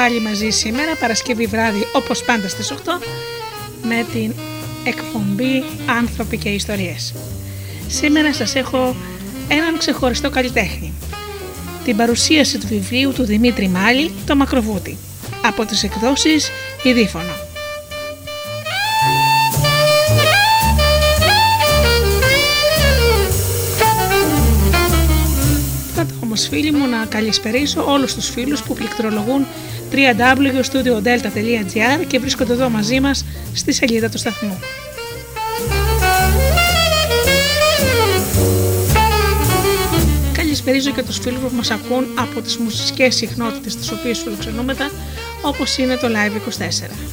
Πάλι 0.00 0.20
μαζί 0.20 0.50
σήμερα 0.50 0.96
Παρασκευή 0.96 1.46
βράδυ 1.46 1.86
όπως 1.92 2.22
πάντα 2.22 2.48
στις 2.48 2.72
8 2.72 2.76
με 3.82 4.06
την 4.12 4.32
εκπομπή 4.84 5.64
Άνθρωποι 5.86 6.36
και 6.36 6.48
Ιστορίες. 6.48 7.14
Σήμερα 7.86 8.34
σας 8.34 8.54
έχω 8.54 8.96
έναν 9.48 9.78
ξεχωριστό 9.78 10.30
καλλιτέχνη. 10.30 10.92
Την 11.84 11.96
παρουσίαση 11.96 12.58
του 12.58 12.66
βιβλίου 12.66 13.12
του 13.12 13.24
Δημήτρη 13.24 13.68
Μάλη, 13.68 14.10
το 14.26 14.36
Μακροβούτι, 14.36 14.98
από 15.44 15.64
τις 15.64 15.82
εκδόσεις 15.82 16.50
Ιδίφωνο. 16.82 17.48
όμως 26.22 26.48
φίλοι 26.48 26.72
μου 26.72 26.86
να 26.86 27.04
καλησπερίσω 27.04 27.84
όλους 27.92 28.14
τους 28.14 28.28
φίλους 28.28 28.62
που 28.62 28.74
πληκτρολογούν 28.74 29.46
www.studiodelta.gr 29.92 32.06
και 32.06 32.18
βρίσκονται 32.18 32.52
εδώ 32.52 32.68
μαζί 32.68 33.00
μας 33.00 33.24
στη 33.54 33.72
σελίδα 33.72 34.08
του 34.08 34.18
σταθμού. 34.18 34.58
Καλησπερίζω 40.32 40.90
και 40.90 41.02
τους 41.02 41.18
φίλους 41.18 41.40
που 41.40 41.54
μας 41.54 41.70
ακούν 41.70 42.06
από 42.18 42.40
τις 42.40 42.56
μουσικές 42.56 43.14
συχνότητες 43.14 43.76
τις 43.76 43.92
οποίες 43.92 44.18
φιλοξενούμετα 44.18 44.90
όπως 45.42 45.78
είναι 45.78 45.96
το 45.96 46.06
Live24. 46.06 47.10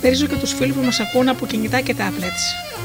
καλησπέριζω 0.00 0.26
και 0.26 0.36
τους 0.36 0.52
φίλους 0.52 0.76
που 0.76 0.82
μας 0.82 1.00
ακούν 1.00 1.28
από 1.28 1.46
κινητά 1.46 1.80
και 1.80 1.94
tablets. 1.98 2.77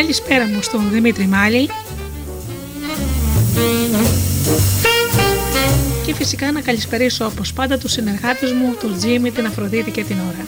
Καλησπέρα 0.00 0.46
μου 0.46 0.62
στον 0.62 0.90
Δημήτρη 0.90 1.26
Μάλη 1.26 1.70
και 6.06 6.14
φυσικά 6.14 6.52
να 6.52 6.60
καλησπερίσω 6.60 7.24
όπως 7.24 7.52
πάντα 7.52 7.78
τους 7.78 7.92
συνεργάτες 7.92 8.52
μου, 8.52 8.76
τον 8.80 8.96
Τζίμι, 8.96 9.30
την 9.30 9.46
Αφροδίτη 9.46 9.90
και 9.90 10.04
την 10.04 10.16
Ωρα. 10.28 10.44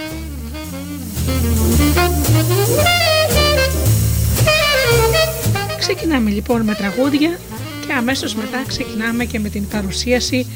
Ξεκινάμε 5.78 6.30
λοιπόν 6.30 6.60
με 6.62 6.74
τραγούδια 6.74 7.38
και 7.86 7.92
αμέσως 7.92 8.34
μετά 8.34 8.64
ξεκινάμε 8.66 9.24
και 9.24 9.38
με 9.38 9.48
την 9.48 9.68
παρουσίαση 9.68 10.46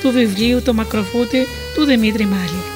του 0.00 0.10
βιβλίου 0.10 0.62
«Το 0.62 0.74
Μακροβούτι» 0.74 1.46
του 1.74 1.84
Δημήτρη 1.84 2.24
Μάλη. 2.24 2.73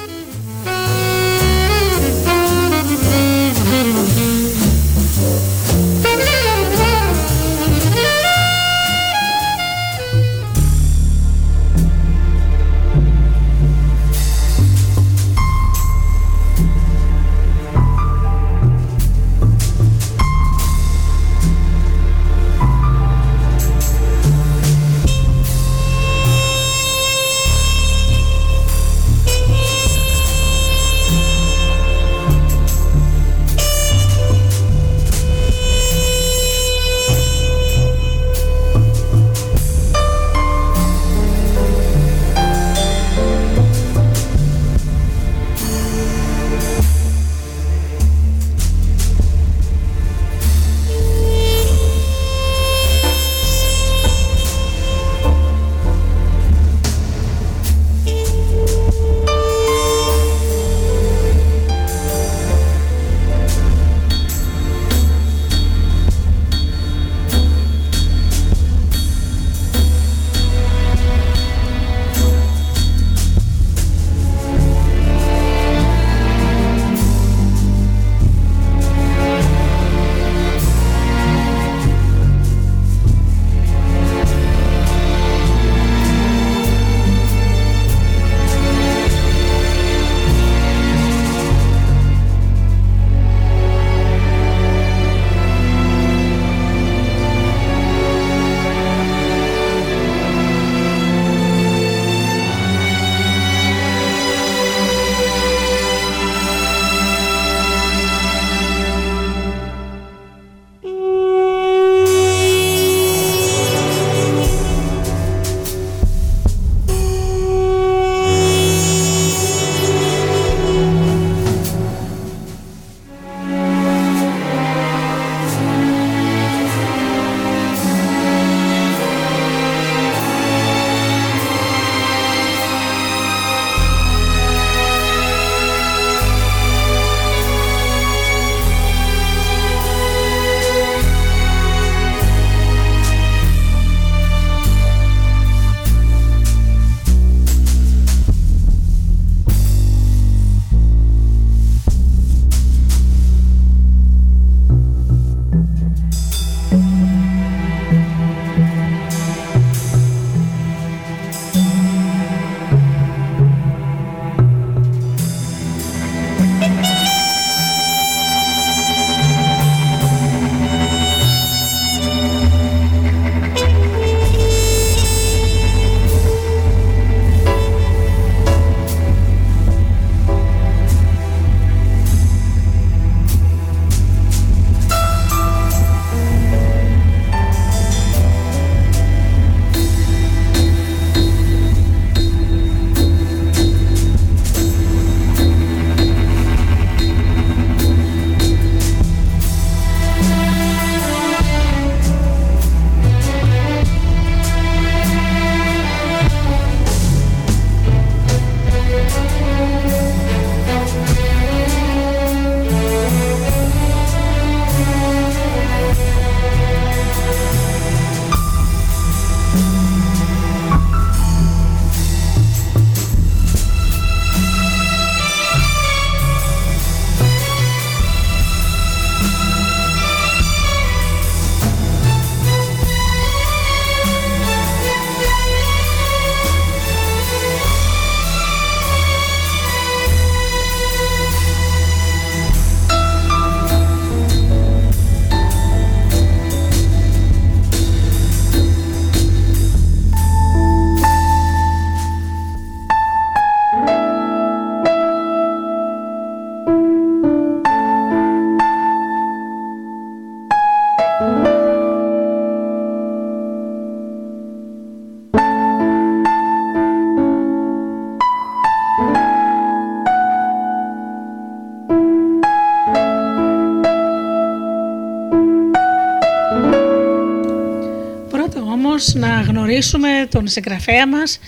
Γνωρίσουμε 279.69 280.27
τον 280.31 280.47
συγγραφέα 280.47 281.07
μας 281.07 281.39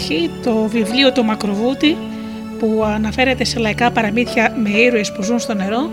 αρχή, 0.00 0.30
το 0.42 0.54
βιβλίο 0.54 1.12
«Το 1.12 1.22
Μακροβούτι» 1.22 1.96
που 2.58 2.82
αναφέρεται 2.84 3.44
σε 3.44 3.58
λαϊκά 3.58 3.90
παραμύθια 3.90 4.56
με 4.62 4.70
ήρωες 4.70 5.12
που 5.12 5.22
ζουν 5.22 5.38
στο 5.38 5.54
νερό 5.54 5.90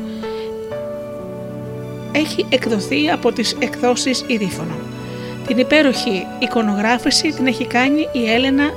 έχει 2.11 2.45
εκδοθεί 2.49 3.09
από 3.09 3.31
τις 3.31 3.55
εκδόσεις 3.59 4.23
Ιδίφωνο. 4.27 4.75
Την 5.47 5.57
υπέροχη 5.57 6.25
εικονογράφηση 6.39 7.29
την 7.29 7.47
έχει 7.47 7.65
κάνει 7.65 8.07
η 8.11 8.29
Έλενα 8.31 8.69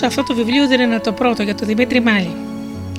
Λεόνι. 0.00 0.06
αυτό 0.06 0.22
το 0.22 0.34
βιβλίο 0.34 0.68
δεν 0.68 0.80
είναι 0.80 0.98
το 0.98 1.12
πρώτο 1.12 1.42
για 1.42 1.54
τον 1.54 1.66
Δημήτρη 1.66 2.00
Μάλη. 2.00 2.36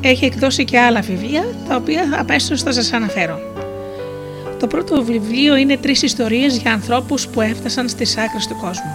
Έχει 0.01 0.25
εκδώσει 0.25 0.65
και 0.65 0.79
άλλα 0.79 1.01
βιβλία, 1.01 1.43
τα 1.67 1.75
οποία 1.75 2.09
αμέσως 2.19 2.61
θα 2.61 2.71
σας 2.71 2.93
αναφέρω. 2.93 3.39
Το 4.59 4.67
πρώτο 4.67 5.03
βιβλίο 5.03 5.55
είναι 5.55 5.77
τρεις 5.77 6.01
ιστορίες 6.01 6.57
για 6.57 6.73
ανθρώπους 6.73 7.27
που 7.27 7.41
έφτασαν 7.41 7.89
στις 7.89 8.17
άκρες 8.17 8.47
του 8.47 8.57
κόσμου. 8.61 8.91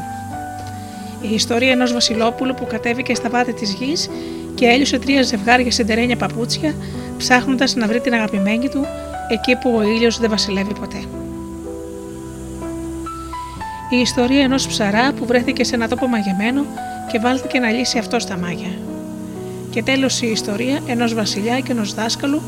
Η 1.31 1.35
ιστορία 1.35 1.71
ενός 1.71 1.93
βασιλόπουλου 1.93 2.55
που 2.55 2.67
κατέβηκε 2.67 3.15
στα 3.15 3.29
βάθη 3.29 3.53
της 3.53 3.73
γης 3.73 4.09
και 4.55 4.67
έλειωσε 4.67 4.99
τρία 4.99 5.23
ζευγάρια 5.23 5.71
σιντερένια 5.71 6.17
παπούτσια 6.17 6.75
ψάχνοντας 7.17 7.75
να 7.75 7.87
βρει 7.87 8.01
την 8.01 8.15
αγαπημένη 8.15 8.69
του 8.69 8.87
εκεί 9.29 9.57
που 9.57 9.75
ο 9.77 9.83
ήλιος 9.83 10.19
δεν 10.19 10.31
βασιλεύει 10.31 10.75
ποτέ. 10.81 10.99
Η 13.91 13.97
ιστορία 13.97 14.43
ενός 14.43 14.67
ψαρά 14.67 15.13
που 15.13 15.27
βρέθηκε 15.27 15.65
σε 15.65 15.75
ένα 15.75 15.89
τόπο 15.89 16.07
μαγεμένο 16.07 16.65
και 17.13 17.19
βάλθηκε 17.19 17.59
να 17.59 17.71
λύσει 17.71 17.99
αυτό 17.99 18.19
στα 18.19 18.37
μάγια. 18.37 18.79
Και 19.71 19.83
τέλος 19.83 20.23
η 20.23 20.27
ιστορία 20.27 20.81
ενός 20.87 21.15
βασιλιά 21.15 21.61
και 21.61 21.73
ενός 21.73 21.95
δάσκαλου 21.95 22.43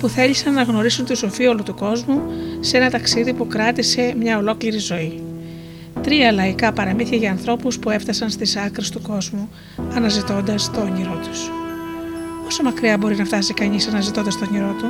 που 0.00 0.08
θέλησαν 0.08 0.54
να 0.54 0.62
γνωρίσουν 0.62 1.04
τη 1.04 1.16
σοφία 1.16 1.50
όλου 1.50 1.62
του 1.62 1.74
κόσμου 1.74 2.20
σε 2.60 2.76
ένα 2.76 2.90
ταξίδι 2.90 3.32
που 3.32 3.46
κράτησε 3.46 4.14
μια 4.18 4.38
ολόκληρη 4.38 4.78
ζωή. 4.78 5.22
Τρία 6.02 6.32
λαϊκά 6.32 6.72
παραμύθια 6.72 7.16
για 7.16 7.30
ανθρώπους 7.30 7.78
που 7.78 7.90
έφτασαν 7.90 8.30
στις 8.30 8.56
άκρες 8.56 8.90
του 8.90 9.02
κόσμου, 9.02 9.48
αναζητώντας 9.94 10.70
το 10.70 10.80
όνειρό 10.80 11.20
τους. 11.28 11.50
Όσο 12.46 12.62
μακριά 12.62 12.98
μπορεί 12.98 13.16
να 13.16 13.24
φτάσει 13.24 13.54
κανείς 13.54 13.88
αναζητώντας 13.88 14.38
το 14.38 14.46
όνειρό 14.50 14.74
του; 14.78 14.86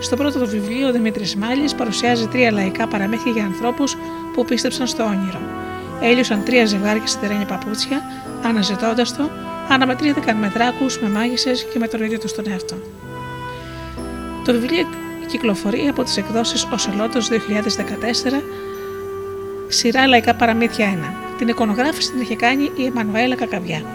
Στο 0.00 0.16
πρώτο 0.16 0.38
του 0.38 0.48
βιβλίο, 0.48 0.88
ο 0.88 0.92
Δημήτρης 0.92 1.36
Μάλης 1.36 1.74
παρουσιάζει 1.74 2.26
τρία 2.26 2.52
λαϊκά 2.52 2.86
παραμύθια 2.86 3.32
για 3.32 3.44
ανθρώπους 3.44 3.96
που 4.34 4.44
πίστεψαν 4.44 4.86
στο 4.86 5.04
όνειρο. 5.04 5.40
Έλειωσαν 6.02 6.44
τρία 6.44 6.64
ζευγάρια 6.64 7.06
σιδερένια 7.06 7.46
παπούτσια 7.46 8.02
Αναζητώντας 8.44 9.16
το, 9.16 9.30
αναμετρήθηκαν 9.68 10.36
με 10.36 10.48
δράκους, 10.48 10.98
με 10.98 11.08
μάγισσες 11.08 11.66
και 11.72 11.78
με 11.78 11.88
τον 11.88 12.02
ίδιο 12.02 12.18
τους 12.18 12.32
τον 12.32 12.44
εαυτό. 12.50 12.76
Το 14.44 14.52
βιβλίο 14.52 14.86
κυκλοφορεί 15.26 15.88
από 15.88 16.02
τις 16.02 16.16
εκδόσεις 16.16 16.68
Ο 16.72 16.78
Σελότο 16.78 17.20
2014, 17.20 18.42
σειρά 19.68 20.06
λαϊκά 20.06 20.34
παραμύθια 20.34 20.86
1. 20.86 21.38
Την 21.38 21.48
εικονογράφηση 21.48 22.10
την 22.10 22.20
είχε 22.20 22.36
κάνει 22.36 22.70
η 22.76 22.84
Εμμανουέλα 22.84 23.34
Κακαβιά. 23.34 23.93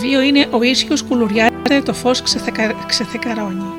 Βιβλίο 0.00 0.20
είναι 0.20 0.46
Ο 0.50 0.62
ίσιος 0.62 1.02
κουλουριάζεται, 1.02 1.80
το 1.84 1.94
φως 1.94 2.22
ξεθεκα... 2.22 2.72
ξεθεκαρώνει. 2.86 3.72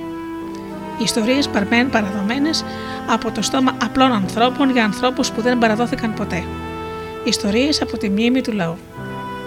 Ιστορίες 1.04 1.48
παρμέν 1.48 1.90
παραδομένες 1.90 2.66
από 3.08 3.32
το 3.32 3.42
στόμα 3.42 3.78
απλών 3.84 4.12
ανθρώπων 4.12 4.70
για 4.70 4.84
ανθρώπους 4.84 5.32
που 5.32 5.42
δεν 5.42 5.58
παραδόθηκαν 5.58 6.14
ποτέ. 6.14 6.44
Ιστορίες 7.24 7.82
από 7.82 7.98
τη 7.98 8.10
μνήμη 8.10 8.42
του 8.42 8.52
λαού. 8.52 8.78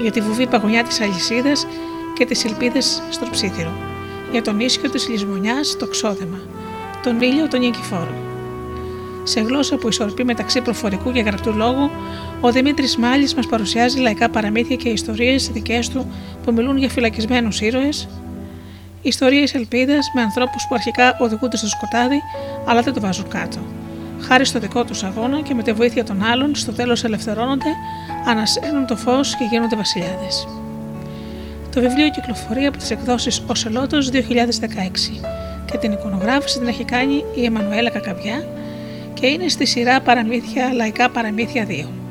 Για 0.00 0.10
τη 0.10 0.20
βουβή 0.20 0.46
παγωνιά 0.46 0.84
της 0.84 1.00
αλυσίδας 1.00 1.66
και 2.14 2.24
τις 2.24 2.44
ελπίδες 2.44 3.02
στο 3.10 3.26
ψήθυρο. 3.30 3.72
Για 4.30 4.42
τον 4.42 4.60
ίσιο 4.60 4.90
της 4.90 5.08
λησμονιάς, 5.08 5.76
το 5.78 5.86
ξόδεμα. 5.86 6.40
Τον 7.02 7.20
ήλιο, 7.20 7.48
τον 7.48 7.60
νικηφόρο. 7.60 8.33
Σε 9.26 9.40
γλώσσα 9.40 9.76
που 9.76 9.88
ισορροπεί 9.88 10.24
μεταξύ 10.24 10.60
προφορικού 10.60 11.12
και 11.12 11.20
γραπτού 11.20 11.52
λόγου, 11.52 11.90
ο 12.40 12.52
Δημήτρης 12.52 12.96
Μάλης 12.96 13.34
μας 13.34 13.46
παρουσιάζει 13.46 13.98
λαϊκά 13.98 14.28
παραμύθια 14.28 14.76
και 14.76 14.88
ιστορίες 14.88 15.48
δικές 15.48 15.88
του 15.88 16.12
που 16.44 16.52
μιλούν 16.52 16.76
για 16.76 16.88
φυλακισμένους 16.88 17.60
ήρωες, 17.60 18.08
ιστορίες 19.02 19.54
ελπίδας 19.54 20.10
με 20.14 20.20
ανθρώπους 20.22 20.66
που 20.68 20.74
αρχικά 20.74 21.16
οδηγούνται 21.20 21.56
στο 21.56 21.68
σκοτάδι, 21.68 22.20
αλλά 22.64 22.82
δεν 22.82 22.92
το 22.92 23.00
βάζουν 23.00 23.28
κάτω. 23.28 23.58
Χάρη 24.20 24.44
στο 24.44 24.58
δικό 24.58 24.84
τους 24.84 25.02
αγώνα 25.02 25.40
και 25.40 25.54
με 25.54 25.62
τη 25.62 25.72
βοήθεια 25.72 26.04
των 26.04 26.22
άλλων, 26.22 26.54
στο 26.54 26.72
τέλος 26.72 27.04
ελευθερώνονται, 27.04 27.70
ανασένουν 28.26 28.86
το 28.86 28.96
φως 28.96 29.36
και 29.36 29.44
γίνονται 29.50 29.76
βασιλιάδες. 29.76 30.48
Το 31.74 31.80
βιβλίο 31.80 32.10
κυκλοφορεί 32.10 32.66
από 32.66 32.76
τις 32.76 32.90
εκδόσεις 32.90 33.42
Οσελότος 33.46 34.10
2016 34.10 35.20
και 35.64 35.78
την 35.78 35.92
εικονογράφηση 35.92 36.58
την 36.58 36.68
έχει 36.68 36.84
κάνει 36.84 37.24
η 37.34 37.44
Εμμανουέλα 37.44 37.90
Κακαβιά 37.90 38.44
και 39.24 39.30
είναι 39.30 39.48
στη 39.48 39.66
σειρά 39.66 40.00
παραμύθια 40.00 40.72
Λαϊκά 40.72 41.10
Παραμύθια 41.10 41.66
2. 41.68 42.03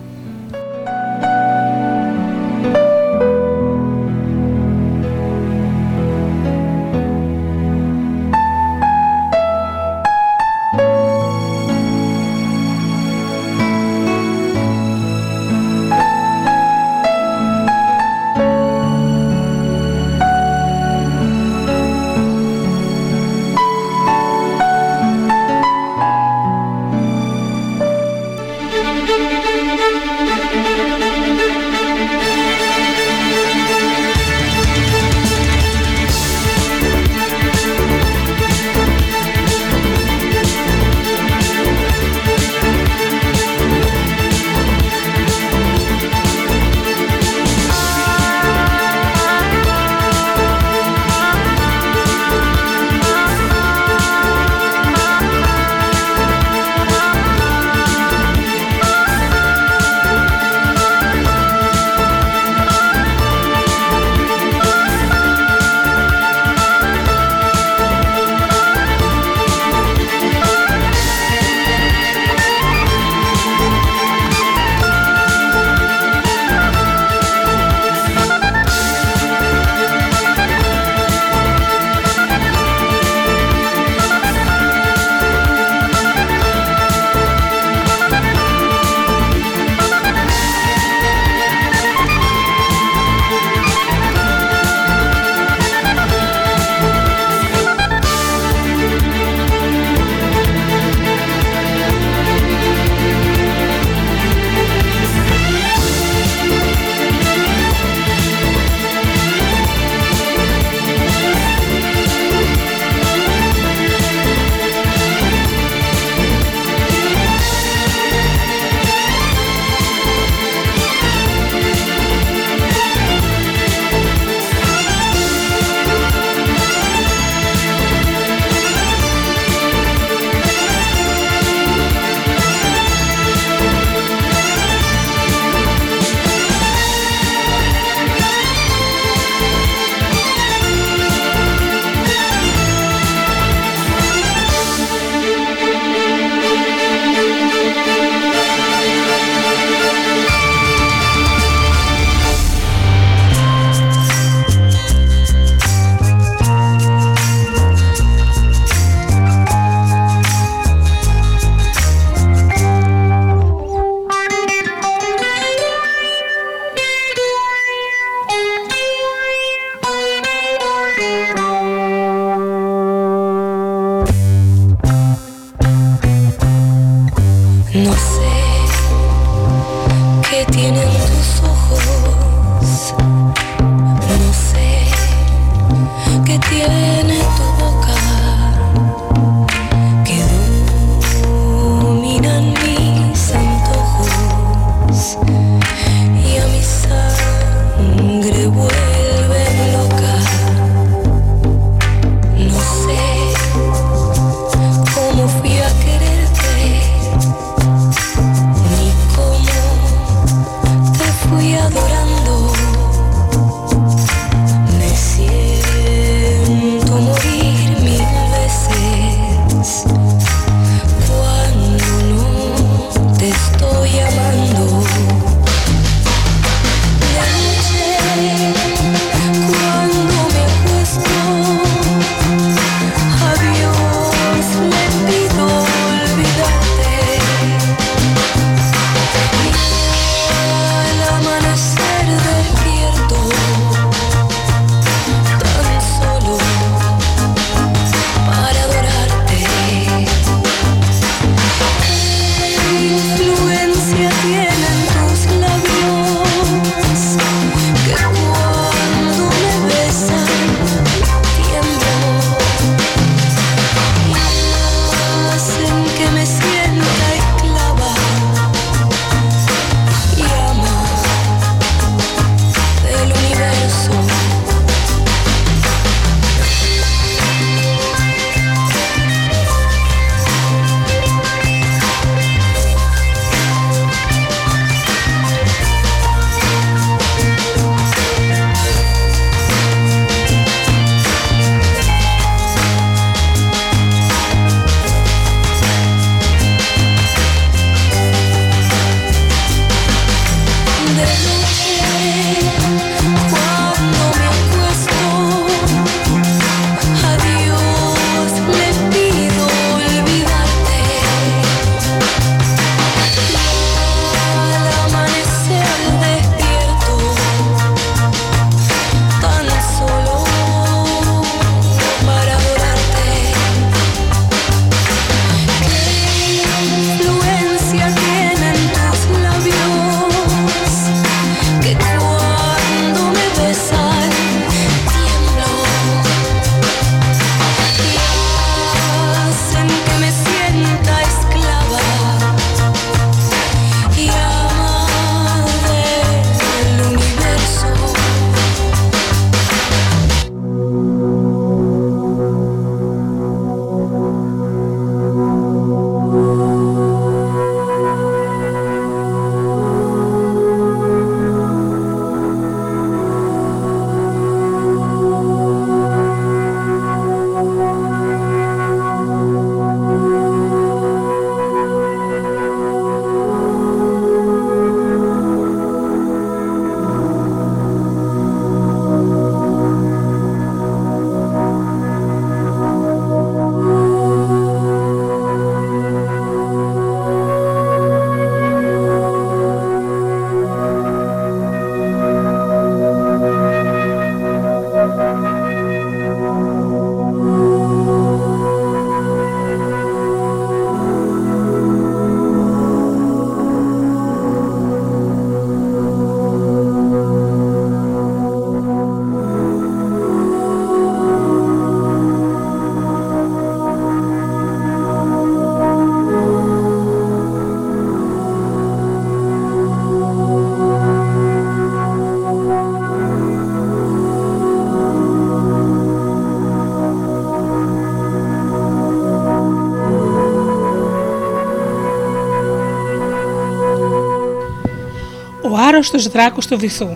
Στους 435.84 436.08
δράκους 436.08 436.48
του 436.48 436.58
βυθού. 436.58 436.90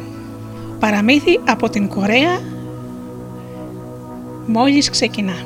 Παραμύθι 0.79 1.39
από 1.47 1.69
την 1.69 1.87
Κορέα 1.87 2.39
μόλις 4.45 4.89
ξεκινά. 4.89 5.45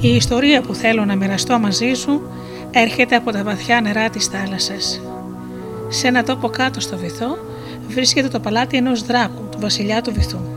Η 0.00 0.16
ιστορία 0.16 0.60
που 0.60 0.74
θέλω 0.74 1.04
να 1.04 1.16
μοιραστώ 1.16 1.58
μαζί 1.58 1.92
σου 1.94 2.22
έρχεται 2.70 3.16
από 3.16 3.32
τα 3.32 3.42
βαθιά 3.42 3.80
νερά 3.80 4.10
της 4.10 4.26
θάλασσας. 4.26 5.00
Σε 5.88 6.08
ένα 6.08 6.22
τόπο 6.22 6.48
κάτω 6.48 6.80
στο 6.80 6.96
βυθό 6.96 7.38
βρίσκεται 7.88 8.28
το 8.28 8.40
παλάτι 8.40 8.76
ενός 8.76 9.02
δράκου, 9.02 9.42
του 9.50 9.58
βασιλιά 9.60 10.02
του 10.02 10.12
βυθού. 10.12 10.53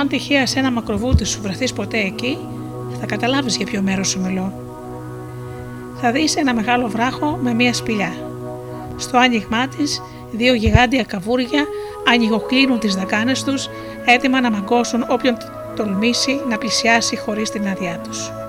Αν 0.00 0.08
τυχαία 0.08 0.46
σε 0.46 0.58
ένα 0.58 0.70
μακροβούτι 0.70 1.24
σου 1.24 1.40
βρεθείς 1.42 1.72
ποτέ 1.72 1.98
εκεί, 1.98 2.38
θα 3.00 3.06
καταλάβεις 3.06 3.56
για 3.56 3.66
ποιο 3.66 3.82
μέρος 3.82 4.08
σου 4.08 4.20
μιλώ. 4.20 4.52
Θα 6.00 6.12
δεις 6.12 6.36
ένα 6.36 6.54
μεγάλο 6.54 6.88
βράχο 6.88 7.38
με 7.42 7.54
μία 7.54 7.74
σπηλιά. 7.74 8.12
Στο 8.96 9.18
άνοιγμά 9.18 9.68
της 9.68 10.00
Δύο 10.32 10.54
γιγάντια 10.54 11.04
καβούρια 11.04 11.66
ανοιγοκλίνουν 12.08 12.78
τις 12.78 12.94
δακάνες 12.94 13.44
τους, 13.44 13.68
έτοιμα 14.04 14.40
να 14.40 14.50
μαγκώσουν 14.50 15.04
όποιον 15.08 15.36
τολμήσει 15.76 16.40
να 16.48 16.58
πλησιάσει 16.58 17.16
χωρίς 17.16 17.50
την 17.50 17.68
άδειά 17.68 17.98
τους. 17.98 18.39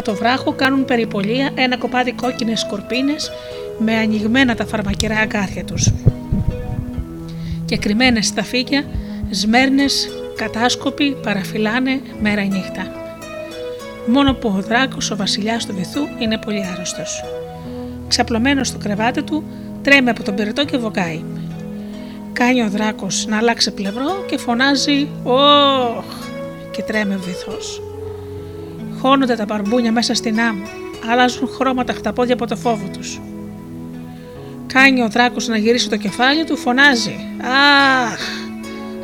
Από 0.00 0.10
το 0.10 0.16
βράχο 0.16 0.52
κάνουν 0.52 0.84
περιπολία 0.84 1.50
ένα 1.54 1.76
κοπάδι 1.76 2.12
κόκκινες 2.12 2.60
σκορπίνες 2.60 3.30
με 3.78 3.96
ανοιγμένα 3.96 4.54
τα 4.54 4.66
φαρμακερά 4.66 5.16
αγκάθια 5.16 5.64
τους. 5.64 5.92
Και 7.64 7.76
κρυμμένες 7.76 8.26
στα 8.26 8.42
φύκια, 8.42 8.84
σμέρνες, 9.30 10.08
κατάσκοποι 10.36 11.16
παραφυλάνε 11.22 12.00
μέρα 12.20 12.42
νύχτα. 12.42 12.86
Μόνο 14.06 14.34
που 14.34 14.54
ο 14.56 14.60
δράκος, 14.60 15.10
ο 15.10 15.16
βασιλιάς 15.16 15.66
του 15.66 15.74
βυθού, 15.74 16.00
είναι 16.18 16.38
πολύ 16.38 16.66
άρρωστος. 16.72 17.24
Ξαπλωμένος 18.08 18.68
στο 18.68 18.78
κρεβάτι 18.78 19.22
του, 19.22 19.44
τρέμει 19.82 20.08
από 20.08 20.22
τον 20.22 20.34
πυρετό 20.34 20.64
και 20.64 20.76
βοκάει. 20.76 21.22
Κάνει 22.32 22.62
ο 22.62 22.68
δράκος 22.68 23.26
να 23.28 23.36
αλλάξει 23.36 23.70
πλευρό 23.70 24.24
και 24.28 24.38
φωνάζει 24.38 25.08
«Ωχ» 25.22 26.04
και 26.70 26.82
τρέμει 26.82 27.14
ο 27.14 27.18
βυθός. 27.18 27.82
Χώνονται 29.00 29.34
τα 29.34 29.46
παρμπούνια 29.46 29.92
μέσα 29.92 30.14
στην 30.14 30.40
άμμο, 30.40 30.62
αλλάζουν 31.10 31.48
χρώματα 31.48 31.92
χταπόδια 31.92 32.34
από 32.34 32.46
το 32.46 32.56
φόβο 32.56 32.88
τους. 32.92 33.20
Κάνει 34.66 35.02
ο 35.02 35.08
δράκος 35.08 35.48
να 35.48 35.56
γυρίσει 35.56 35.88
το 35.88 35.96
κεφάλι 35.96 36.44
του, 36.44 36.56
φωνάζει 36.56 37.14
«Αχ!» 37.42 38.20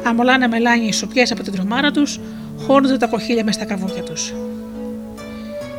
Αμολάνε 0.02 0.46
μελάνια 0.48 0.88
οι 0.88 0.92
σοπιές 0.92 1.32
από 1.32 1.42
την 1.42 1.52
τρομάρα 1.52 1.90
τους, 1.90 2.20
χώνονται 2.66 2.96
τα 2.96 3.06
κοχύλια 3.06 3.44
μες 3.44 3.54
στα 3.54 3.64
καβούκια 3.64 4.02
τους. 4.02 4.34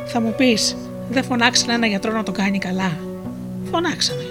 Θα 0.06 0.20
μου 0.20 0.34
πεις, 0.36 0.76
δεν 1.10 1.24
φωνάξανε 1.24 1.72
ένα 1.72 1.86
γιατρό 1.86 2.12
να 2.12 2.22
το 2.22 2.32
κάνει 2.32 2.58
καλά; 2.58 2.96
Φωνάξανε. 3.70 4.26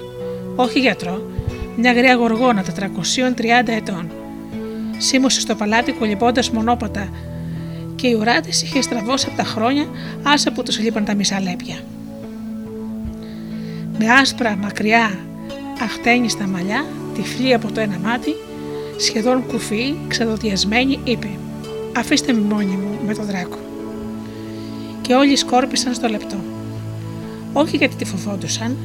Όχι 0.56 0.80
γιατρό, 0.80 1.32
μια 1.76 1.94
γριά 1.94 2.16
γοργόνα 2.16 2.64
430 2.64 3.72
ετών. 3.72 4.12
Σίμωσε 4.98 5.40
στο 5.40 5.56
παλάτι 5.56 5.92
κολυμπώντας 5.92 6.50
μονόπατα 6.50 7.10
και 7.98 8.08
η 8.08 8.14
ουρά 8.14 8.40
τη 8.40 8.50
είχε 8.50 8.82
στραβώσει 8.82 9.26
από 9.28 9.38
τα 9.38 9.44
χρόνια 9.44 9.86
άσα 10.24 10.52
που 10.52 10.64
τους 10.64 10.80
λείπαν 10.80 11.06
τα 11.06 11.16
μισά 11.16 11.40
λέπια. 11.40 11.76
Με 14.00 14.12
άσπρα, 14.12 14.56
μακριά, 14.56 15.20
αχτένιστα 15.84 16.48
μαλλιά, 16.48 16.86
τυφλή 17.14 17.54
από 17.54 17.72
το 17.72 17.80
ένα 17.80 18.00
μάτι, 18.04 18.32
σχεδόν 18.98 19.46
κουφή, 19.48 19.96
ξεδοδιασμένη, 20.08 21.00
είπε 21.04 21.28
«Αφήστε 21.98 22.34
με 22.34 22.40
μόνη 22.40 22.66
μου 22.66 23.00
με 23.08 23.14
τον 23.14 23.26
δράκο». 23.26 23.58
Και 25.02 25.14
όλοι 25.14 25.36
σκόρπισαν 25.36 25.94
στο 25.94 26.08
λεπτό. 26.08 26.36
Όχι 27.54 27.78
γιατί 27.78 27.96
τη 27.96 28.06
φοβόντουσαν, 28.06 28.78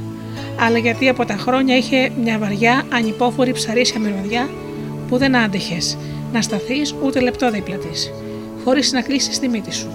αλλά 0.60 0.78
γιατί 0.78 1.08
από 1.08 1.24
τα 1.24 1.34
χρόνια 1.34 1.76
είχε 1.76 2.10
μια 2.22 2.38
βαριά, 2.38 2.82
ανυπόφορη 2.92 3.52
ψαρίσια 3.52 4.00
μυρωδιά 4.00 4.50
που 5.08 5.16
δεν 5.18 5.36
άντεχες 5.36 5.96
να 6.32 6.42
σταθείς 6.42 6.94
ούτε 7.02 7.20
λεπτό 7.20 7.50
δίπλα 7.50 7.76
της 7.76 8.12
χωρίς 8.64 8.92
να 8.92 9.02
κλείσεις 9.02 9.38
τη 9.38 9.48
μύτη 9.48 9.74
σου. 9.74 9.90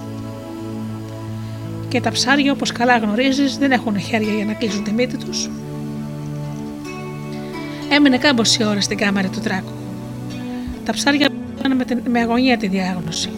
Και 1.88 2.00
τα 2.00 2.10
ψάρια 2.10 2.52
όπως 2.52 2.72
καλά 2.72 2.98
γνωρίζεις 2.98 3.58
δεν 3.58 3.70
έχουν 3.72 4.00
χέρια 4.00 4.32
για 4.32 4.44
να 4.44 4.52
κλείσουν 4.52 4.84
τη 4.84 4.92
μύτη 4.92 5.16
τους. 5.16 5.50
Έμεινε 7.88 8.18
κάμποση 8.18 8.64
ώρα 8.64 8.80
στην 8.80 8.96
κάμερα 8.96 9.28
του 9.28 9.40
τράκου. 9.40 9.72
Τα 10.84 10.92
ψάρια 10.92 11.28
πάνε 11.62 11.74
με, 11.74 11.84
την, 11.84 12.00
με 12.08 12.20
αγωνία 12.20 12.56
τη 12.56 12.66
διάγνωση. 12.66 13.30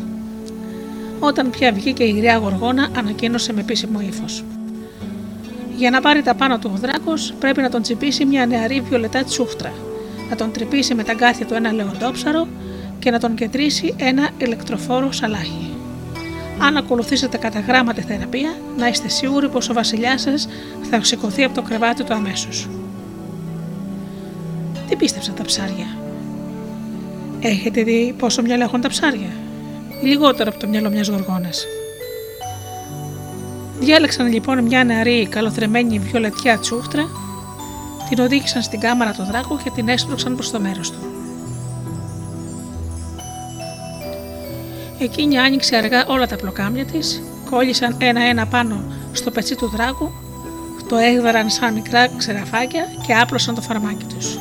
Όταν 1.18 1.50
πια 1.50 1.72
βγήκε 1.72 2.04
η 2.04 2.10
γριά 2.10 2.36
γοργόνα, 2.36 2.88
ανακοίνωσε 2.96 3.52
με 3.52 3.60
επίσημο 3.60 4.00
ύφος. 4.00 4.44
Για 5.76 5.90
να 5.90 6.00
πάρει 6.00 6.22
τα 6.22 6.34
πάνω 6.34 6.58
του 6.58 6.70
ο 6.74 6.78
δράκος, 6.78 7.34
πρέπει 7.38 7.60
να 7.60 7.70
τον 7.70 7.82
τσιπήσει 7.82 8.24
μια 8.24 8.46
νεαρή 8.46 8.80
βιολετά 8.80 9.24
τσούχτρα, 9.24 9.72
να 10.30 10.36
τον 10.36 10.52
τρυπήσει 10.52 10.94
με 10.94 11.02
τα 11.02 11.12
γκάθια 11.12 11.46
του 11.46 11.54
ένα 11.54 11.72
λεοντόψαρο 11.72 12.48
και 13.00 13.10
να 13.10 13.18
τον 13.18 13.34
κεντρήσει 13.34 13.94
ένα 13.96 14.30
ηλεκτροφόρο 14.38 15.12
σαλάχι. 15.12 15.70
Αν 16.58 16.76
ακολουθήσετε 16.76 17.36
κατά 17.36 17.60
γράμμα 17.60 17.92
τη 17.92 18.00
θεραπεία, 18.00 18.54
να 18.76 18.88
είστε 18.88 19.08
σίγουροι 19.08 19.48
πως 19.48 19.68
ο 19.68 19.72
βασιλιάς 19.72 20.20
σας 20.20 20.48
θα 20.90 21.04
σηκωθεί 21.04 21.44
από 21.44 21.54
το 21.54 21.62
κρεβάτι 21.62 22.04
του 22.04 22.14
αμέσως. 22.14 22.68
Τι 24.88 24.96
πίστεψαν 24.96 25.34
τα 25.34 25.42
ψάρια; 25.42 25.86
Έχετε 27.40 27.82
δει 27.82 28.14
πόσο 28.18 28.42
μυαλό 28.42 28.62
έχουν 28.62 28.80
τα 28.80 28.88
ψάρια; 28.88 29.30
Λιγότερο 30.02 30.50
από 30.50 30.58
το 30.60 30.68
μυαλό 30.68 30.90
μιας 30.90 31.08
γοργόνας. 31.08 31.66
Διάλεξαν 33.80 34.32
λοιπόν 34.32 34.62
μια 34.62 34.84
νεαρή 34.84 35.26
καλοθρεμένη 35.26 35.98
βιολετιά 35.98 36.58
τσούχτρα, 36.58 37.08
την 38.08 38.18
οδήγησαν 38.18 38.62
στην 38.62 38.80
κάμαρα 38.80 39.12
του 39.12 39.24
δράκου 39.24 39.58
και 39.64 39.70
την 39.74 39.88
έσπρωξαν 39.88 40.34
προς 40.34 40.50
το 40.50 40.60
μέρος 40.60 40.90
του. 40.90 41.19
Εκείνη 45.02 45.38
άνοιξε 45.38 45.76
αργά 45.76 46.06
όλα 46.06 46.26
τα 46.26 46.36
πλοκάμια 46.36 46.84
της, 46.84 47.22
κόλλησαν 47.50 47.96
ένα-ένα 47.98 48.46
πάνω 48.46 48.84
στο 49.12 49.30
πετσί 49.30 49.54
του 49.54 49.68
δράκου, 49.68 50.10
το 50.88 50.96
έγδαραν 50.96 51.50
σαν 51.50 51.74
μικρά 51.74 52.08
ξεραφάκια 52.16 52.84
και 53.06 53.14
άπλωσαν 53.14 53.54
το 53.54 53.60
φαρμάκι 53.60 54.04
τους. 54.04 54.38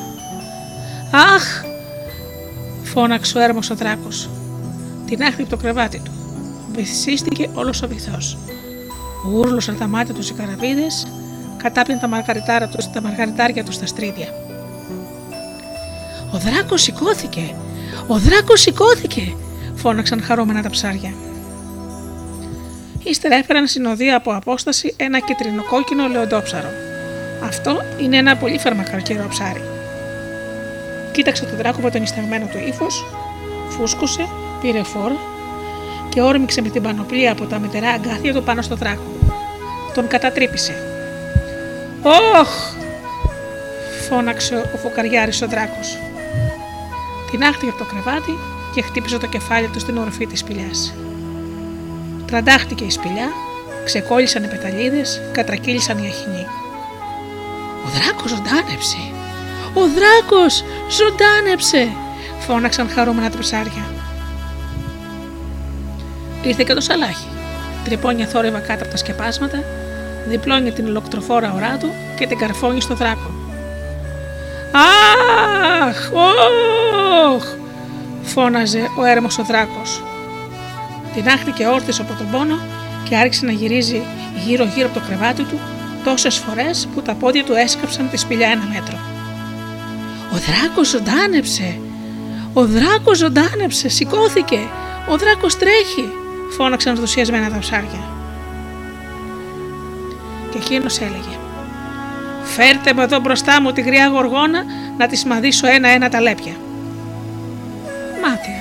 Αχ! 1.10 1.62
φώναξε 2.82 3.38
ο 3.38 3.40
έρμος 3.40 3.70
ο 3.70 3.74
δράκος. 3.74 4.30
Την 5.06 5.22
άχτη 5.22 5.42
από 5.42 5.50
το 5.50 5.56
κρεβάτι 5.56 6.00
του. 6.04 6.10
Βυθίστηκε 6.72 7.48
όλος 7.54 7.82
ο 7.82 7.88
βυθός. 7.88 8.38
Ούρλωσαν 9.32 9.78
τα 9.78 9.86
μάτια 9.86 10.14
τους 10.14 10.30
οι 10.30 10.32
καραβίδες, 10.32 11.06
κατάπιαν 11.56 12.00
τα, 12.00 12.08
μαργαριτάρια 12.08 12.68
τους, 12.68 12.90
τα 12.90 13.00
μαργαριτάρια 13.00 13.64
τους 13.64 13.74
στα 13.74 13.86
στρίδια. 13.86 14.28
Ο 16.32 16.38
δράκος 16.38 16.82
σηκώθηκε! 16.82 17.54
Ο 18.06 18.18
δράκος 18.18 18.60
σηκώθηκε! 18.60 19.34
Φώναξαν 19.80 20.22
χαρούμενα 20.22 20.62
τα 20.62 20.70
ψάρια. 20.70 21.12
Ύστερα 23.02 23.34
έφεραν 23.34 23.66
συνοδεία 23.66 24.16
από 24.16 24.34
απόσταση 24.34 24.94
ένα 24.96 25.18
κίτρινο-κόκκινο 25.18 26.08
λεοντόψαρο. 26.08 26.68
Αυτό 27.44 27.82
είναι 27.98 28.16
ένα 28.16 28.36
πολύ 28.36 28.58
φαρμακαρκερό 28.58 29.26
ψάρι. 29.28 29.62
Κοίταξε 31.12 31.44
τον 31.44 31.56
δράκο 31.56 31.80
με 31.80 31.90
τον 31.90 32.02
ισταγμένο 32.02 32.46
του 32.46 32.58
ύφος, 32.68 33.06
φούσκωσε, 33.68 34.28
πήρε 34.60 34.82
φόρ 34.82 35.12
και 36.08 36.20
όρμηξε 36.20 36.62
με 36.62 36.68
την 36.68 36.82
πανοπλία 36.82 37.32
από 37.32 37.44
τα 37.44 37.58
μητερά 37.58 37.88
αγκάθια 37.88 38.34
του 38.34 38.42
πάνω 38.42 38.62
στο 38.62 38.74
δράκο. 38.74 39.02
Τον 39.94 40.06
κατατρύπησε. 40.06 40.74
«Όχ!» 42.02 42.48
φώναξε 44.08 44.70
ο 44.74 44.76
φωκαριάρης 44.76 45.42
ο 45.42 45.46
δράκος. 45.46 45.98
Την 47.30 47.42
άχτηκε 47.42 47.70
από 47.70 47.78
το 47.78 47.84
κρεβάτι 47.84 48.38
και 48.74 48.82
χτύπησε 48.82 49.18
το 49.18 49.26
κεφάλι 49.26 49.68
του 49.68 49.80
στην 49.80 49.98
οροφή 49.98 50.26
της 50.26 50.38
σπηλιάς. 50.38 50.94
Τραντάχτηκε 52.26 52.84
η 52.84 52.90
σπηλιά, 52.90 53.28
ξεκόλλησαν 53.84 54.44
οι 54.44 54.48
πεταλίδες, 54.48 55.20
κατρακύλησαν 55.32 55.98
οι 55.98 56.06
αχινοί. 56.06 56.46
«Ο 57.84 57.88
δράκος 57.88 58.30
ζωντάνεψε! 58.30 58.98
Ο 59.74 59.80
δράκος 59.80 60.64
ζωντάνεψε!» 60.90 61.88
φώναξαν 62.38 62.88
χαρούμενα 62.88 63.30
τα 63.30 63.38
ψάρια. 63.38 63.84
Ήρθε 66.42 66.62
και 66.62 66.74
το 66.74 66.80
σαλάχι. 66.80 67.28
Τρυπώνια 67.84 68.26
θόρυβα 68.26 68.58
κάτω 68.58 68.82
από 68.82 68.90
τα 68.90 68.96
σκεπάσματα, 68.96 69.64
διπλώνει 70.28 70.72
την 70.72 70.86
ηλοκτροφόρα 70.86 71.52
ωρά 71.54 71.76
του 71.76 71.92
και 72.18 72.26
την 72.26 72.38
καρφώνει 72.38 72.80
στο 72.80 72.94
δράκο. 72.94 73.30
«Αχ! 75.88 76.10
Όχ! 77.34 77.59
Φώναζε 78.22 78.90
ο 78.98 79.04
έρμος 79.04 79.38
ο 79.38 79.42
δράκος. 79.42 80.02
Την 81.14 81.28
άχτηκε 81.28 81.66
όρθιος 81.66 82.00
από 82.00 82.12
τον 82.18 82.30
πόνο 82.30 82.58
και 83.08 83.16
άρχισε 83.16 83.46
να 83.46 83.52
γυρίζει 83.52 84.02
γύρω 84.46 84.64
γύρω 84.64 84.86
από 84.86 84.98
το 84.98 85.06
κρεβάτι 85.06 85.42
του 85.42 85.58
τόσες 86.04 86.36
φορές 86.36 86.88
που 86.94 87.02
τα 87.02 87.14
πόδια 87.14 87.44
του 87.44 87.52
έσκαψαν 87.52 88.10
τη 88.10 88.16
σπηλιά 88.16 88.48
ένα 88.48 88.68
μέτρο. 88.72 88.98
«Ο 90.32 90.36
δράκος 90.36 90.88
ζωντάνεψε! 90.88 91.80
Ο 92.52 92.66
δράκος 92.66 93.18
ζωντάνεψε! 93.18 93.88
Σηκώθηκε! 93.88 94.58
Ο 95.08 95.16
δράκος 95.16 95.56
τρέχει!» 95.56 96.12
φώναξαν 96.56 96.92
ενθουσιασμένα 96.92 97.50
τα 97.50 97.58
ψάρια. 97.58 98.08
Και 100.50 100.58
εκείνος 100.58 100.98
έλεγε 100.98 101.38
«Φέρτε 102.42 102.92
με 102.92 103.02
εδώ 103.02 103.20
μπροστά 103.20 103.60
μου 103.60 103.72
τη 103.72 103.80
γριά 103.80 104.08
γοργόνα 104.08 104.64
να 104.98 105.06
τη 105.06 105.26
μαδίσω 105.26 105.66
ένα-ένα 105.66 106.08
τα 106.08 106.20
λέπια» 106.20 106.54
μάτια. 108.22 108.60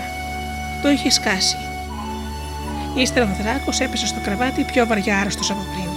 Το 0.82 0.89
είχε 0.89 1.10
σκάσει. 1.10 1.58
Ύστερα 2.95 3.26
ο 3.26 3.43
δράκο 3.43 3.72
έπεσε 3.80 4.08
στο 4.08 4.19
κρεβάτι 4.24 4.63
πιο 4.63 4.86
βαριά 4.88 5.19
άρρωστος 5.19 5.52
από 5.52 5.63
πριν. 5.74 5.89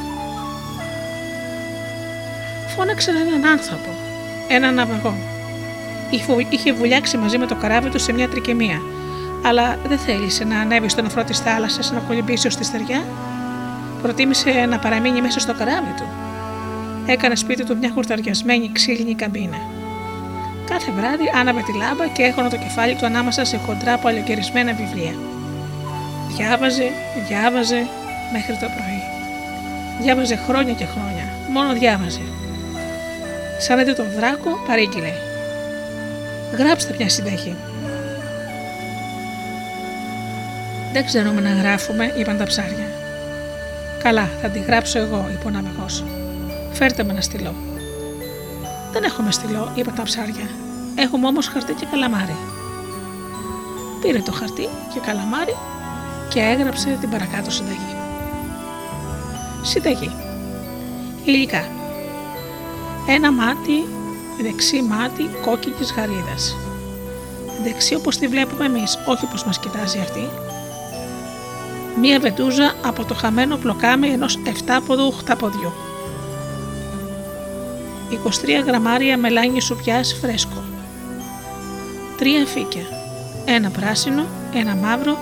Φώναξε 2.76 3.10
έναν 3.10 3.44
άνθρωπο, 3.46 3.88
έναν 4.48 4.74
ναυαγό. 4.74 5.14
Είχε 6.50 6.72
βουλιάξει 6.72 7.16
μαζί 7.16 7.38
με 7.38 7.46
το 7.46 7.54
καράβι 7.54 7.88
του 7.88 7.98
σε 7.98 8.12
μια 8.12 8.28
τρικεμία, 8.28 8.80
αλλά 9.44 9.78
δεν 9.88 9.98
θέλησε 9.98 10.44
να 10.44 10.60
ανέβει 10.60 10.88
στον 10.88 11.06
αφρό 11.06 11.24
της 11.24 11.38
θάλασσας 11.38 11.92
να 11.92 11.98
κολυμπήσει 11.98 12.46
ως 12.46 12.56
τη 12.56 12.64
στεριά. 12.64 13.04
Προτίμησε 14.02 14.50
να 14.68 14.78
παραμείνει 14.78 15.20
μέσα 15.20 15.40
στο 15.40 15.54
καράβι 15.54 15.94
του. 15.96 16.04
Έκανε 17.06 17.34
σπίτι 17.34 17.64
του 17.64 17.76
μια 17.76 17.90
χουρταριασμένη 17.94 18.70
ξύλινη 18.72 19.14
καμπίνα. 19.14 19.56
Κάθε 20.64 20.92
βράδυ 20.92 21.30
άναβε 21.34 21.62
τη 21.62 21.76
λάμπα 21.76 22.06
και 22.06 22.22
έχωνε 22.22 22.48
το 22.48 22.56
κεφάλι 22.56 22.94
του 22.94 23.06
ανάμεσα 23.06 23.44
σε 23.44 23.56
χοντρά 23.56 23.98
παλαιοκαιρισμένα 23.98 24.72
βιβλία. 24.72 25.14
Διάβαζε, 26.36 26.90
διάβαζε 27.28 27.86
μέχρι 28.32 28.52
το 28.52 28.66
πρωί. 28.74 29.02
Διάβαζε 30.00 30.36
χρόνια 30.36 30.72
και 30.72 30.84
χρόνια. 30.84 31.24
Μόνο 31.48 31.72
διάβαζε. 31.72 32.22
Σαν 33.58 33.78
είδε 33.78 33.92
τον 33.92 34.06
δράκο, 34.16 34.50
παρήγγειλε. 34.66 35.12
Γράψτε 36.58 36.94
μια 36.98 37.08
συνταγή. 37.08 37.56
Δεν 40.92 41.04
ξέρουμε 41.04 41.40
να 41.40 41.50
γράφουμε, 41.50 42.14
είπαν 42.18 42.36
τα 42.36 42.44
ψάρια. 42.44 42.86
Καλά, 44.02 44.28
θα 44.42 44.48
τη 44.48 44.58
γράψω 44.58 44.98
εγώ, 44.98 45.28
είπε 45.32 45.46
ο 45.46 45.50
ναυαγό. 45.50 45.86
Φέρτε 46.72 47.02
με 47.04 47.12
ένα 47.12 47.20
στυλό. 47.20 47.71
Δεν 48.92 49.02
έχουμε 49.02 49.30
στυλό, 49.30 49.72
είπαν 49.74 49.94
τα 49.94 50.02
ψάρια. 50.02 50.48
Έχουμε 50.94 51.26
όμως 51.26 51.46
χαρτί 51.46 51.72
και 51.72 51.86
καλαμάρι. 51.90 52.36
Πήρε 54.00 54.18
το 54.18 54.32
χαρτί 54.32 54.68
και 54.92 55.00
καλαμάρι 55.00 55.56
και 56.28 56.40
έγραψε 56.40 56.96
την 57.00 57.10
παρακάτω 57.10 57.50
συνταγή. 57.50 57.96
Συνταγή. 59.62 60.10
Υλικά. 61.24 61.64
Ένα 63.08 63.32
μάτι, 63.32 63.86
δεξί 64.42 64.82
μάτι 64.82 65.30
κόκκινης 65.42 65.92
γαρίδας. 65.92 66.56
Δεξί 67.62 67.94
όπως 67.94 68.16
τη 68.16 68.26
βλέπουμε 68.28 68.64
εμείς, 68.64 68.98
όχι 69.06 69.24
όπως 69.24 69.44
μας 69.44 69.58
κοιτάζει 69.58 69.98
αυτή. 69.98 70.28
Μία 72.00 72.20
βετούζα 72.20 72.74
από 72.84 73.04
το 73.04 73.14
χαμένο 73.14 73.56
πλοκάμι 73.56 74.08
ενός 74.08 74.38
εφτάποδου 74.46 75.12
χταποδιού. 75.12 75.72
23 78.62 78.64
γραμμάρια 78.66 79.18
μελάνι 79.18 79.60
σουπιάς 79.60 80.16
φρέσκο. 80.20 80.64
Τρία 82.18 82.46
φύκια. 82.46 82.82
Ένα 83.44 83.70
πράσινο, 83.70 84.24
ένα 84.54 84.74
μαύρο 84.74 85.16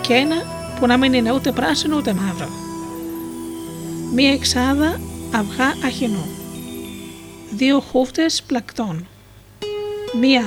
και 0.00 0.14
ένα 0.14 0.36
που 0.80 0.86
να 0.86 0.96
μην 0.96 1.12
είναι 1.12 1.32
ούτε 1.32 1.52
πράσινο 1.52 1.96
ούτε 1.96 2.12
μαύρο. 2.12 2.48
Μία 4.14 4.32
εξάδα 4.32 5.00
αυγά 5.34 5.86
αχινού. 5.86 6.26
Δύο 7.50 7.80
χούφτες 7.80 8.42
πλακτών. 8.42 9.06
Μία 10.20 10.42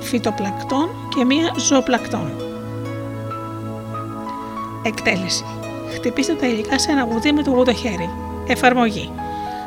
φυτοπλακτών 0.00 0.88
και 1.16 1.24
μία 1.24 1.54
ζωοπλακτών. 1.58 2.32
Εκτέλεση. 4.82 5.44
Χτυπήστε 5.94 6.34
τα 6.34 6.46
υλικά 6.46 6.78
σε 6.78 6.90
ένα 6.90 7.02
γουδί 7.02 7.32
με 7.32 7.42
το 7.42 7.50
γούτο 7.50 7.74
χέρι. 7.74 8.10
Εφαρμογή. 8.46 9.10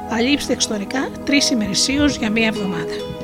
Αλείψτε 0.09 0.53
εξωτερικά 0.53 1.09
τρεις 1.25 1.49
ημερησίως 1.49 2.17
για 2.17 2.29
μία 2.29 2.47
εβδομάδα. 2.47 3.14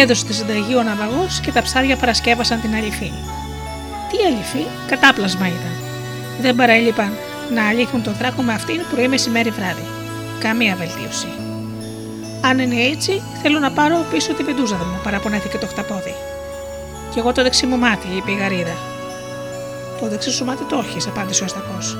Έδωσε 0.00 0.24
τη 0.24 0.34
συνταγή 0.34 0.74
ο 0.74 0.82
ναυαγός 0.82 1.40
και 1.40 1.52
τα 1.52 1.62
ψάρια 1.62 1.96
παρασκεύασαν 1.96 2.60
την 2.60 2.74
αληφή. 2.74 3.12
Τι 4.10 4.16
αληφή, 4.26 4.64
κατάπλασμα 4.86 5.46
ήταν. 5.46 5.74
Δεν 6.40 6.54
παρέλειπαν 6.56 7.12
να 7.54 7.66
αλήφουν 7.68 8.02
τον 8.02 8.14
δράκο 8.18 8.42
με 8.42 8.52
αυτήν 8.52 8.80
πρωί, 8.94 9.08
μεσημέρι, 9.08 9.50
βράδυ. 9.50 9.86
Καμία 10.38 10.76
βελτίωση. 10.76 11.26
Αν 12.40 12.58
είναι 12.58 12.82
έτσι, 12.82 13.22
θέλω 13.42 13.58
να 13.58 13.70
πάρω 13.70 14.04
πίσω 14.10 14.32
την 14.32 14.44
πεντούζα 14.44 14.76
μου, 14.76 15.00
παραπονέθηκε 15.02 15.58
το 15.58 15.66
χταπόδι. 15.66 16.14
Κι 17.12 17.18
εγώ 17.18 17.32
το 17.32 17.42
δεξί 17.42 17.66
μου 17.66 17.76
μάτι, 17.78 18.08
είπε 18.16 18.30
η 18.30 18.34
γαρίδα. 18.34 18.76
Το 20.00 20.08
δεξί 20.08 20.30
σου 20.30 20.44
μάτι 20.44 20.64
το 20.64 20.84
έχεις, 20.88 21.06
απάντησε 21.06 21.42
ο 21.42 21.44
αστακός. 21.44 21.96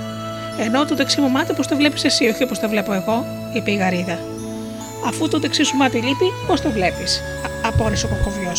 Ενώ 0.59 0.85
το 0.85 0.95
δεξί 0.95 1.21
μου 1.21 1.29
μάτι 1.29 1.53
πώς 1.53 1.67
το 1.67 1.77
βλέπεις 1.77 2.05
εσύ, 2.05 2.29
όχι 2.29 2.43
όπως 2.43 2.59
το 2.59 2.69
βλέπω 2.69 2.93
εγώ, 2.93 3.27
είπε 3.53 3.71
η 3.71 3.75
γαρίδα. 3.75 4.19
Αφού 5.07 5.29
το 5.29 5.39
δεξί 5.39 5.63
σου 5.63 5.77
μάτι 5.77 5.97
λείπει, 5.97 6.33
πώς 6.47 6.61
το 6.61 6.71
βλέπεις, 6.71 7.23
απόρρισε 7.79 8.07
ο 8.07 8.09
κοκοβιό. 8.09 8.53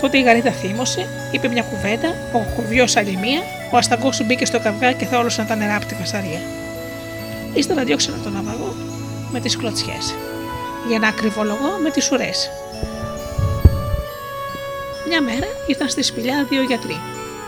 Τότε 0.00 0.18
η 0.18 0.22
γαρίδα 0.22 0.50
θύμωσε, 0.50 1.08
είπε 1.32 1.48
μια 1.48 1.62
κουβέντα, 1.62 2.08
ο 2.32 2.38
κοκοβιό 2.38 2.84
άλλη 2.94 3.16
μία, 3.16 3.40
ο 3.72 3.76
ασταγκός 3.76 4.16
σου 4.16 4.24
μπήκε 4.24 4.44
στο 4.44 4.60
καυγά 4.60 4.92
και 4.92 5.04
θόλωσαν 5.04 5.46
τα 5.46 5.54
νερά 5.54 5.76
από 5.76 5.86
τη 5.86 5.94
φασαρία. 5.94 6.40
Ύστερα 7.54 7.84
διώξανε 7.84 8.16
τον 8.22 8.32
ναυαγό 8.32 8.74
με 9.32 9.40
τις 9.40 9.56
κλωτσιές. 9.56 10.14
Για 10.88 10.98
να 10.98 11.08
ακριβολογώ 11.08 11.70
με 11.82 11.90
τις 11.90 12.12
ουρές. 12.12 12.50
Μια 15.08 15.22
μέρα 15.22 15.46
ήρθαν 15.66 15.88
στη 15.88 16.02
σπηλιά 16.02 16.46
δύο 16.48 16.62
γιατροί, 16.62 17.00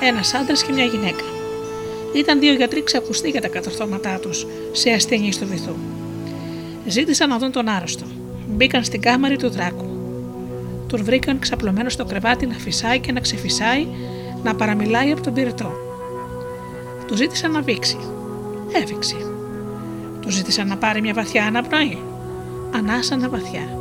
ένας 0.02 0.34
άντρας 0.34 0.62
και 0.62 0.72
μια 0.72 0.84
γυναίκα. 0.84 1.24
Ήταν 2.14 2.38
δύο 2.38 2.52
γιατροί 2.52 2.82
ξακουστοί 2.82 3.30
για 3.30 3.40
τα 3.40 3.48
κατορθώματά 3.48 4.18
τους 4.18 4.46
σε 4.72 4.90
ασθένειε 4.90 5.30
του 5.40 5.46
βυθού. 5.46 5.74
Ζήτησαν 6.86 7.28
να 7.28 7.38
δουν 7.38 7.52
τον 7.52 7.68
άρρωστο. 7.68 8.04
Μπήκαν 8.48 8.84
στην 8.84 9.00
κάμαρη 9.00 9.36
του 9.36 9.50
δράκου. 9.50 9.87
Τον 10.88 11.04
βρήκαν 11.04 11.38
ξαπλωμένο 11.38 11.88
στο 11.88 12.04
κρεβάτι 12.04 12.46
να 12.46 12.54
φυσάει 12.54 12.98
και 12.98 13.12
να 13.12 13.20
ξεφυσάει, 13.20 13.86
να 14.42 14.54
παραμιλάει 14.54 15.12
από 15.12 15.22
τον 15.22 15.32
πυρετό. 15.32 15.72
Του 17.06 17.16
ζήτησαν 17.16 17.50
να 17.50 17.60
βήξει. 17.60 17.98
Έβηξε. 18.82 19.16
Του 20.20 20.30
ζήτησαν 20.30 20.68
να 20.68 20.76
πάρει 20.76 21.00
μια 21.00 21.14
βαθιά 21.14 21.44
αναπνοή. 21.44 21.98
Ανάσανα 22.74 23.28
βαθιά. 23.28 23.78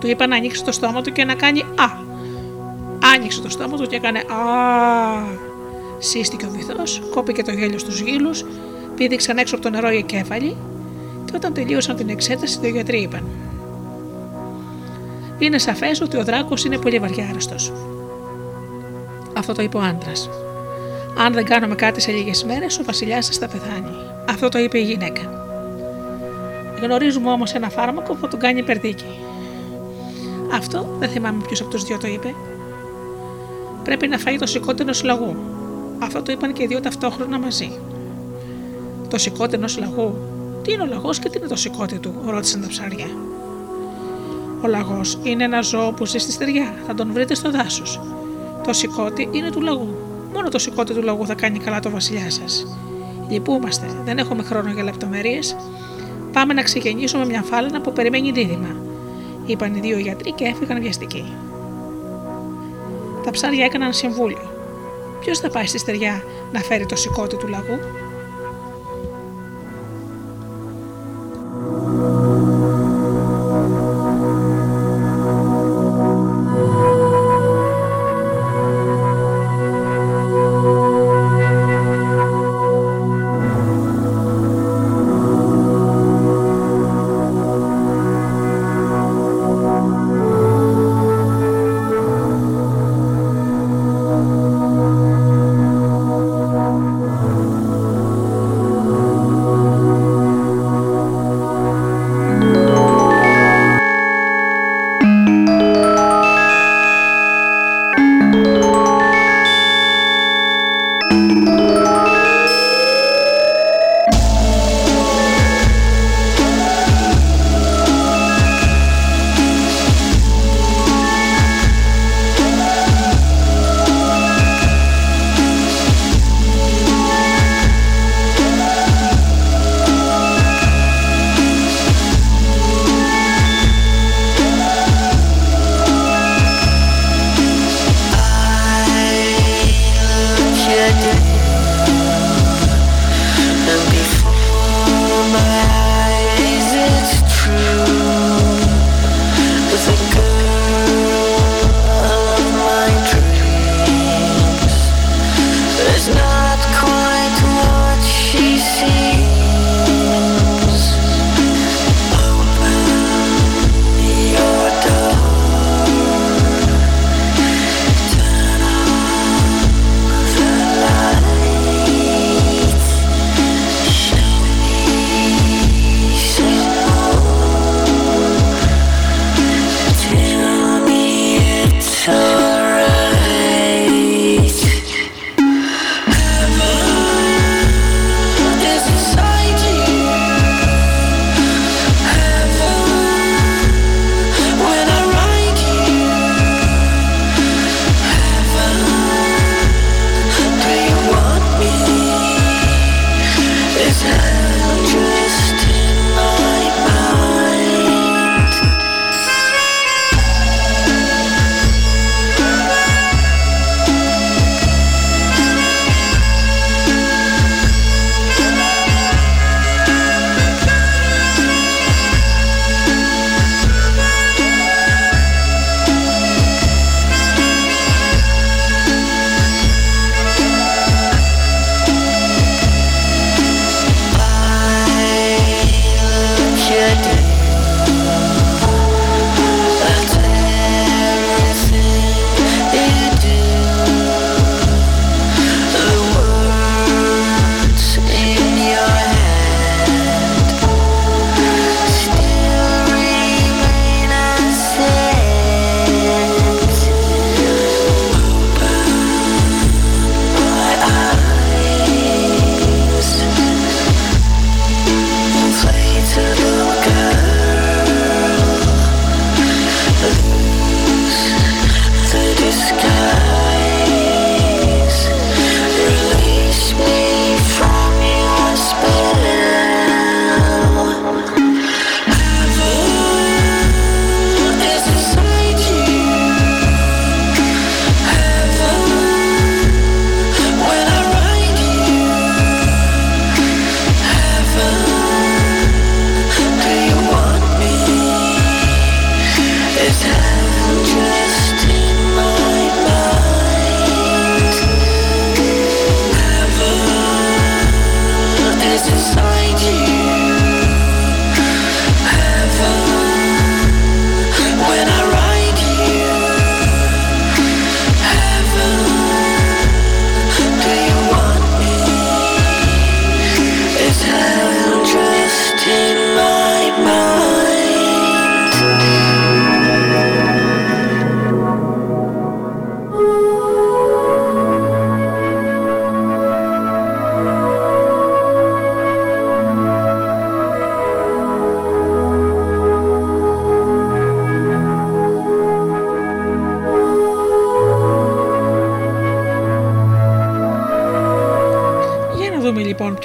Του 0.00 0.06
είπαν 0.06 0.28
να 0.28 0.36
ανοίξει 0.36 0.64
το 0.64 0.72
στόμα 0.72 1.02
του 1.02 1.12
και 1.12 1.24
να 1.24 1.34
κάνει 1.34 1.60
Α. 1.60 2.04
Άνοιξε 3.14 3.40
το 3.40 3.48
στόμα 3.48 3.76
του 3.76 3.86
και 3.86 3.96
έκανε 3.96 4.18
Α. 4.18 4.24
Σύστηκε 5.98 6.46
ο 6.46 6.50
βυθός, 6.50 7.02
κόπηκε 7.10 7.42
το 7.42 7.52
γέλιο 7.52 7.78
στους 7.78 8.00
γύλους, 8.00 8.44
πήδηξαν 8.96 9.38
έξω 9.38 9.54
από 9.54 9.64
το 9.64 9.70
νερό 9.70 9.90
οι 9.90 9.96
εγκέφαλοι 9.96 10.56
και 11.24 11.32
όταν 11.34 11.52
τελείωσαν 11.52 11.96
την 11.96 12.08
εξέταση, 12.08 12.58
οι 12.62 12.70
γιατροί 12.70 13.02
είπαν: 13.02 13.22
Είναι 15.38 15.58
σαφές 15.58 16.00
ότι 16.00 16.16
ο 16.16 16.24
δράκος 16.24 16.64
είναι 16.64 16.78
πολύ 16.78 16.98
βαριά 16.98 17.26
άρρωστο. 17.30 17.54
Αυτό 19.36 19.52
το 19.52 19.62
είπε 19.62 19.76
ο 19.76 19.80
άντρας. 19.80 20.30
Αν 21.18 21.32
δεν 21.32 21.44
κάνουμε 21.44 21.74
κάτι 21.74 22.00
σε 22.00 22.12
λίγες 22.12 22.44
μέρες, 22.44 22.78
ο 22.78 22.84
βασιλιάς 22.84 23.26
σας 23.26 23.36
θα 23.36 23.48
πεθάνει. 23.48 23.96
Αυτό 24.28 24.48
το 24.48 24.58
είπε 24.58 24.78
η 24.78 24.82
γυναίκα. 24.82 25.20
Γνωρίζουμε 26.82 27.30
όμως 27.30 27.52
ένα 27.52 27.68
φάρμακο 27.68 28.14
που 28.14 28.28
τον 28.28 28.38
κάνει 28.38 28.62
περδίκι. 28.62 29.18
Αυτό 30.52 30.96
δεν 30.98 31.08
θυμάμαι 31.08 31.42
ποιος 31.46 31.60
από 31.60 31.70
τους 31.70 31.84
δύο 31.84 31.98
το 31.98 32.06
είπε. 32.06 32.34
Πρέπει 33.84 34.08
να 34.08 34.18
φάει 34.18 34.38
το 34.38 34.46
σηκώτενος 34.46 35.02
λαγού. 35.02 35.36
Αυτό 35.98 36.22
το 36.22 36.32
είπαν 36.32 36.52
και 36.52 36.62
οι 36.62 36.66
δύο 36.66 36.80
ταυτόχρονα 36.80 37.38
μαζί. 37.38 37.78
Το 39.10 39.18
σηκώτενος 39.18 39.78
λαγού. 39.78 40.18
Τι 40.62 40.72
είναι 40.72 40.82
ο 40.82 40.86
λαγός 40.86 41.18
και 41.18 41.28
τι 41.28 41.38
είναι 41.38 41.46
το 41.46 41.56
σηκώτη 41.56 41.98
του, 41.98 42.14
ρώτησαν 42.26 42.60
τα 42.60 42.68
ψάρια. 42.68 43.06
Ο 44.66 44.68
λαγό 44.68 45.00
είναι 45.22 45.44
ένα 45.44 45.60
ζώο 45.60 45.92
που 45.92 46.06
ζει 46.06 46.18
στη 46.18 46.32
στεριά. 46.32 46.74
Θα 46.86 46.94
τον 46.94 47.12
βρείτε 47.12 47.34
στο 47.34 47.50
δάσος. 47.50 48.00
Το 48.64 48.72
σηκώτη 48.72 49.28
είναι 49.30 49.50
του 49.50 49.60
λαγού. 49.60 49.94
Μόνο 50.32 50.48
το 50.48 50.58
σηκώτη 50.58 50.94
του 50.94 51.02
λαγού 51.02 51.26
θα 51.26 51.34
κάνει 51.34 51.58
καλά 51.58 51.80
το 51.80 51.90
βασιλιά 51.90 52.30
σας. 52.30 52.76
Λυπούμαστε, 53.28 53.86
δεν 54.04 54.18
έχουμε 54.18 54.42
χρόνο 54.42 54.70
για 54.70 54.82
λεπτομέρειες. 54.82 55.56
Πάμε 56.32 56.52
να 56.52 56.62
ξεκινήσουμε 56.62 57.26
μια 57.26 57.42
φάλαινα 57.42 57.80
που 57.80 57.92
περιμένει 57.92 58.30
δίδυμα. 58.30 58.76
Είπαν 59.46 59.74
οι 59.74 59.80
δύο 59.80 59.98
γιατροί 59.98 60.32
και 60.32 60.44
έφυγαν 60.44 60.80
βιαστικοί. 60.80 61.24
Τα 63.24 63.30
ψάρια 63.30 63.64
έκαναν 63.64 63.92
συμβούλιο. 63.92 64.50
Ποιος 65.20 65.38
θα 65.38 65.50
πάει 65.50 65.66
στη 65.66 65.78
στεριά 65.78 66.22
να 66.52 66.60
φέρει 66.60 66.86
το 66.86 66.96
σηκώτη 66.96 67.36
του 67.36 67.48
λαγού, 67.48 67.78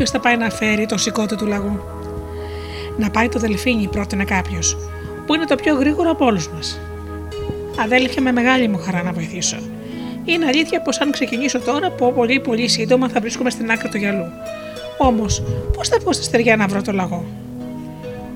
λοιπόν 0.02 0.06
ποιο 0.06 0.06
θα 0.06 0.20
πάει 0.20 0.38
να 0.38 0.50
φέρει 0.50 0.86
το 0.86 0.98
σηκώτη 0.98 1.36
του 1.36 1.46
λαγού. 1.46 1.80
Να 2.98 3.10
πάει 3.10 3.30
το 3.30 3.40
δελφίνι, 3.40 3.88
πρότεινε 3.88 4.24
κάποιος, 4.24 4.78
που 5.26 5.36
είναι 5.36 5.46
το 5.46 5.56
πιο 5.56 5.76
γρήγορο 5.76 6.10
από 6.10 6.26
όλους 6.26 6.50
μας. 6.50 6.80
Αδέλφια, 7.84 8.22
με 8.22 8.32
μεγάλη 8.32 8.68
μου 8.68 8.78
χαρά 8.78 9.04
να 9.04 9.12
βοηθήσω. 9.12 9.58
Είναι 10.26 10.46
αλήθεια 10.46 10.82
πως 10.82 11.02
αν 11.02 11.12
ξεκινήσω 11.12 11.60
τώρα, 11.60 11.92
πω 11.92 12.12
πολύ 12.16 12.40
πολύ 12.40 12.68
σύντομα 12.68 13.10
θα 13.10 13.20
βρίσκομαι 13.20 13.50
στην 13.50 13.72
άκρη 13.72 13.90
του 13.90 13.98
γυαλού. 13.98 14.26
Όμως, 14.98 15.44
πώς 15.74 15.88
θα 15.88 15.98
πω 16.04 16.14
στη 16.14 16.24
στεριά 16.24 16.56
να 16.56 16.68
βρω 16.68 16.82
το 16.82 16.92
λαγό; 16.92 17.26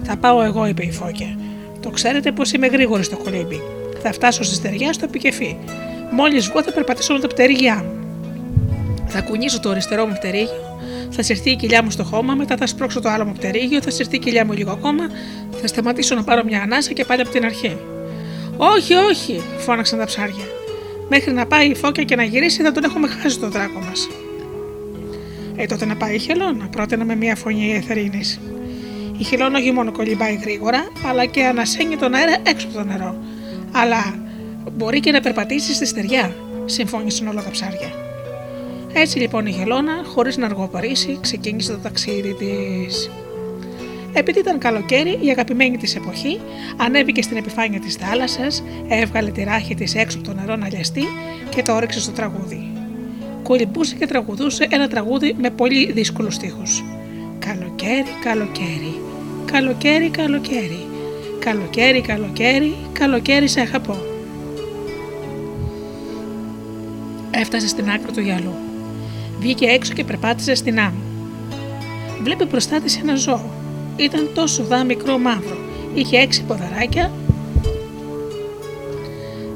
Θα 0.03 0.17
πάω 0.17 0.41
εγώ, 0.41 0.65
είπε 0.67 0.83
η 0.83 0.91
Φώκια. 0.91 1.37
Το 1.81 1.89
ξέρετε 1.89 2.31
πως 2.31 2.51
είμαι 2.51 2.67
γρήγορη 2.67 3.03
στο 3.03 3.17
κολύμπι. 3.17 3.61
Θα 4.01 4.11
φτάσω 4.11 4.43
στη 4.43 4.55
στεριά 4.55 4.93
στο 4.93 5.05
επικεφί. 5.05 5.57
Μόλις 6.11 6.47
βγω 6.47 6.63
θα 6.63 6.71
περπατήσω 6.71 7.13
με 7.13 7.19
τα 7.19 7.27
πτερίγια 7.27 7.75
μου. 7.75 7.93
Θα 9.07 9.21
κουνήσω 9.21 9.59
το 9.59 9.69
αριστερό 9.69 10.05
μου 10.05 10.13
πτερίγιο, 10.13 10.74
θα 11.15 11.21
συρθεί 11.21 11.49
η 11.49 11.55
κοιλιά 11.55 11.83
μου 11.83 11.91
στο 11.91 12.03
χώμα, 12.03 12.35
μετά 12.35 12.57
θα 12.57 12.67
σπρώξω 12.67 12.99
το 13.01 13.09
άλλο 13.09 13.25
μου 13.25 13.33
πτερίγιο, 13.33 13.81
θα 13.81 13.89
συρθεί 13.89 14.15
η 14.15 14.19
κοιλιά 14.19 14.45
μου 14.45 14.53
λίγο 14.53 14.71
ακόμα, 14.71 15.03
θα 15.61 15.67
σταματήσω 15.67 16.15
να 16.15 16.23
πάρω 16.23 16.43
μια 16.43 16.61
ανάσα 16.61 16.93
και 16.93 17.05
πάλι 17.05 17.21
από 17.21 17.29
την 17.29 17.45
αρχή. 17.45 17.77
Όχι, 18.57 18.93
όχι, 18.93 19.41
φώναξαν 19.57 19.99
τα 19.99 20.05
ψάρια. 20.05 20.45
Μέχρι 21.09 21.33
να 21.33 21.45
πάει 21.45 21.67
η 21.67 21.75
φώκια 21.75 22.03
και 22.03 22.15
να 22.15 22.23
γυρίσει 22.23 22.61
θα 22.61 22.71
τον 22.71 22.83
έχουμε 22.83 23.07
χάσει 23.07 23.39
τον 23.39 23.51
δράκο 23.51 23.79
μας. 23.79 24.07
Ε, 25.55 25.65
τότε 25.65 25.85
να 25.85 25.95
πάει 25.95 26.15
η 26.15 26.19
χελώνα, 26.19 26.67
πρότεινα 26.67 27.05
με 27.05 27.15
μια 27.15 27.35
φωνή 27.35 27.65
η 27.65 27.73
Εθερίνης. 27.73 28.39
Η 29.17 29.23
χελώνα 29.23 29.59
όχι 29.59 29.71
μόνο 29.71 29.91
κολυμπάει 29.91 30.35
γρήγορα, 30.35 30.87
αλλά 31.09 31.25
και 31.25 31.45
ανασένει 31.45 31.95
τον 31.95 32.13
αέρα 32.13 32.37
έξω 32.43 32.67
από 32.67 32.77
το 32.77 32.83
νερό. 32.83 33.15
Αλλά 33.71 34.15
μπορεί 34.71 34.99
και 34.99 35.11
να 35.11 35.19
περπατήσει 35.19 35.73
στη 35.73 35.85
στεριά, 35.85 36.35
συμφώνησαν 36.65 37.27
όλα 37.27 37.43
τα 37.43 37.49
ψάρια. 37.49 37.94
Έτσι 38.97 39.19
λοιπόν 39.19 39.45
η 39.45 39.51
Χελώνα, 39.51 40.03
χωρίς 40.05 40.37
να 40.37 40.45
αργοπαρήσει, 40.45 41.17
ξεκίνησε 41.21 41.71
το 41.71 41.77
ταξίδι 41.77 42.33
της. 42.33 43.09
Επειδή 44.13 44.39
ήταν 44.39 44.57
καλοκαίρι, 44.59 45.19
η 45.21 45.29
αγαπημένη 45.29 45.77
της 45.77 45.95
εποχή 45.95 46.39
ανέβηκε 46.77 47.21
στην 47.21 47.37
επιφάνεια 47.37 47.79
της 47.79 47.95
θάλασσας, 47.95 48.63
έβγαλε 48.87 49.29
τη 49.29 49.43
ράχη 49.43 49.75
της 49.75 49.95
έξω 49.95 50.17
από 50.17 50.27
το 50.27 50.33
νερό 50.33 50.55
να 50.55 50.67
λιαστεί 50.67 51.03
και 51.49 51.61
το 51.61 51.75
όριξε 51.75 51.99
στο 51.99 52.11
τραγούδι. 52.11 52.71
Κολυμπούσε 53.43 53.95
και 53.95 54.05
τραγουδούσε 54.05 54.67
ένα 54.69 54.87
τραγούδι 54.87 55.35
με 55.37 55.49
πολύ 55.49 55.91
δύσκολους 55.91 56.33
στίχους. 56.33 56.83
Καλοκαίρι, 57.39 58.05
καλοκαίρι, 58.23 58.99
καλοκαίρι, 59.51 60.09
καλοκαίρι, 60.09 60.85
καλοκαίρι, 61.39 62.01
καλοκαίρι, 62.01 62.75
καλοκαίρι 62.93 63.47
σε 63.47 63.59
αγαπώ. 63.59 63.97
Έφτασε 67.31 67.67
στην 67.67 67.89
άκρη 67.89 68.11
του 68.11 68.21
γυαλού. 68.21 68.64
Βγήκε 69.45 69.65
έξω 69.65 69.93
και 69.93 70.03
περπάτησε 70.03 70.55
στην 70.55 70.79
άμμο. 70.79 70.99
Βλέπει 72.23 72.45
μπροστά 72.45 72.79
της 72.79 72.97
ένα 72.97 73.15
ζώο. 73.15 73.49
Ήταν 73.95 74.29
τόσο 74.33 74.63
δά 74.63 74.83
μικρό 74.83 75.17
μαύρο. 75.17 75.57
Είχε 75.93 76.17
έξι 76.17 76.43
ποδαράκια, 76.43 77.11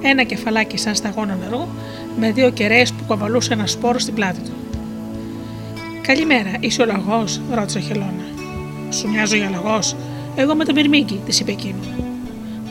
ένα 0.01 0.23
κεφαλάκι 0.23 0.77
σαν 0.77 0.95
σταγόνα 0.95 1.35
νερό, 1.35 1.67
με 2.19 2.31
δύο 2.31 2.49
κεραίες 2.49 2.93
που 2.93 3.05
καβαλούσε 3.07 3.53
ένα 3.53 3.67
σπόρο 3.67 3.99
στην 3.99 4.13
πλάτη 4.13 4.39
του. 4.39 4.51
Καλημέρα, 6.01 6.51
είσαι 6.59 6.81
ο 6.81 6.85
λαγός, 6.85 7.41
ρώτησε 7.51 7.77
ο 7.77 7.81
Χελώνα. 7.81 8.25
Σου 8.89 9.09
μοιάζω 9.09 9.35
για 9.35 9.49
λαγός, 9.49 9.95
εγώ 10.35 10.55
με 10.55 10.65
το 10.65 10.73
μυρμήγκι, 10.73 11.21
της 11.25 11.39
είπε 11.39 11.51
εκείνο. 11.51 11.79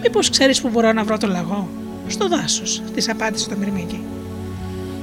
Μήπως 0.02 0.30
ξέρεις 0.30 0.60
που 0.60 0.68
μπορώ 0.68 0.92
να 0.92 1.04
βρω 1.04 1.18
το 1.18 1.26
λαγό, 1.26 1.68
Στο 2.06 2.28
δάσος, 2.28 2.82
της 2.94 3.08
απάντησε 3.08 3.48
το 3.48 3.56
μυρμήγκι. 3.58 4.00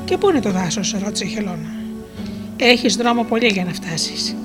Και 0.06 0.18
πού 0.18 0.30
είναι 0.30 0.40
το 0.40 0.52
δάσος, 0.52 0.96
ρώτησε 1.04 1.26
η 1.26 1.28
Χελώνα. 1.28 1.84
Έχεις 2.58 2.96
δρόμο 2.96 3.24
πολύ 3.24 3.48
για 3.48 3.64
να 3.66 3.74
φτάσεις. 3.74 4.36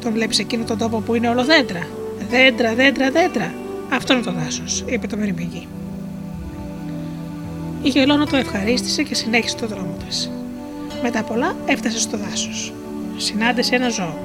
Τον 0.00 0.12
βλέπεις 0.12 0.38
εκείνο 0.38 0.64
τον 0.64 0.78
τόπο 0.78 0.98
που 1.00 1.14
είναι 1.14 1.28
όλο 1.28 1.44
δέντρα. 1.44 1.86
Δέντρα, 2.30 2.74
δέντρα, 2.74 3.10
δέντρα. 3.10 3.54
Αυτό 3.92 4.12
είναι 4.12 4.22
το 4.22 4.32
δάσος, 4.32 4.84
είπε 4.86 5.06
το 5.06 5.16
μυρμήγκι. 5.16 5.68
Η 7.82 7.88
Γελώνα 7.88 8.26
το 8.26 8.36
ευχαρίστησε 8.36 9.02
και 9.02 9.14
συνέχισε 9.14 9.56
το 9.56 9.66
δρόμο 9.66 9.96
της. 10.06 10.30
Μετά 11.02 11.22
πολλά 11.22 11.56
έφτασε 11.66 11.98
στο 11.98 12.16
δάσος. 12.16 12.72
Συνάντησε 13.16 13.74
ένα 13.74 13.88
ζώο. 13.88 14.18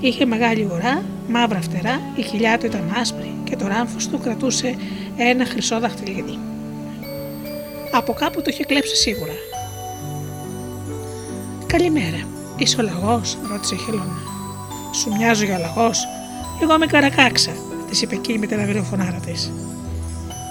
Είχε 0.00 0.24
μεγάλη 0.24 0.68
ουρά, 0.72 1.02
μαύρα 1.28 1.60
φτερά, 1.60 2.00
η 2.16 2.22
χιλιά 2.22 2.58
του 2.58 2.66
ήταν 2.66 2.94
άσπρη 3.00 3.34
και 3.44 3.56
το 3.56 3.66
ράμφος 3.66 4.08
του 4.08 4.18
κρατούσε 4.18 4.74
ένα 5.16 5.44
χρυσό 5.44 5.78
δαχτυλίδι. 5.78 6.38
Από 7.92 8.12
κάπου 8.12 8.42
το 8.42 8.50
είχε 8.50 8.64
κλέψει 8.64 8.96
σίγουρα. 8.96 9.32
Καλημέρα. 11.66 12.38
Είσαι 12.60 12.80
ο 12.80 12.82
λαγός, 12.82 13.38
ρώτησε 13.50 13.74
η 13.74 13.78
Χελώνα. 13.78 14.18
Σου 14.94 15.12
μοιάζω 15.16 15.44
για 15.44 15.58
λαγός. 15.58 16.06
Εγώ 16.62 16.74
είμαι 16.74 16.86
καρακάξα, 16.86 17.50
της 17.88 18.02
είπε 18.02 18.14
εκείνη 18.14 18.38
με 18.38 18.46
την 18.46 18.60
αβριοφωνάρα 18.60 19.20
της. 19.26 19.52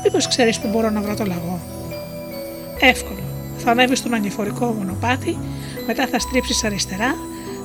Μήπως 0.04 0.28
ξέρεις 0.28 0.60
που 0.60 0.68
μπορώ 0.68 0.90
να 0.90 1.02
βρω 1.02 1.16
το 1.16 1.26
λαγό; 1.26 1.60
Εύκολο. 2.80 3.24
Θα 3.58 3.72
ανέβεις 3.72 4.00
στον 4.00 4.14
ανηφορικό 4.14 4.66
μονοπάτι, 4.66 5.38
μετά 5.88 6.08
θα 6.08 6.20
στρίψεις 6.20 6.64
αριστερά, 6.64 7.16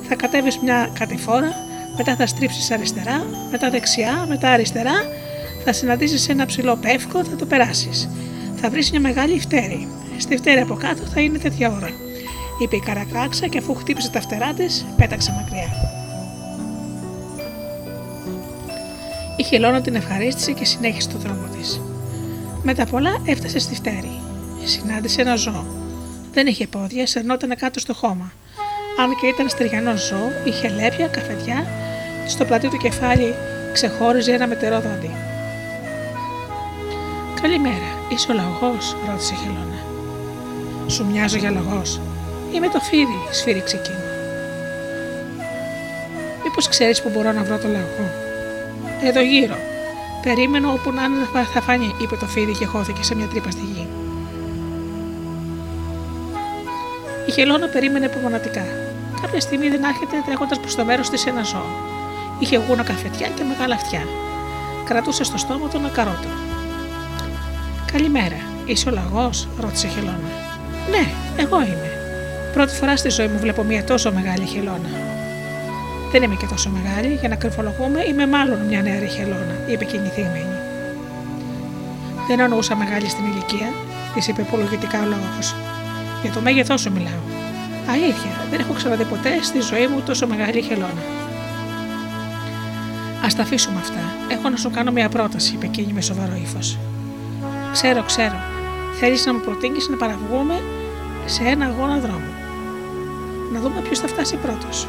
θα 0.07 0.15
κατέβεις 0.15 0.59
μια 0.59 0.89
κατηφόρα, 0.99 1.51
μετά 1.97 2.15
θα 2.15 2.25
στρίψεις 2.25 2.71
αριστερά, 2.71 3.25
μετά 3.51 3.69
δεξιά, 3.69 4.25
μετά 4.27 4.49
αριστερά, 4.49 4.95
θα 5.65 5.73
συναντήσεις 5.73 6.29
ένα 6.29 6.45
ψηλό 6.45 6.75
πεύκο, 6.75 7.23
θα 7.23 7.35
το 7.35 7.45
περάσεις. 7.45 8.09
Θα 8.55 8.69
βρεις 8.69 8.91
μια 8.91 8.99
μεγάλη 8.99 9.39
φτέρη. 9.39 9.87
Στη 10.17 10.37
φτέρη 10.37 10.59
από 10.59 10.73
κάτω 10.75 11.01
θα 11.13 11.21
είναι 11.21 11.37
τέτοια 11.37 11.71
ώρα 11.71 11.89
είπε 12.59 12.75
η 12.75 12.79
καρακάξα 12.79 13.47
και 13.47 13.57
αφού 13.57 13.73
χτύπησε 13.75 14.09
τα 14.09 14.21
φτερά 14.21 14.53
της, 14.53 14.85
πέταξε 14.97 15.31
μακριά. 15.31 15.69
Η 19.37 19.43
χελώνα 19.43 19.81
την 19.81 19.95
ευχαρίστησε 19.95 20.51
και 20.51 20.65
συνέχισε 20.65 21.09
το 21.09 21.17
δρόμο 21.17 21.47
της. 21.57 21.81
Μετά 22.63 22.85
πολλά 22.85 23.21
έφτασε 23.25 23.59
στη 23.59 23.75
φτέρη. 23.75 24.19
Συνάντησε 24.63 25.21
ένα 25.21 25.35
ζώο. 25.35 25.65
Δεν 26.31 26.47
είχε 26.47 26.67
πόδια, 26.67 27.07
σερνόταν 27.07 27.55
κάτω 27.55 27.79
στο 27.79 27.93
χώμα. 27.93 28.31
Αν 28.99 29.15
και 29.21 29.27
ήταν 29.27 29.49
στεριανό 29.49 29.97
ζώο, 29.97 30.31
είχε 30.45 30.69
λέπια, 30.69 31.07
καφεδιά, 31.07 31.67
στο 32.27 32.45
πλατή 32.45 32.69
του 32.69 32.77
κεφάλι 32.77 33.33
ξεχώριζε 33.73 34.33
ένα 34.33 34.47
μετερό 34.47 34.79
δόντι. 34.79 35.11
Καλημέρα, 37.41 37.91
είσαι 38.09 38.31
ο 38.31 38.35
λαγός, 38.35 38.95
ρώτησε 39.09 39.33
η 39.33 39.37
Χελώνα. 39.37 39.79
Σου 40.87 41.05
μοιάζω 41.05 41.37
για 41.37 41.51
λαγός, 41.51 41.99
Είμαι 42.55 42.67
το 42.67 42.79
φίδι, 42.79 43.27
σφύριξε 43.31 43.75
εκείνο. 43.75 44.03
Μήπως 46.43 46.67
ξέρεις 46.67 47.01
που 47.01 47.09
μπορώ 47.09 47.31
να 47.31 47.43
βρω 47.43 47.57
το 47.57 47.67
λαγό. 47.67 48.09
Εδώ 49.03 49.21
γύρω. 49.21 49.57
Περίμενο 50.21 50.71
όπου 50.71 50.91
να 50.91 51.03
είναι 51.03 51.45
θα 51.53 51.61
φανεί, 51.61 51.95
είπε 52.01 52.15
το 52.15 52.25
φίδι 52.25 52.51
και 52.51 52.65
χώθηκε 52.65 53.03
σε 53.03 53.15
μια 53.15 53.27
τρύπα 53.27 53.51
στη 53.51 53.61
γη. 53.61 53.87
Η 57.25 57.31
χελώνα 57.31 57.67
περίμενε 57.67 58.05
υπομονατικά. 58.05 58.65
Κάποια 59.21 59.39
στιγμή 59.39 59.69
δεν 59.69 59.85
άρχεται 59.85 60.15
τρέχοντας 60.25 60.59
προς 60.59 60.75
το 60.75 60.85
μέρος 60.85 61.09
της 61.09 61.25
ένα 61.25 61.43
ζώο. 61.43 61.69
Είχε 62.39 62.57
γούνα 62.57 62.83
καφετιά 62.83 63.27
και 63.27 63.43
μεγάλα 63.43 63.75
αυτιά. 63.75 64.07
Κρατούσε 64.85 65.23
στο 65.23 65.37
στόμα 65.37 65.67
του 65.67 65.77
ένα 65.77 65.89
καρότο. 65.89 66.27
Καλημέρα, 67.91 68.37
είσαι 68.65 68.89
ο 68.89 68.91
λαγός, 68.91 69.47
ρώτησε 69.59 69.87
η 69.87 69.89
χελώνα. 69.89 70.29
Ναι, 70.89 71.07
εγώ 71.43 71.61
είμαι. 71.61 72.04
Πρώτη 72.55 72.75
φορά 72.75 72.97
στη 72.97 73.09
ζωή 73.09 73.27
μου 73.27 73.39
βλέπω 73.39 73.63
μια 73.63 73.83
τόσο 73.83 74.11
μεγάλη 74.11 74.45
χελώνα. 74.45 74.89
Δεν 76.11 76.23
είμαι 76.23 76.35
και 76.35 76.45
τόσο 76.45 76.69
μεγάλη, 76.69 77.17
για 77.19 77.29
να 77.29 77.35
κρυφολογούμε 77.35 78.05
είμαι 78.09 78.27
μάλλον 78.27 78.59
μια 78.67 78.81
νεαρή 78.81 79.07
χελώνα, 79.07 79.55
είπε 79.67 79.83
εκείνη 79.83 80.07
θυγμένη. 80.07 80.55
Δεν 82.27 82.39
εννοούσα 82.39 82.75
μεγάλη 82.75 83.09
στην 83.09 83.25
ηλικία, 83.25 83.69
της 84.13 84.27
είπε 84.27 84.41
υπολογιτικά 84.41 84.99
ο 85.01 85.05
λόγος. 85.05 85.55
Για 86.21 86.31
το 86.31 86.41
μέγεθός 86.41 86.81
σου 86.81 86.91
μιλάω. 86.91 87.23
Αλήθεια, 87.91 88.31
δεν 88.49 88.59
έχω 88.59 88.73
ξαναδεί 88.73 89.03
ποτέ 89.03 89.29
στη 89.41 89.59
ζωή 89.61 89.87
μου 89.87 90.01
τόσο 90.05 90.27
μεγάλη 90.27 90.61
χελώνα. 90.61 91.03
Α 93.25 93.27
τα 93.35 93.41
αφήσουμε 93.41 93.79
αυτά. 93.79 94.01
Έχω 94.27 94.49
να 94.49 94.57
σου 94.57 94.71
κάνω 94.71 94.91
μια 94.91 95.09
πρόταση, 95.09 95.53
είπε 95.53 95.65
εκείνη 95.65 95.93
με 95.93 96.01
σοβαρό 96.01 96.35
ύφος. 96.43 96.77
Ξέρω, 97.71 98.03
ξέρω. 98.03 98.37
Θέλεις 98.99 99.25
να 99.25 99.33
μου 99.33 99.39
προτείνεις 99.39 99.89
να 99.89 99.95
παραβγούμε 99.97 100.61
σε 101.25 101.43
ένα 101.43 101.65
αγώνα 101.65 101.97
δρόμου 101.99 102.43
να 103.55 103.61
δούμε 103.61 103.81
ποιος 103.81 103.99
θα 103.99 104.07
φτάσει 104.07 104.35
πρώτος. 104.35 104.87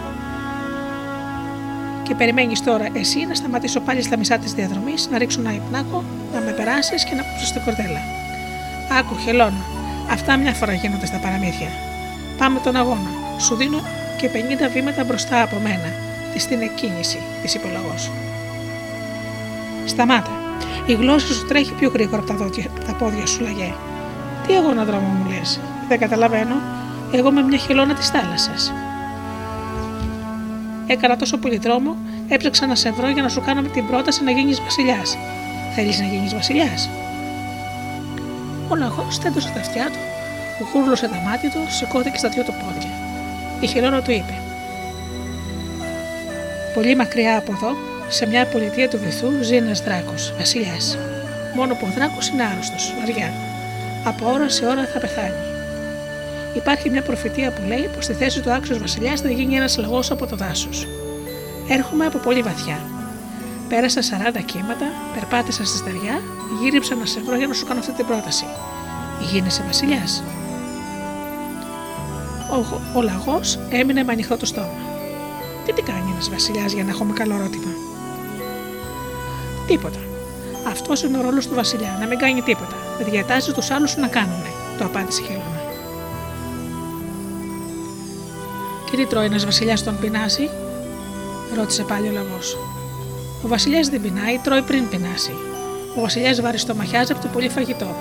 Και 2.02 2.14
περιμένεις 2.14 2.62
τώρα 2.62 2.88
εσύ 2.92 3.26
να 3.28 3.34
σταματήσω 3.34 3.80
πάλι 3.80 4.02
στα 4.02 4.16
μισά 4.18 4.38
της 4.38 4.52
διαδρομής, 4.52 5.08
να 5.10 5.18
ρίξω 5.18 5.40
ένα 5.40 5.52
υπνάκο, 5.54 6.04
να 6.32 6.40
με 6.40 6.52
περάσεις 6.52 7.04
και 7.04 7.14
να 7.14 7.22
πούσω 7.22 7.46
στην 7.46 7.62
κορδέλα. 7.64 8.00
Άκου, 8.98 9.16
χελώνα. 9.24 9.62
Αυτά 10.10 10.36
μια 10.36 10.52
φορά 10.52 10.72
γίνονται 10.72 11.06
στα 11.06 11.18
παραμύθια. 11.18 11.68
Πάμε 12.38 12.58
τον 12.64 12.76
αγώνα. 12.76 13.10
Σου 13.38 13.54
δίνω 13.54 13.80
και 14.16 14.30
50 14.32 14.70
βήματα 14.72 15.04
μπροστά 15.04 15.42
από 15.42 15.56
μένα. 15.62 15.90
Της 16.32 16.42
στην 16.42 16.60
εκκίνηση, 16.62 17.18
της 17.42 17.54
είπε 17.54 17.66
ο 17.66 17.94
Σταμάτα. 19.84 20.30
Η 20.86 20.92
γλώσσα 20.92 21.32
σου 21.32 21.46
τρέχει 21.46 21.72
πιο 21.72 21.90
γρήγορα 21.94 22.18
από 22.18 22.26
τα, 22.26 22.34
δόντια, 22.34 22.70
τα 22.86 22.92
πόδια 22.94 23.26
σου, 23.26 23.42
λαγέ. 23.42 23.74
Τι 24.46 24.54
αγώνα 24.54 24.84
δρόμο 24.84 25.06
μου 25.06 25.30
λες; 25.30 25.60
Δεν 25.88 25.98
καταλαβαίνω 25.98 26.54
εγώ 27.12 27.30
με 27.30 27.42
μια 27.42 27.58
χελώνα 27.58 27.94
της 27.94 28.08
θάλασσας. 28.08 28.72
Έκανα 30.86 31.16
τόσο 31.16 31.36
πολύ 31.36 31.58
δρόμο, 31.58 31.96
έψαξα 32.28 32.66
να 32.66 32.74
σε 32.74 32.90
βρω 32.90 33.08
για 33.08 33.22
να 33.22 33.28
σου 33.28 33.40
κάνω 33.40 33.62
την 33.62 33.86
πρόταση 33.86 34.24
να 34.24 34.30
γίνεις 34.30 34.60
βασιλιάς. 34.60 35.18
Θέλεις 35.74 36.00
να 36.00 36.06
γίνεις 36.06 36.34
βασιλιάς; 36.34 36.88
Ο 38.68 38.74
λαγός 38.74 39.14
στέντωσε 39.14 39.50
τα 39.54 39.60
αυτιά 39.60 39.86
του, 39.86 39.98
γούρλωσε 40.72 41.08
τα 41.08 41.20
μάτια 41.24 41.50
του, 41.50 41.60
σηκώθηκε 41.68 42.18
στα 42.18 42.28
δυο 42.28 42.42
του 42.42 42.52
πόδια. 42.52 42.90
Η 43.60 43.66
χειρόνα 43.66 44.02
του 44.02 44.10
είπε: 44.10 44.34
Πολύ 46.74 46.96
μακριά 46.96 47.38
από 47.38 47.52
εδώ, 47.52 47.70
σε 48.08 48.26
μια 48.26 48.46
πολιτεία 48.46 48.88
του 48.88 48.98
βυθού, 48.98 49.42
ζει 49.42 49.56
ένας 49.56 49.82
δράκος, 49.82 50.34
βασιλιάς. 50.38 50.98
Μόνο 51.54 51.74
που 51.74 51.86
ο 51.90 51.92
δράκος 51.94 52.28
είναι 52.28 52.42
άρρωστος, 52.42 52.94
βαριά. 52.98 53.32
Από 54.04 54.30
ώρα 54.30 54.48
σε 54.48 54.66
ώρα 54.66 54.86
θα 54.92 54.98
πεθάνει. 54.98 55.55
Υπάρχει 56.56 56.90
μια 56.90 57.02
προφητεία 57.02 57.52
που 57.52 57.62
λέει 57.68 57.90
πως 57.94 58.04
στη 58.04 58.12
θέση 58.12 58.40
του 58.40 58.50
άξιος 58.50 58.78
βασιλιάς 58.78 59.20
θα 59.20 59.30
γίνει 59.30 59.54
ένας 59.54 59.76
λαγό 59.76 60.00
από 60.10 60.26
το 60.26 60.36
δάσος. 60.36 60.86
Έρχομαι 61.68 62.06
από 62.06 62.18
πολύ 62.18 62.42
βαθιά. 62.42 62.78
Πέρασα 63.68 64.00
40 64.02 64.42
κύματα, 64.44 64.86
περπάτησα 65.14 65.64
στη 65.64 65.76
στεριά, 65.76 66.22
γύριψα 66.62 66.94
να 66.94 67.06
σε 67.06 67.20
βρω 67.20 67.36
για 67.36 67.46
να 67.46 67.54
σου 67.54 67.66
κάνω 67.66 67.80
αυτή 67.80 67.92
την 67.92 68.06
πρόταση. 68.06 68.44
Γίνεσαι 69.32 69.62
βασιλιάς. 69.66 70.22
Ο, 72.50 72.80
ο 72.98 73.02
λαγός 73.02 73.58
έμεινε 73.70 74.02
με 74.04 74.12
ανοιχτό 74.12 74.36
το 74.36 74.46
στόμα. 74.46 74.78
Τι 75.64 75.72
τι 75.72 75.82
κάνει 75.82 76.10
ένας 76.12 76.30
βασιλιάς 76.30 76.72
για 76.72 76.84
να 76.84 76.90
έχουμε 76.90 77.12
καλό 77.12 77.36
ρώτημα; 77.36 77.70
Τίποτα. 79.66 79.98
Αυτός 80.68 81.02
είναι 81.02 81.18
ο 81.18 81.20
ρόλος 81.20 81.46
του 81.46 81.54
βασιλιά, 81.54 81.96
να 82.00 82.06
μην 82.06 82.18
κάνει 82.18 82.42
τίποτα. 82.42 82.76
Διατάζει 83.10 83.52
τους 83.52 83.70
άλλους 83.70 83.96
να 83.96 84.08
κάνουν, 84.08 84.42
το 84.78 84.84
απάντησε 84.84 85.22
η 85.22 85.24
Χελώνα. 85.24 85.55
Και 88.90 88.96
τι 88.96 89.06
τρώει 89.06 89.24
ένας 89.24 89.44
βασιλιάς 89.44 89.84
τον 89.84 89.98
πεινάσει, 90.00 90.50
ρώτησε 91.56 91.82
πάλι 91.82 92.08
ο 92.08 92.12
λαγό. 92.12 92.38
Ο 93.44 93.48
βασιλιάς 93.48 93.88
δεν 93.88 94.00
πεινάει, 94.00 94.38
τρώει 94.38 94.62
πριν 94.62 94.88
πεινάσει. 94.88 95.32
Ο 95.96 96.00
βασιλιάς 96.00 96.40
βαριστομαχιάζει 96.40 97.12
από 97.12 97.22
το 97.22 97.28
πολύ 97.32 97.48
φαγητό. 97.48 97.96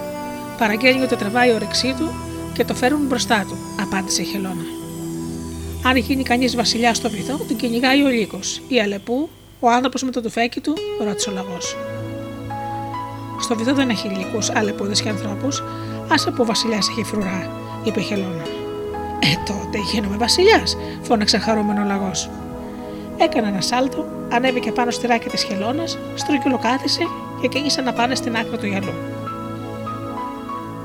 Παραγγέλνει 0.58 1.04
ότι 1.04 1.16
τραβάει 1.16 1.50
η 1.50 1.54
όρεξή 1.54 1.96
του 1.98 2.14
και 2.54 2.66
το 2.66 2.74
φέρουν 2.76 3.06
μπροστά 3.08 3.46
του, 3.48 3.58
απάντησε 3.82 4.22
η 4.22 4.26
Χελώνα. 4.26 4.66
Αν 5.84 5.96
γίνει 5.96 6.24
κανείς 6.24 6.56
βασιλιά 6.56 6.94
στο 6.94 7.10
βυθό, 7.10 7.38
τον 7.48 7.56
κυνηγάει 7.56 8.04
ο 8.04 8.08
λύκος. 8.08 8.62
Η 8.68 8.82
Αλεπού, 8.82 9.30
ο 9.60 9.70
άνθρωπος 9.70 10.04
με 10.04 10.12
το 10.12 10.22
τουφέκι 10.22 10.60
του, 10.60 10.74
ρώτησε 11.06 11.30
ο 11.30 11.34
λαγό. 11.34 11.58
Στο 13.40 13.56
βυθό 13.56 13.74
δεν 13.74 13.90
έχει 13.90 14.08
λύκους, 14.08 14.50
αλεπούδες 14.50 15.02
και 15.02 15.10
ανθρώπους, 15.10 15.64
άσε 16.12 16.32
που 16.32 16.42
ο 16.42 16.46
βασιλιάς 16.46 16.90
έχει 16.90 17.04
φρουρά, 17.04 17.52
είπε 17.84 18.00
η 18.00 18.04
Χελώνα. 18.04 18.65
Ε, 19.26 19.44
τότε 19.46 19.78
γίνομαι 19.92 20.18
βασιλιάς, 20.18 20.78
φώναξε 21.02 21.38
χαρούμενο 21.38 21.84
λαγός. 21.84 22.30
Έκανε 23.18 23.48
ένα 23.48 23.62
σάλτο, 23.62 24.06
ανέβηκε 24.32 24.72
πάνω 24.72 24.92
στη 24.92 25.08
ράκη 25.08 25.30
της 25.30 25.44
χελώνας, 25.44 25.98
στρογγυλοκάθισε 26.16 27.02
και 27.42 27.48
κίνησε 27.48 27.82
να 27.82 27.94
πάνε 27.94 28.16
στην 28.16 28.36
άκρη 28.36 28.58
του 28.58 28.66
γυαλού. 28.66 28.94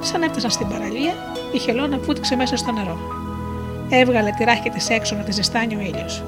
Σαν 0.01 0.23
έφτασαν 0.23 0.51
στην 0.51 0.69
παραλία, 0.69 1.13
η 1.53 1.59
χελώνα 1.59 1.99
βούτυξε 1.99 2.37
μέσα 2.37 2.57
στο 2.57 2.73
νερό. 2.73 2.99
Έβγαλε 3.89 4.31
τη 4.39 4.45
ράχη 4.45 4.71
της 4.71 4.89
έξω 4.89 5.15
να 5.17 5.23
τη 5.23 5.33
ζεστάνει 5.33 5.77
ο 5.77 5.81
ήλιος. 5.81 6.23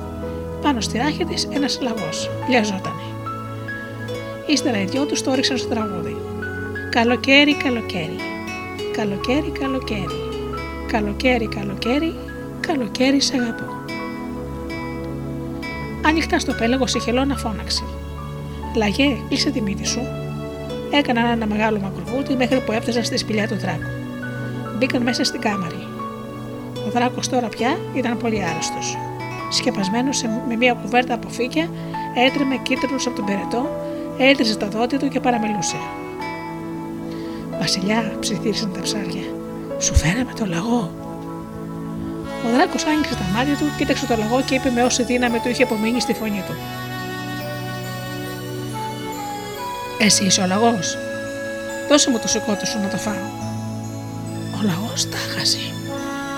Πάνω 0.63 0.81
στη 0.81 0.99
ράχη 0.99 1.25
της 1.25 1.49
ένας 1.53 1.79
λαγός. 1.81 2.31
Λιαζότανε. 2.49 3.03
Ύστερα 4.47 4.81
οι 4.81 4.85
δυο 4.85 5.07
τους 5.07 5.23
το 5.23 5.31
έριξαν 5.33 5.59
στο 5.59 5.69
τραγούδι. 5.69 6.17
Καλοκαίρι, 6.91 7.55
καλοκαίρι. 7.55 8.17
Καλοκαίρι, 8.93 9.51
καλοκαίρι. 9.61 10.32
Καλοκαίρι, 10.93 11.47
καλοκαίρι. 11.47 12.15
Καλοκαίρι, 12.61 13.21
σε 13.21 13.37
αγαπώ. 13.37 13.65
Ανοιχτά 16.07 16.39
στο 16.39 16.53
πέλαγο 16.53 16.85
η 16.97 17.01
χελώνα 17.01 17.37
φώναξε. 17.37 17.85
Λαγέ, 18.77 19.17
κλείσε 19.29 19.51
τη 19.51 19.61
μύτη 19.61 19.87
σου. 19.87 20.01
Έκαναν 20.91 21.31
ένα 21.31 21.47
μεγάλο 21.47 21.79
μακροβούτι 21.81 22.37
μέχρι 22.37 22.61
που 22.61 22.73
έφτασαν 22.73 23.05
στη 23.05 23.17
σπηλιά 23.17 23.49
του 23.49 23.59
δράκου. 23.59 23.91
Μπήκαν 24.79 25.03
μέσα 25.03 25.25
στην 25.25 25.41
κάμαρη. 25.41 25.87
Ο 26.87 26.91
δράκος 26.91 27.29
τώρα 27.29 27.49
πια 27.49 27.79
ήταν 27.95 28.17
πολύ 28.17 28.45
άρρωστος. 28.45 28.99
Σκεπασμένος 29.51 30.23
με 30.49 30.57
μια 30.57 30.73
κουβέρτα 30.73 31.15
από 31.15 31.29
φύκια, 31.29 31.71
έτρεμε 32.27 32.57
κίτρινο 32.57 32.99
από 33.07 33.17
τον 33.17 33.25
περετό, 33.25 33.71
έτριζε 34.19 34.57
τα 34.57 34.69
δόντια 34.69 34.99
του 34.99 35.09
και 35.09 35.21
παραμιλούσε. 35.21 35.77
Βασιλιά, 37.59 38.17
ψιθύρισαν 38.21 38.73
τα 38.73 38.81
ψάρια. 38.81 39.42
Σου 39.83 39.95
φέραμε 39.95 40.33
το 40.39 40.47
λαγό. 40.47 40.91
Ο 42.47 42.49
δράκος 42.55 42.85
άνοιξε 42.85 43.15
τα 43.15 43.27
μάτια 43.35 43.57
του, 43.57 43.65
κοίταξε 43.79 44.07
το 44.07 44.17
λαγό 44.17 44.41
και 44.41 44.55
είπε 44.55 44.71
με 44.71 44.83
όση 44.83 45.03
δύναμη 45.03 45.39
του 45.39 45.49
είχε 45.49 45.63
απομείνει 45.63 46.01
στη 46.01 46.13
φωνή 46.13 46.43
του. 46.47 46.55
Εσύ 49.99 50.25
είσαι 50.25 50.41
ο 50.41 50.47
λαγός. 50.47 50.97
Δώσε 51.89 52.11
μου 52.11 52.19
το 52.19 52.29
σηκώτη 52.29 52.67
σου 52.67 52.79
να 52.79 52.89
το 52.89 52.97
φάω. 52.97 53.27
Ο 54.57 54.59
λαγός 54.63 55.09
τάχασε 55.11 55.59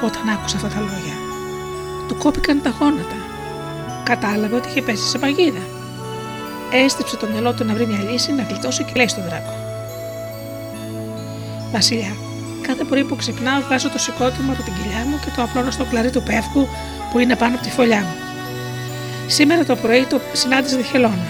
όταν 0.04 0.28
άκουσε 0.28 0.56
αυτά 0.56 0.68
τα 0.68 0.80
λόγια. 0.80 1.16
Του 2.08 2.16
κόπηκαν 2.16 2.62
τα 2.62 2.74
γόνατα. 2.80 3.16
Κατάλαβε 4.04 4.56
ότι 4.56 4.68
είχε 4.68 4.82
πέσει 4.82 5.08
σε 5.08 5.18
παγίδα. 5.18 5.64
Έστυψε 6.72 7.16
το 7.16 7.26
μυαλό 7.26 7.52
του 7.52 7.64
να 7.64 7.74
βρει 7.74 7.86
μια 7.86 8.10
λύση 8.10 8.32
να 8.32 8.42
γλιτώσει 8.42 8.84
και 8.84 8.92
λέει 8.96 9.08
στον 9.08 9.24
δράκο. 9.24 9.54
Βασιλιά, 11.72 12.16
κάθε 12.66 12.84
πρωί 12.84 13.04
που 13.04 13.16
ξυπνάω 13.16 13.60
βγάζω 13.60 13.88
το 13.88 13.98
σηκώτη 13.98 14.40
μου 14.40 14.52
από 14.52 14.62
την 14.62 14.72
κοιλιά 14.74 15.04
μου 15.08 15.18
και 15.24 15.30
το 15.36 15.42
απλώνω 15.42 15.70
στο 15.70 15.84
κλαρί 15.84 16.10
του 16.10 16.22
πεύκου 16.22 16.68
που 17.10 17.18
είναι 17.18 17.36
πάνω 17.36 17.54
από 17.54 17.64
τη 17.64 17.70
φωλιά 17.70 18.00
μου. 18.00 18.14
Σήμερα 19.26 19.64
το 19.64 19.76
πρωί 19.76 20.04
το 20.04 20.20
συνάντησε 20.32 20.76
τη 20.76 20.82
χελώνα. 20.82 21.26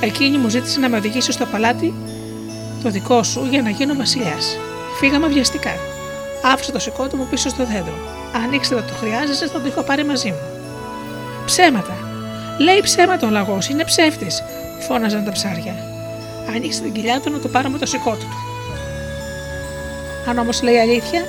Εκείνη 0.00 0.38
μου 0.38 0.48
ζήτησε 0.48 0.80
να 0.80 0.88
με 0.88 0.96
οδηγήσει 0.96 1.32
στο 1.32 1.44
παλάτι 1.46 1.94
το 2.82 2.90
δικό 2.90 3.22
σου 3.22 3.46
για 3.50 3.62
να 3.62 3.70
γίνω 3.70 3.94
βασιλιάς. 3.94 4.56
Φύγαμε 4.98 5.26
βιαστικά. 5.26 5.74
Άφησα 6.42 6.72
το 6.72 6.78
σηκώτη 6.78 7.16
μου 7.16 7.26
πίσω 7.30 7.48
στο 7.48 7.64
δέντρο. 7.64 7.94
Αν 8.34 8.52
ήξερα 8.52 8.82
το 8.82 8.92
χρειάζεσαι, 9.00 9.46
θα 9.46 9.60
το 9.60 9.66
είχα 9.66 9.82
πάρει 9.82 10.04
μαζί 10.04 10.28
μου. 10.28 10.40
Ψέματα. 11.44 11.96
Λέει 12.58 12.80
ψέματα 12.82 13.26
ο 13.26 13.30
λαγός, 13.30 13.68
είναι 13.68 13.84
ψεύτης, 13.84 14.42
φώναζαν 14.80 15.24
τα 15.24 15.32
ψάρια. 15.32 15.74
Ανοίξε 16.54 16.80
την 16.80 16.92
κοιλιά 16.92 17.20
του 17.20 17.30
να 17.30 17.38
το 17.38 17.48
πάρουμε 17.48 17.78
το 17.78 17.86
σηκώτη 17.86 18.24
του. 18.24 18.51
Αν 20.28 20.38
όμως 20.38 20.62
λέει 20.62 20.78
αλήθεια, 20.78 21.24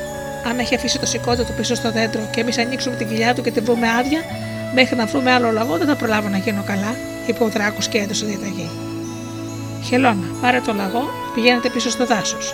αν 0.49 0.59
έχει 0.59 0.75
αφήσει 0.75 0.99
το 0.99 1.05
σηκώτη 1.05 1.43
του 1.43 1.53
πίσω 1.57 1.75
στο 1.75 1.91
δέντρο 1.91 2.21
και 2.31 2.39
εμείς 2.41 2.57
ανοίξουμε 2.57 2.95
την 2.95 3.07
κοιλιά 3.07 3.33
του 3.33 3.41
και 3.41 3.51
την 3.51 3.63
βρούμε 3.63 3.87
άδεια, 3.99 4.19
μέχρι 4.75 4.95
να 4.95 5.05
βρούμε 5.05 5.31
άλλο 5.31 5.51
λαγό 5.51 5.77
δεν 5.77 5.87
θα 5.87 5.95
προλάβω 5.95 6.27
να 6.27 6.37
γίνω 6.37 6.63
καλά, 6.65 6.95
είπε 7.27 7.43
ο 7.43 7.47
δράκος 7.47 7.87
και 7.87 7.97
έδωσε 7.97 8.25
διαταγή. 8.25 8.69
Χελώνα, 9.83 10.27
πάρε 10.41 10.61
το 10.65 10.73
λαγό, 10.73 11.09
πηγαίνετε 11.33 11.69
πίσω 11.69 11.89
στο 11.89 12.05
δάσος. 12.05 12.53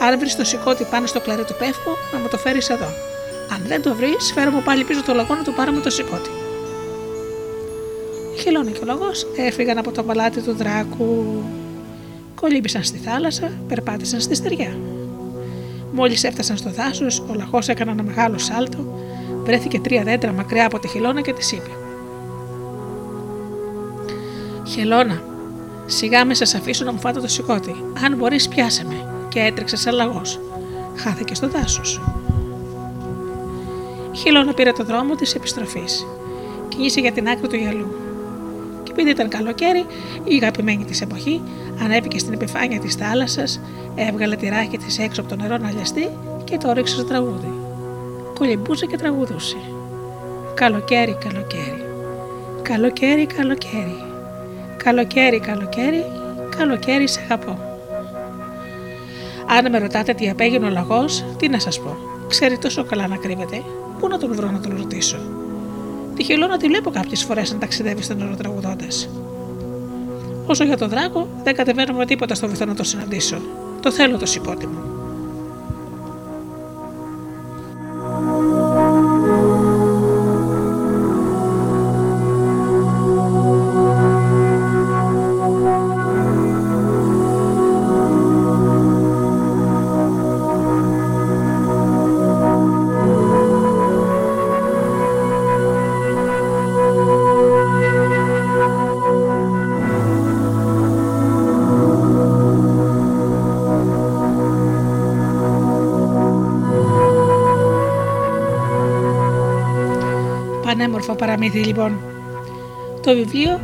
Αν 0.00 0.18
βρεις 0.18 0.36
το 0.36 0.44
σηκώτη 0.44 0.84
πάνω 0.84 1.06
στο 1.06 1.20
κλαρί 1.20 1.44
του 1.44 1.54
πεύκου, 1.58 1.90
να 2.12 2.18
μου 2.18 2.28
το 2.28 2.38
φέρεις 2.38 2.68
εδώ. 2.68 2.88
Αν 3.52 3.62
δεν 3.66 3.82
το 3.82 3.94
βρεις, 3.94 4.32
φέρω 4.34 4.50
μου 4.50 4.62
πάλι 4.62 4.84
πίσω 4.84 5.02
το 5.02 5.14
λαγό 5.14 5.34
να 5.34 5.42
το 5.42 5.52
πάρουμε 5.52 5.80
το 5.80 5.90
σηκώτη. 5.90 6.30
Η 8.36 8.40
Χελώνα 8.40 8.70
και 8.70 8.78
ο 8.82 8.86
λαγός 8.86 9.26
έφυγαν 9.36 9.78
από 9.78 9.90
το 9.92 10.02
παλάτι 10.02 10.40
του 10.40 10.54
δράκου. 10.54 11.42
Κολύμπησαν 12.34 12.84
στη 12.84 12.98
θάλασσα, 12.98 13.52
περπάτησαν 13.68 14.20
στη 14.20 14.34
στεριά. 14.34 14.76
Μόλις 15.92 16.24
έφτασαν 16.24 16.56
στο 16.56 16.70
δάσο, 16.70 17.06
ο 17.30 17.34
λαγό 17.34 17.58
έκανε 17.66 17.90
ένα 17.90 18.02
μεγάλο 18.02 18.38
σάλτο, 18.38 18.78
βρέθηκε 19.44 19.80
τρία 19.80 20.02
δέντρα 20.02 20.32
μακριά 20.32 20.66
από 20.66 20.78
τη 20.78 20.88
χελώνα 20.88 21.20
και 21.20 21.32
τη 21.32 21.56
είπε: 21.56 21.70
Χελώνα, 24.66 25.22
σιγά 25.86 26.24
με 26.24 26.34
σας 26.34 26.54
αφήσω 26.54 26.84
να 26.84 26.92
μου 26.92 26.98
φάτε 27.00 27.20
το 27.20 27.28
σηκώτη. 27.28 27.74
Αν 28.04 28.16
μπορείς, 28.16 28.48
πιάσε 28.48 28.84
με. 28.84 29.26
Και 29.28 29.40
έτρεξε 29.40 29.76
σαν 29.76 29.94
λαγός. 29.94 30.40
Χάθηκε 30.96 31.34
στο 31.34 31.48
δάσο. 31.48 31.82
Η 34.12 34.16
χελώνα 34.16 34.54
πήρε 34.54 34.72
το 34.72 34.84
δρόμο 34.84 35.14
της 35.14 35.34
επιστροφής. 35.34 36.06
Κινήσε 36.68 37.00
για 37.00 37.12
την 37.12 37.28
άκρη 37.28 37.48
του 37.48 37.56
γυαλού. 37.56 38.07
Και 38.98 39.04
επειδή 39.04 39.20
ήταν 39.20 39.28
καλοκαίρι, 39.28 39.86
η 40.24 40.34
αγαπημένη 40.34 40.84
της 40.84 41.00
εποχή 41.00 41.42
ανέβηκε 41.84 42.18
στην 42.18 42.32
επιφάνεια 42.32 42.80
της 42.80 42.94
θάλασσας, 42.94 43.60
έβγαλε 43.94 44.36
τη 44.36 44.48
ράχη 44.48 44.78
της 44.78 44.98
έξω 44.98 45.20
από 45.20 45.30
το 45.30 45.36
νερό 45.36 45.56
να 45.56 45.70
λιαστεί 45.70 46.08
και 46.44 46.56
το 46.56 46.72
ρίξε 46.72 46.94
στο 46.94 47.04
τραγούδι. 47.04 47.52
Κολυμπούσε 48.38 48.86
και 48.86 48.96
τραγουδούσε. 48.96 49.56
Καλοκαίρι, 50.54 51.16
καλοκαίρι. 51.24 51.82
Καλοκαίρι, 52.62 53.26
καλοκαίρι. 53.26 54.02
Καλοκαίρι, 54.76 55.40
καλοκαίρι, 55.40 56.04
καλοκαίρι 56.56 57.08
σε 57.08 57.20
αγαπώ. 57.24 57.58
Αν 59.46 59.70
με 59.70 59.78
ρωτάτε 59.78 60.12
τι 60.12 60.28
απέγινε 60.28 60.66
ο 60.66 60.70
λαγός, 60.70 61.24
τι 61.38 61.48
να 61.48 61.58
σας 61.58 61.80
πω. 61.80 61.96
Ξέρει 62.28 62.58
τόσο 62.58 62.84
καλά 62.84 63.06
να 63.06 63.16
κρύβεται. 63.16 63.62
Πού 63.98 64.08
να 64.08 64.18
τον 64.18 64.34
βρω 64.34 64.50
να 64.50 64.60
τον 64.60 64.76
ρωτήσω; 64.76 65.18
Τη 66.18 66.24
χελώνα 66.24 66.56
τη 66.56 66.66
βλέπω 66.66 66.90
κάποιες 66.90 67.24
φορές 67.24 67.52
να 67.52 67.58
ταξιδεύει 67.58 68.02
στο 68.02 68.14
νερό 68.14 68.34
τραγουδώντα. 68.36 68.86
Όσο 70.46 70.64
για 70.64 70.76
τον 70.76 70.88
δράκο, 70.88 71.28
δεν 71.44 71.54
κατεβαίνω 71.54 71.92
με 71.92 72.06
τίποτα 72.06 72.34
στο 72.34 72.48
βυθό 72.48 72.64
να 72.64 72.74
το 72.74 72.84
συναντήσω. 72.84 73.40
Το 73.82 73.92
θέλω 73.92 74.18
το 74.18 74.26
σηκώτη 74.26 74.66
μου. 74.66 74.87
Παραμύθι 111.18 111.58
λοιπόν. 111.58 112.00
Το 113.02 113.14
βιβλίο 113.14 113.60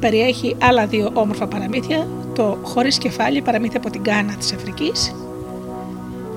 περιέχει 0.00 0.56
άλλα 0.60 0.86
δύο 0.86 1.10
όμορφα 1.14 1.46
παραμύθια, 1.46 2.06
το 2.34 2.58
«Χωρίς 2.62 2.98
κεφάλι» 2.98 3.42
παραμύθι 3.42 3.76
από 3.76 3.90
την 3.90 4.02
Κάνα 4.02 4.32
της 4.32 4.52
Αφρικής 4.52 5.14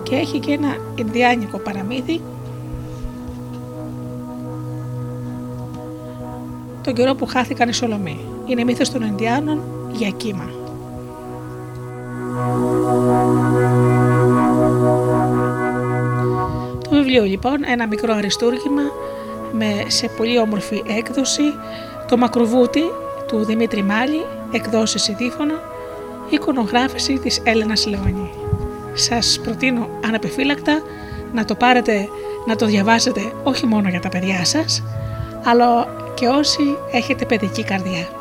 και 0.04 0.16
έχει 0.16 0.40
και 0.40 0.52
ένα 0.52 0.78
Ινδιάνικο 0.96 1.58
παραμύθι 1.58 2.22
τον 6.84 6.94
καιρό 6.94 7.16
που 7.16 7.26
χάθηκαν 7.26 7.70
οι 7.70 7.74
Σολομοί. 7.74 8.20
Είναι 8.46 8.64
μύθος 8.64 8.90
των 8.90 9.02
Ινδιάνων 9.02 9.62
για 9.92 10.10
κύμα. 10.10 10.50
Το 16.90 16.96
βιβλίο 16.96 17.24
λοιπόν, 17.24 17.58
ένα 17.66 17.88
μικρό 17.88 18.14
αριστούργημα 18.14 18.82
με 19.60 19.84
σε 19.88 20.08
πολύ 20.18 20.40
όμορφη 20.40 20.84
έκδοση, 20.98 21.44
το 22.08 22.18
Μακροβούτι 22.18 22.84
του 23.28 23.46
Δημήτρη 23.46 23.84
Μάλη, 23.84 24.26
εκδόσεις 24.52 25.08
Ιδίφωνο, 25.08 25.54
εικονογράφηση 26.30 27.14
της 27.14 27.42
Έλενας 27.44 27.86
Λεωνή. 27.88 28.30
Σας 28.94 29.40
προτείνω 29.44 29.90
αναπεφύλακτα 30.06 30.82
να 31.34 31.46
το 31.46 31.56
πάρετε, 31.56 32.08
να 32.46 32.56
το 32.56 32.66
διαβάσετε 32.66 33.22
όχι 33.44 33.66
μόνο 33.66 33.90
για 33.90 34.00
τα 34.00 34.10
παιδιά 34.10 34.46
σας, 34.46 34.84
αλλά 35.44 35.88
και 36.14 36.28
όσοι 36.28 36.78
έχετε 36.92 37.26
παιδική 37.26 37.64
καρδιά. 37.64 38.19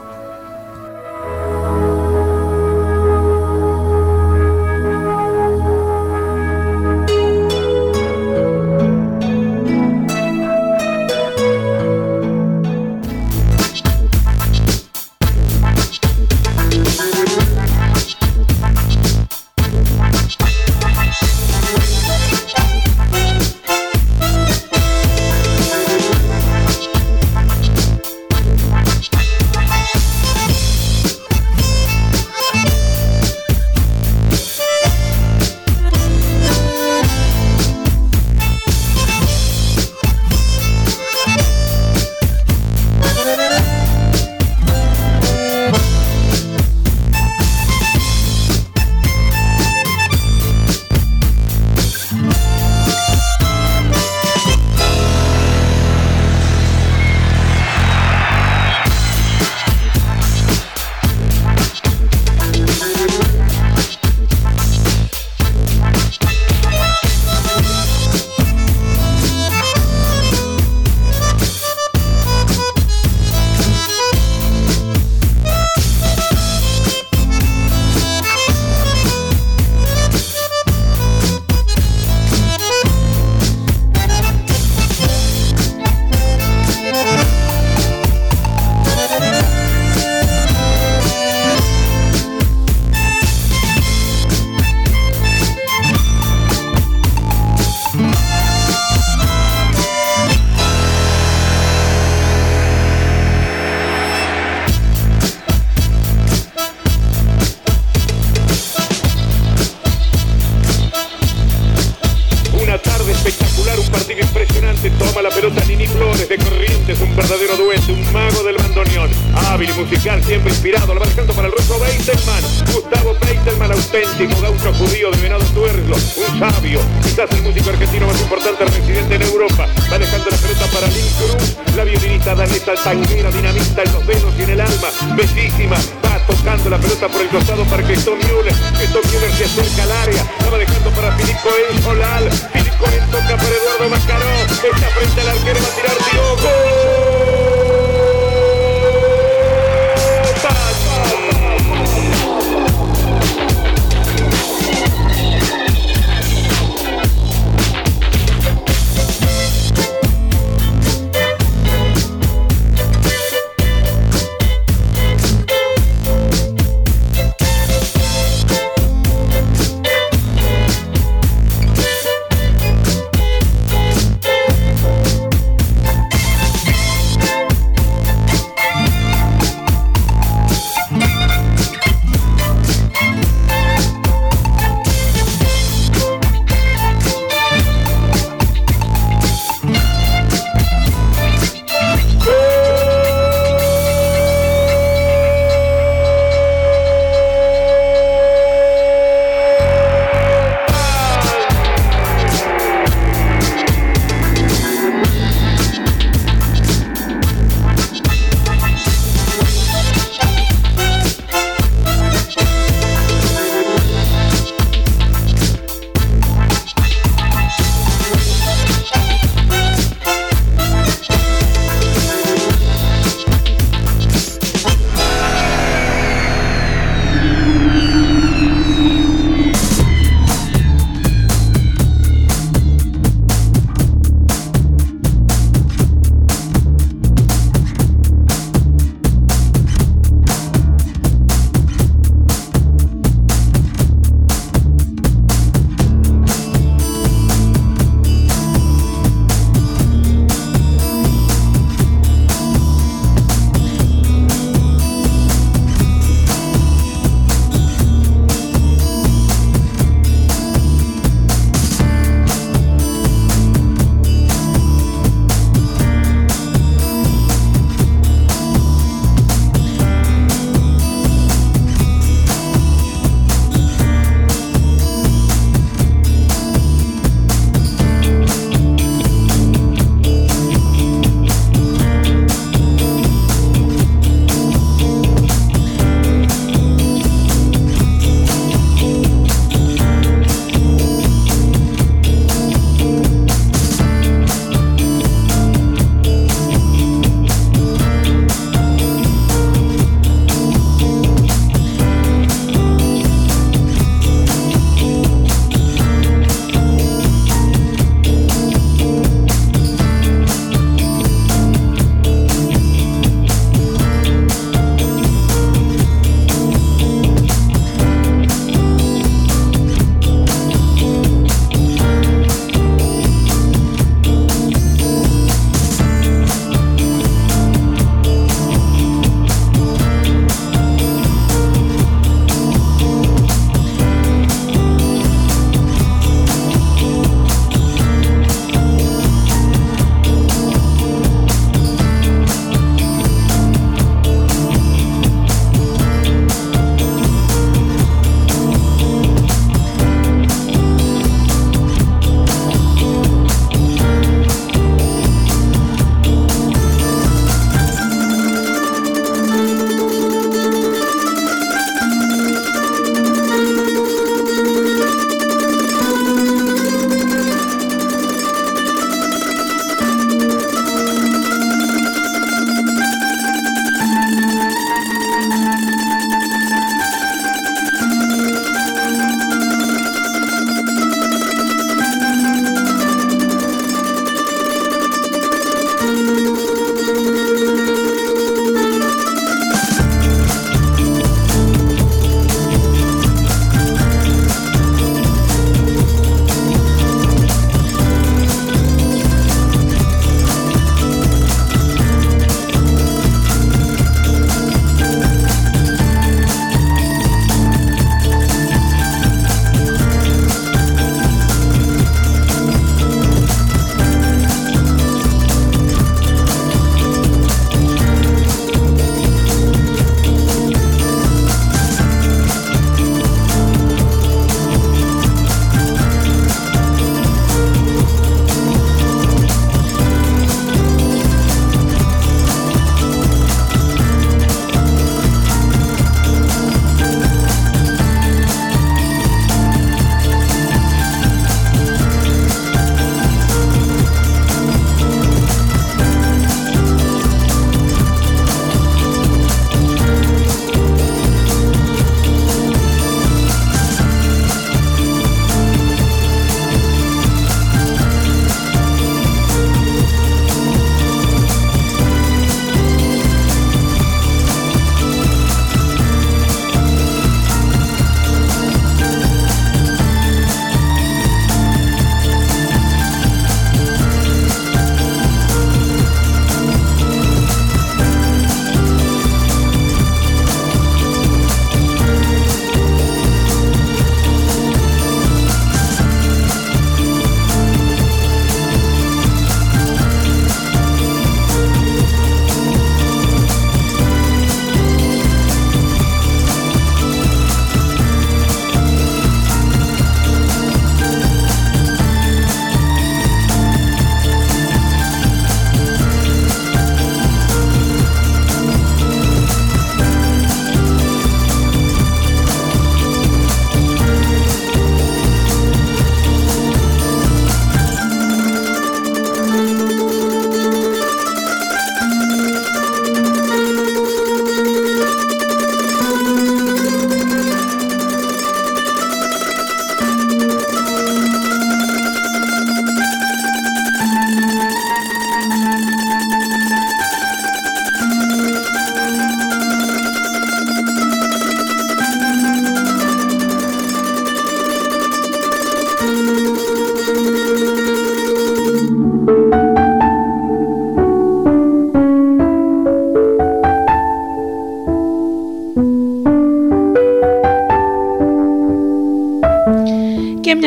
tabernista, 132.29 132.75
tanguera, 132.75 133.31
dinamita 133.31 133.83
en 133.85 133.93
los 133.95 134.07
dedos 134.07 134.35
y 134.39 134.43
en 134.43 134.51
el 134.51 134.61
alma, 134.61 134.89
bellísima, 135.17 135.77
va 136.05 136.19
tocando 136.27 136.69
la 136.69 136.77
pelota 136.77 137.09
por 137.09 137.23
el 137.23 137.29
costado 137.29 137.65
para 137.65 137.83
que 137.83 137.95
Cristóbal 137.95 138.21
Müller, 138.21 138.55
Cristóbal 138.77 139.11
Müller 139.11 139.33
se 139.33 139.45
acerca 139.45 139.83
al 139.85 139.93
área, 139.93 140.27
la 140.45 140.51
va 140.51 140.59
dejando 140.59 140.91
para 140.91 141.17
Filipo 141.17 141.49
Olal, 141.89 142.31
Filipo 142.31 142.85
toca 142.85 143.35
para 143.35 143.49
Eduardo 143.49 143.89
Mascaró, 143.89 144.31
está 144.45 144.89
frente 144.91 145.21
al 145.23 145.29
arquero, 145.29 145.59
va 145.59 145.69
a 145.69 145.75
tirar 145.75 145.97
tiro. 146.11 147.48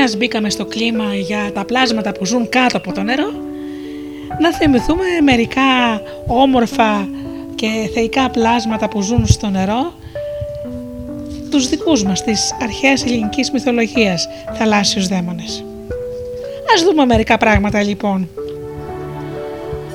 Μιας 0.01 0.17
μπήκαμε 0.17 0.49
στο 0.49 0.65
κλίμα 0.65 1.15
για 1.15 1.51
τα 1.53 1.65
πλάσματα 1.65 2.11
που 2.11 2.25
ζουν 2.25 2.49
κάτω 2.49 2.77
από 2.77 2.91
το 2.93 3.03
νερό, 3.03 3.31
να 4.39 4.53
θυμηθούμε 4.53 5.03
μερικά 5.23 5.61
όμορφα 6.27 7.07
και 7.55 7.67
θεϊκά 7.93 8.29
πλάσματα 8.29 8.87
που 8.87 9.01
ζουν 9.01 9.27
στο 9.27 9.49
νερό, 9.49 9.93
τους 11.51 11.69
δικούς 11.69 12.03
μας 12.03 12.23
της 12.23 12.55
αρχαίας 12.61 13.05
ελληνικής 13.05 13.51
μυθολογίας 13.51 14.27
θαλάσσιους 14.53 15.07
δαίμονες. 15.07 15.63
Ας 16.75 16.83
δούμε 16.83 17.05
μερικά 17.05 17.37
πράγματα 17.37 17.83
λοιπόν. 17.83 18.29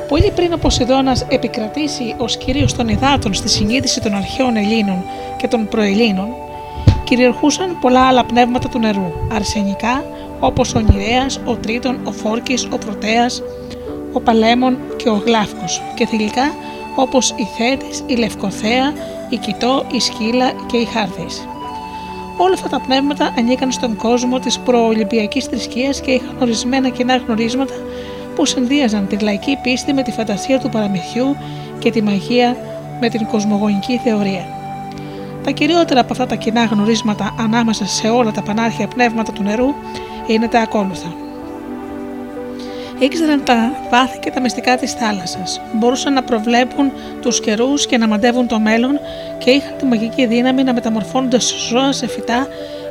Πολύ 0.09 0.32
πριν 0.34 0.52
ο 0.52 0.57
Ποσειδώνας 0.57 1.26
επικρατήσει 1.28 2.14
ως 2.18 2.36
κυρίως 2.36 2.74
των 2.74 2.88
υδάτων 2.88 3.34
στη 3.34 3.48
συνείδηση 3.48 4.00
των 4.00 4.14
αρχαίων 4.14 4.57
Ελλήνων 4.57 5.04
και 5.36 5.48
των 5.48 5.68
προελλήνων, 5.68 6.28
κυριαρχούσαν 7.07 7.78
πολλά 7.80 8.07
άλλα 8.07 8.24
πνεύματα 8.24 8.68
του 8.68 8.78
νερού, 8.78 9.12
αρσενικά 9.32 10.04
όπως 10.40 10.74
ο 10.74 10.80
Νηρέας, 10.80 11.40
ο 11.44 11.57
Τρίτον, 11.57 11.98
ο 12.04 12.12
Φόρκης, 12.12 12.68
ο 12.72 12.78
Πρωτέας, 12.78 13.42
ο 14.12 14.20
Παλέμον 14.20 14.76
και 14.96 15.09
ο 15.09 15.22
Γλάφκος 15.26 15.82
και 15.94 16.07
θηλυκά 16.07 16.54
όπως 16.96 17.30
η 17.30 17.46
Θέτης, 17.57 18.02
η 18.07 18.14
Λευκοθέα, 18.14 18.92
η 19.28 19.36
Κιτό, 19.36 19.84
η 19.92 20.00
Σκύλα 20.00 20.52
και 20.66 20.76
η 20.76 20.84
Χάρδης. 20.84 21.46
Όλα 22.38 22.54
αυτά 22.54 22.68
τα 22.68 22.80
πνεύματα 22.80 23.34
ανήκαν 23.38 23.72
στον 23.72 23.96
κόσμο 23.96 24.38
της 24.38 24.59
προολυμπιακής 24.59 25.44
θρησκείας 25.44 26.00
και 26.00 26.11
είχαν 26.11 26.36
ορισμένα 26.40 26.88
κοινά 26.88 27.16
γνωρίσματα 27.16 27.74
που 28.34 28.46
συνδύαζαν 28.46 29.07
τη 29.07 29.18
λαϊκή 29.18 29.59
πίστη 29.62 29.92
με 29.92 30.02
τη 30.02 30.11
φαντασία 30.11 30.59
του 30.59 30.68
παραμυθιού 30.68 31.36
και 31.78 31.90
τη 31.90 32.02
μαγεία 32.02 32.57
με 33.00 33.09
την 33.09 33.26
κοσμογονική 33.26 34.00
θεωρία. 34.04 34.55
Τα 35.47 35.53
κυριότερα 35.53 36.01
από 36.01 36.12
αυτά 36.12 36.26
τα 36.26 36.34
κοινά 36.34 36.64
γνωρίσματα 36.64 37.34
ανάμεσα 37.38 37.86
σε 37.86 38.09
όλα 38.09 38.30
τα 38.30 38.42
πανάρχια 38.42 38.88
πνεύματα 38.88 39.32
του 39.32 39.42
νερού 39.42 39.74
είναι 40.26 40.49
τα 40.49 40.61
ακόλουθα. 40.61 41.14
Ήξεραν 42.99 43.44
τα 43.44 43.72
βάθη 43.90 44.18
και 44.18 44.30
τα 44.30 44.40
μυστικά 44.40 44.76
της 44.76 44.92
θάλασσας. 44.92 45.61
Μπορούσαν 45.72 46.12
να 46.12 46.22
προβλέπουν 46.22 46.92
τους 47.20 47.40
καιρούς 47.40 47.86
και 47.86 47.99
να 47.99 48.09
μαντεύουν 48.09 48.47
το 48.47 48.59
μέλλον 48.59 48.99
και 49.38 49.51
είχαν 49.51 49.76
τη 49.78 49.84
μαγική 49.84 50.26
δύναμη 50.26 50.62
να 50.62 50.72
μεταμορφώνονται 50.72 51.38
σε 51.38 51.55
ζώα, 51.68 51.92
σε 51.92 52.07
φυτά 52.07 52.47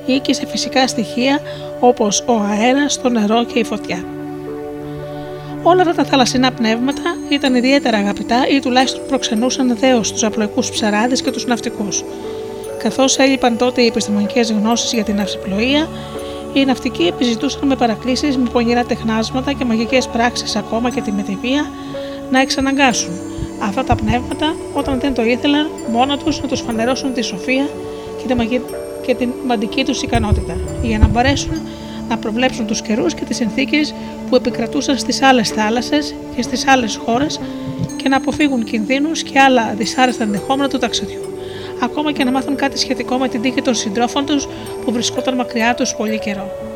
ή 0.05 0.19
και 0.19 0.33
σε 0.33 0.45
φυσικά 0.45 0.87
στοιχεία 0.87 1.39
όπως 1.79 2.23
ο 2.27 2.33
αέρας, 2.33 3.01
το 3.01 3.09
νερό 3.09 3.45
και 3.45 3.59
η 3.59 3.63
φωτιά. 3.63 4.03
Όλα 5.63 5.81
αυτά 5.81 5.93
τα 5.93 6.03
θαλασσινά 6.03 6.51
πνεύματα 6.51 7.15
ήταν 7.29 7.55
ιδιαίτερα 7.55 7.97
αγαπητά 7.97 8.47
ή 8.47 8.59
τουλάχιστον 8.59 9.01
προξενούσαν 9.07 9.77
δέος 9.77 10.07
στου 10.07 10.25
απλοϊκούς 10.25 10.69
ψαράδες 10.69 11.21
και 11.21 11.31
τους 11.31 11.45
ναυτικούς. 11.45 12.03
Καθώς 12.85 13.17
έλειπαν 13.17 13.57
τότε 13.57 13.81
οι 13.81 13.85
επιστημονικές 13.85 14.51
γνώσεις 14.51 14.93
για 14.93 15.03
την 15.03 15.19
αυσιπλοεία, 15.19 15.87
οι 16.53 16.65
ναυτικοί 16.65 17.03
επιζητούσαν 17.03 17.67
με 17.67 17.75
παρακλήσεις, 17.75 18.37
με 18.37 18.49
πονηρά 18.49 18.83
τεχνάσματα 18.83 19.53
και 19.53 19.65
μαγικές 19.65 20.07
πράξεις 20.07 20.55
ακόμα 20.55 20.89
και 20.89 21.01
τη 21.01 21.11
μετεβία 21.11 21.69
να 22.31 22.39
εξαναγκάσουν 22.39 23.11
αυτά 23.59 23.83
τα 23.83 23.95
πνεύματα 23.95 24.55
όταν 24.73 24.99
δεν 24.99 25.13
το 25.13 25.23
ήθελαν 25.23 25.69
μόνα 25.91 26.17
τους 26.17 26.41
να 26.41 26.47
τους 26.47 26.61
φανερώσουν 26.61 27.13
τη 27.13 27.21
σοφία 27.21 27.67
και 28.17 28.27
τη, 28.27 28.35
μαγι... 28.35 28.61
και 29.05 29.15
την 29.15 29.29
μαντική 29.47 29.83
τους 29.85 30.01
ικανότητα, 30.01 30.57
για 30.81 30.97
να 30.97 31.07
μπορέσουν 31.07 31.61
να 32.09 32.17
προβλέψουν 32.17 32.65
τους 32.65 32.81
καιρούς 32.81 33.13
και 33.13 33.25
τις 33.25 33.35
συνθήκες 33.35 33.93
που 34.29 34.35
επικρατούσαν 34.35 34.97
στις 34.97 35.21
άλλες 35.21 35.49
θάλασσες 35.49 36.15
και 36.35 36.41
στις 36.41 36.67
άλλες 36.67 36.95
χώρες 37.05 37.39
και 37.95 38.09
να 38.09 38.17
αποφύγουν 38.17 38.63
κινδύνους 38.63 39.23
και 39.23 39.39
άλλα 39.39 39.73
δυσάρεστα 39.77 40.23
ενδεχόμενα 40.23 40.69
του 40.69 40.77
ταξιδιού. 40.77 41.34
Ακόμα 41.81 42.11
και 42.11 42.23
να 42.23 42.31
μάθουν 42.31 42.55
κάτι 42.55 42.79
σχετικό 42.79 43.17
με 43.17 43.27
την 43.27 43.41
τύχη 43.41 43.61
των 43.61 43.75
συντρόφων 43.75 44.25
τους 44.25 44.47
που 44.85 44.91
βρισκόταν 44.91 45.35
μακριά 45.35 45.75
τους 45.75 45.95
πολύ 45.95 46.19
καιρό. 46.19 46.74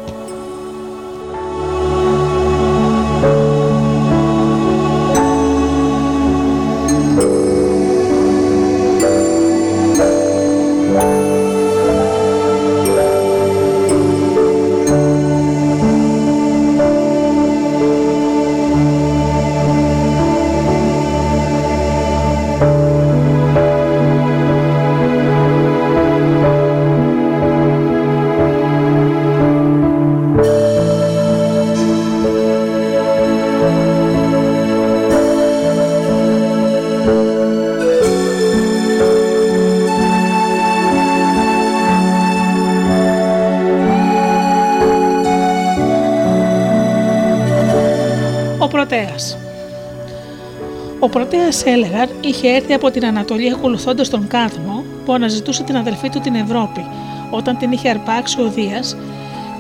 Ο 51.50 51.52
Πρωτέα 51.52 51.74
έλεγαν 51.74 52.10
είχε 52.22 52.48
έρθει 52.48 52.74
από 52.74 52.92
την 52.92 53.06
Ανατολή 53.06 53.52
ακολουθώντας 53.52 54.10
τον 54.10 54.28
Κάδμο 54.28 54.84
που 55.06 55.14
αναζητούσε 55.14 55.64
την 55.64 55.78
αδελφή 55.78 56.10
του 56.10 56.20
την 56.20 56.36
Ευρώπη 56.36 56.86
όταν 57.32 57.58
την 57.58 57.72
είχε 57.72 57.90
αρπάξει 57.90 58.42
ο 58.42 58.50
Δίας 58.50 58.98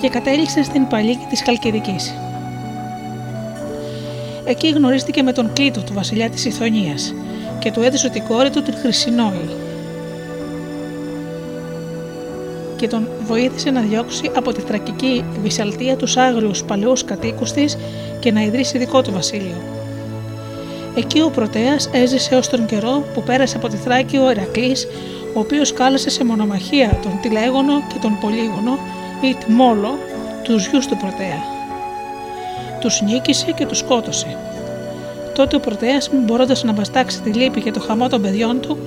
και 0.02 0.10
κατέληξε 0.10 0.64
στην 0.64 0.88
Παλίκη 0.88 1.26
της 1.30 1.42
Χαλκιδικής. 1.44 2.16
Εκεί 4.46 4.70
γνωρίστηκε 4.70 5.24
με 5.24 5.32
τον 5.32 5.54
Κλήτο 5.54 5.84
του 5.84 5.94
βασιλιά 5.94 6.30
της 6.30 6.46
Ιθωνίας 6.46 7.14
και 7.60 7.72
του 7.72 7.82
έδωσε 7.82 8.10
την 8.10 8.24
κόρη 8.28 8.50
του 8.50 8.62
την 8.62 8.74
Χρυσινόη 8.82 9.50
και 12.76 12.88
τον 12.88 13.08
βοήθησε 13.26 13.70
να 13.70 13.82
διώξει 13.82 14.32
από 14.36 14.52
τη 14.52 14.62
θρακική 14.62 15.24
Βυσαλτία 15.42 15.96
τους 15.96 16.18
άγριους 16.18 16.64
παλαιούς 16.64 17.04
κατοίκους 17.04 17.52
της 17.52 17.78
και 18.20 18.32
να 18.32 18.42
ιδρύσει 18.42 18.78
δικό 18.78 19.02
του 19.02 19.12
βασίλειο. 19.12 19.79
Εκεί 21.00 21.22
ο 21.22 21.30
Πρωτέας 21.30 21.90
έζησε 21.92 22.36
ως 22.36 22.50
τον 22.50 22.66
καιρό 22.66 23.04
που 23.14 23.24
πέρασε 23.24 23.58
από 23.58 23.68
τη 23.68 23.78
Θράκη 23.78 24.18
ο 24.18 24.30
Ερακλής, 24.30 24.88
ο 25.34 25.40
οποίος 25.40 25.74
κάλεσε 25.74 26.10
σε 26.10 26.24
μονομαχία 26.24 27.00
τον 27.02 27.20
Τηλέγωνο 27.22 27.74
και 27.88 28.00
τον 28.02 28.18
Πολύγωνο 28.22 28.80
ή 29.22 29.36
Τμόλο, 29.46 29.98
τους 30.44 30.68
γιους 30.68 30.88
του 30.88 30.98
Πρωτέα. 30.98 31.42
Τους 32.80 33.02
νίκησε 33.02 33.52
και 33.52 33.66
τους 33.66 33.78
σκότωσε. 33.78 34.38
Τότε 35.36 35.56
ο 35.56 35.60
Πρωτέας, 35.60 36.10
μην 36.10 36.24
μπορώντας 36.24 36.64
να 36.64 36.74
βαστάξει 36.74 37.22
τη 37.22 37.30
λύπη 37.30 37.62
και 37.62 37.72
το 37.72 37.80
χαμό 37.80 38.08
των 38.08 38.22
παιδιών 38.22 38.60
του, 38.60 38.78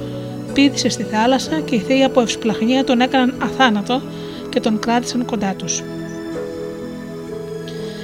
πήδησε 0.52 0.88
στη 0.88 1.02
θάλασσα 1.02 1.60
και 1.60 1.74
οι 1.74 1.78
θείοι 1.78 2.04
από 2.04 2.20
ευσπλαχνία 2.20 2.84
τον 2.84 3.00
έκαναν 3.00 3.34
αθάνατο 3.42 4.02
και 4.48 4.60
τον 4.60 4.78
κράτησαν 4.78 5.24
κοντά 5.24 5.54
τους. 5.54 5.82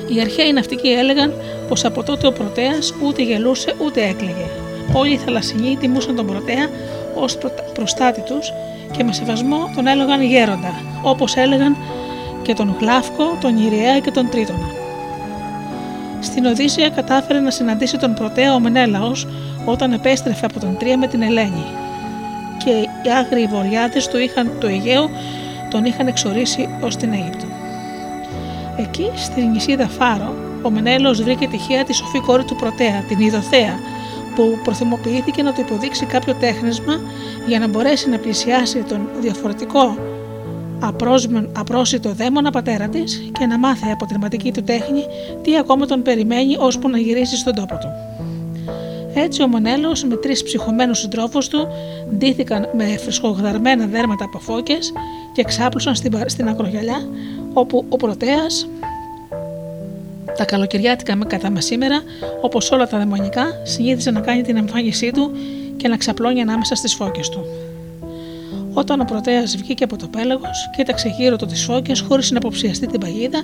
Οι 0.08 0.20
αρχαίοι 0.20 0.52
ναυτικοί 0.52 0.88
έλεγαν 0.88 1.32
πως 1.68 1.84
από 1.84 2.02
τότε 2.02 2.26
ο 2.26 2.32
Πρωτέας 2.32 2.94
ούτε 3.02 3.22
γελούσε 3.22 3.74
ούτε 3.84 4.08
έκλαιγε. 4.08 4.46
Όλοι 4.92 5.12
οι 5.12 5.16
θαλασσινοί 5.16 5.76
τιμούσαν 5.76 6.16
τον 6.16 6.26
Πρωτέα 6.26 6.68
ως 7.14 7.38
προστάτη 7.74 8.20
του 8.20 8.38
και 8.96 9.04
με 9.04 9.12
σεβασμό 9.12 9.70
τον 9.74 9.86
έλεγαν 9.86 10.22
γέροντα, 10.22 10.72
όπως 11.02 11.36
έλεγαν 11.36 11.76
και 12.42 12.54
τον 12.54 12.76
Γλάφκο, 12.80 13.36
τον 13.40 13.56
Ιριαία 13.56 13.98
και 13.98 14.10
τον 14.10 14.28
Τρίτονα. 14.30 14.70
Στην 16.20 16.44
Οδύσσια 16.44 16.90
κατάφερε 16.90 17.40
να 17.40 17.50
συναντήσει 17.50 17.98
τον 17.98 18.14
Πρωτέα 18.14 18.54
ο 18.54 18.60
Μενέλαος 18.60 19.26
όταν 19.64 19.92
επέστρεφε 19.92 20.46
από 20.46 20.60
τον 20.60 20.76
Τρία 20.78 20.98
με 20.98 21.06
την 21.06 21.22
Ελένη 21.22 21.64
και 22.64 22.70
οι 22.70 23.10
άγριοι 23.18 23.46
βορειάτες 23.46 24.08
του 24.08 24.18
είχαν 24.18 24.52
το 24.60 24.66
Αιγαίο 24.66 25.10
τον 25.70 25.84
είχαν 25.84 26.06
εξορίσει 26.06 26.68
ως 26.80 26.96
την 26.96 27.12
Αίγυπτο. 27.12 27.46
Εκεί, 28.76 29.10
στην 29.14 29.50
νησίδα 29.50 29.88
Φάρο, 29.88 30.34
ο 30.62 30.70
Μενέλο 30.70 31.14
βρήκε 31.14 31.46
τυχαία 31.46 31.84
τη 31.84 31.94
σοφή 31.94 32.20
κόρη 32.20 32.44
του 32.44 32.56
Πρωτέα, 32.56 33.04
την 33.08 33.18
Ιδωθέα, 33.18 33.78
που 34.34 34.58
προθυμοποιήθηκε 34.64 35.42
να 35.42 35.52
του 35.52 35.60
υποδείξει 35.60 36.06
κάποιο 36.06 36.34
τέχνασμα 36.34 37.00
για 37.46 37.58
να 37.58 37.68
μπορέσει 37.68 38.08
να 38.08 38.18
πλησιάσει 38.18 38.82
τον 38.82 39.08
διαφορετικό 39.20 39.96
απρόσιτο 41.52 42.12
δαίμονα 42.12 42.50
πατέρα 42.50 42.88
της 42.88 43.30
και 43.38 43.46
να 43.46 43.58
μάθει 43.58 43.90
από 43.90 44.06
την 44.06 44.16
ματική 44.20 44.52
του 44.52 44.62
τέχνη 44.62 45.04
τι 45.42 45.58
ακόμα 45.58 45.86
τον 45.86 46.02
περιμένει 46.02 46.56
ώσπου 46.58 46.88
να 46.88 46.98
γυρίσει 46.98 47.36
στον 47.36 47.54
τόπο 47.54 47.78
του. 47.78 47.88
Έτσι 49.14 49.42
ο 49.42 49.48
Μονέλο 49.48 49.96
με 50.08 50.16
τρεις 50.16 50.42
ψυχωμένους 50.42 50.98
συντρόφους 50.98 51.48
του 51.48 51.66
ντύθηκαν 52.16 52.68
με 52.76 52.84
φρεσκογδαρμένα 52.84 53.86
δέρματα 53.86 54.24
από 54.24 54.38
φώκες 54.38 54.92
και 55.32 55.44
ξάπλωσαν 55.44 55.94
στην, 55.94 56.18
στην 56.26 56.48
ακρογιαλιά 56.48 57.08
όπου 57.52 57.84
ο 57.88 57.96
Πρωτέας 57.96 58.68
τα 60.38 60.44
καλοκαιριάτικα 60.44 61.16
με 61.16 61.24
κατά 61.24 61.50
μεσήμερα, 61.50 62.02
όπως 62.40 62.70
όλα 62.70 62.86
τα 62.86 62.98
δαιμονικά, 62.98 63.60
συνήθιζε 63.62 64.10
να 64.10 64.20
κάνει 64.20 64.42
την 64.42 64.56
εμφάνισή 64.56 65.10
του 65.10 65.30
και 65.76 65.88
να 65.88 65.96
ξαπλώνει 65.96 66.40
ανάμεσα 66.40 66.74
στις 66.74 66.94
φώκες 66.94 67.28
του. 67.28 67.44
Όταν 68.72 69.00
ο 69.00 69.04
πρωτέας 69.04 69.56
βγήκε 69.56 69.84
από 69.84 69.96
το 69.96 70.06
πέλαγος, 70.08 70.70
κοίταξε 70.76 71.14
γύρω 71.18 71.36
του 71.36 71.46
τις 71.46 71.64
φώκες 71.64 72.00
χωρίς 72.00 72.30
να 72.30 72.38
αποψιαστεί 72.38 72.86
την 72.86 73.00
παγίδα 73.00 73.42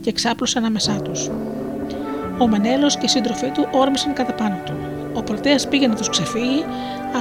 και 0.00 0.12
ξάπλωσε 0.12 0.58
ανάμεσά 0.58 1.00
τους. 1.02 1.30
Ο 2.38 2.48
Μενέλος 2.48 2.96
και 2.96 3.04
οι 3.04 3.08
σύντροφοί 3.08 3.50
του 3.50 3.68
όρμησαν 3.72 4.12
κατά 4.12 4.32
πάνω 4.32 4.58
του. 4.64 4.72
Ο 5.14 5.22
πρωτέας 5.22 5.68
πήγε 5.68 5.86
να 5.86 5.94
τους 5.94 6.08
ξεφύγει, 6.08 6.64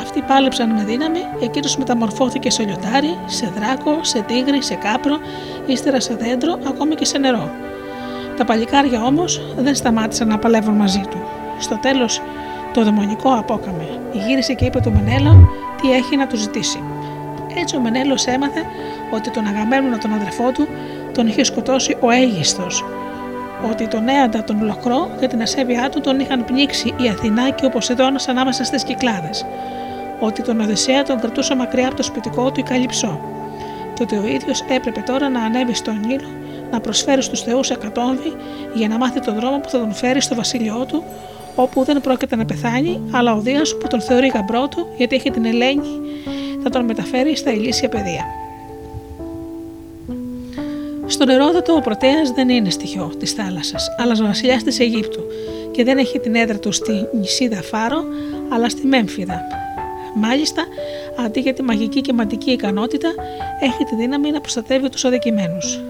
αυτοί 0.02 0.22
πάλεψαν 0.22 0.70
με 0.70 0.84
δύναμη, 0.84 1.20
εκείνος 1.44 1.78
μεταμορφώθηκε 1.78 2.50
σε 2.50 2.64
λιοντάρι, 2.64 3.18
σε 3.26 3.54
δράκο, 3.56 4.00
σε 4.04 4.22
τίγρη, 4.22 4.64
σε 4.64 4.76
κάπρο, 4.76 5.18
ύστερα 5.66 6.00
σε 6.00 6.16
δέντρο, 6.16 6.60
ακόμη 6.68 6.96
και 6.96 7.06
σε 7.06 7.18
νερό. 7.18 7.71
Τα 8.42 8.48
παλικάρια 8.48 9.04
όμως 9.04 9.42
δεν 9.58 9.76
σταμάτησαν 9.76 10.28
να 10.28 10.38
παλεύουν 10.38 10.76
μαζί 10.76 11.02
του. 11.10 11.18
Στο 11.60 11.78
τέλος, 11.78 12.22
το 12.74 12.84
δαιμονικό 12.84 13.30
απόκαμε. 13.34 14.00
Γύρισε 14.12 14.54
και 14.54 14.66
είπε 14.66 14.80
του 14.80 14.92
Μενέλο 14.92 15.50
τι 15.82 15.92
έχει 15.94 16.16
να 16.16 16.28
του 16.28 16.38
ζητήσει. 16.38 16.84
Έτσι 17.56 17.76
ο 17.76 17.80
Μενέλος 17.80 18.26
έμαθε 18.26 18.66
ότι 19.12 19.30
τον 19.30 19.48
αγαμένουνο 19.48 19.98
τον 19.98 20.14
αδερφό 20.14 20.52
του 20.52 20.68
τον 21.14 21.28
είχε 21.28 21.44
σκοτώσει 21.44 21.98
ο 22.00 22.10
Αίγιστος, 22.12 22.86
ότι 23.72 23.88
τον 23.88 24.08
έαντα 24.08 24.44
τον 24.44 24.64
Λοκρό 24.64 25.10
και 25.20 25.28
την 25.28 25.42
ασέβειά 25.42 25.90
του 25.90 26.02
τον 26.02 26.20
είχαν 26.20 26.46
πνίξει 26.46 26.94
η 26.98 27.10
Αθηνά 27.10 27.50
και 27.50 27.66
ο 27.66 27.70
Ποσειδώνας 27.70 28.28
ανάμεσα 28.28 28.64
στις 28.64 28.84
κυκλάδες, 28.84 29.46
ότι 30.20 30.42
τον 30.42 30.60
Οδυσσέα 30.60 31.04
τον 31.04 31.20
κρατούσε 31.20 31.56
μακριά 31.56 31.88
από 31.88 31.96
το 31.96 32.04
σπιτικό 32.04 32.52
του 32.52 32.60
η 32.60 32.64
Καλυψό, 32.64 33.20
και 33.94 34.04
ότι 34.04 34.16
ο 34.16 34.26
ίδιος 34.26 34.64
έπρεπε 34.70 35.00
τώρα 35.00 35.30
να 35.30 35.44
ανέβει 35.44 35.74
στον 35.74 36.00
Νείλο 36.06 36.28
να 36.72 36.80
προσφέρεις 36.80 37.26
στους 37.26 37.42
Θεούς 37.42 37.70
εκατόμβη 37.70 38.34
για 38.74 38.88
να 38.88 38.98
μάθει 38.98 39.20
τον 39.20 39.36
δρόμο 39.36 39.60
που 39.60 39.70
θα 39.70 39.80
τον 39.80 39.94
φέρει 39.94 40.22
στο 40.22 40.36
βασίλειό 40.36 40.86
του, 40.88 41.04
όπου 41.56 41.84
δεν 41.84 42.02
πρόκειται 42.02 42.36
να 42.36 42.46
πεθάνει, 42.46 43.02
αλλά 43.12 43.34
ο 43.34 43.40
Δίας 43.40 43.78
που 43.78 43.88
τον 43.88 44.02
θεωρεί 44.02 44.28
γαμπρό 44.28 44.68
του 44.68 44.88
γιατί 44.98 45.16
έχει 45.16 45.32
την 45.32 45.46
Ελένη 45.46 46.00
θα 46.64 46.70
τον 46.70 46.86
μεταφέρει 46.86 47.36
στα 47.36 47.52
ηλίσια 47.52 47.90
πεδία. 47.90 48.26
Στον 51.08 51.30
Ερόδοτο 51.30 51.74
ο 51.74 51.82
Πρωτέας 51.82 52.32
δεν 52.32 52.50
είναι 52.50 52.70
στοιχείο 52.70 53.12
της 53.20 53.32
θάλασσας, 53.32 53.88
αλλά 53.98 54.16
βασιλιάς 54.16 54.64
της 54.64 54.80
Αιγύπτου 54.80 55.24
και 55.72 55.84
δεν 55.84 55.98
έχει 55.98 56.20
την 56.20 56.36
έδρα 56.36 56.60
του 56.60 56.72
στη 56.72 57.08
νησίδα 57.20 57.62
Φάρο, 57.62 58.04
αλλά 58.50 58.70
στη 58.70 58.88
Μέμφυδα. 58.88 59.42
Μάλιστα, 60.16 60.66
αντί 61.26 61.40
για 61.40 61.54
τη 61.54 61.64
μαγική 61.64 62.02
και 62.02 62.14
μαντική 62.14 62.52
ικανότητα, 62.52 63.10
έχει 63.60 63.84
τη 63.84 63.96
δύναμη 63.96 64.32
να 64.32 64.42
προστατεύει 64.42 64.90
τους 64.90 65.06
αδικημένους. 65.06 65.82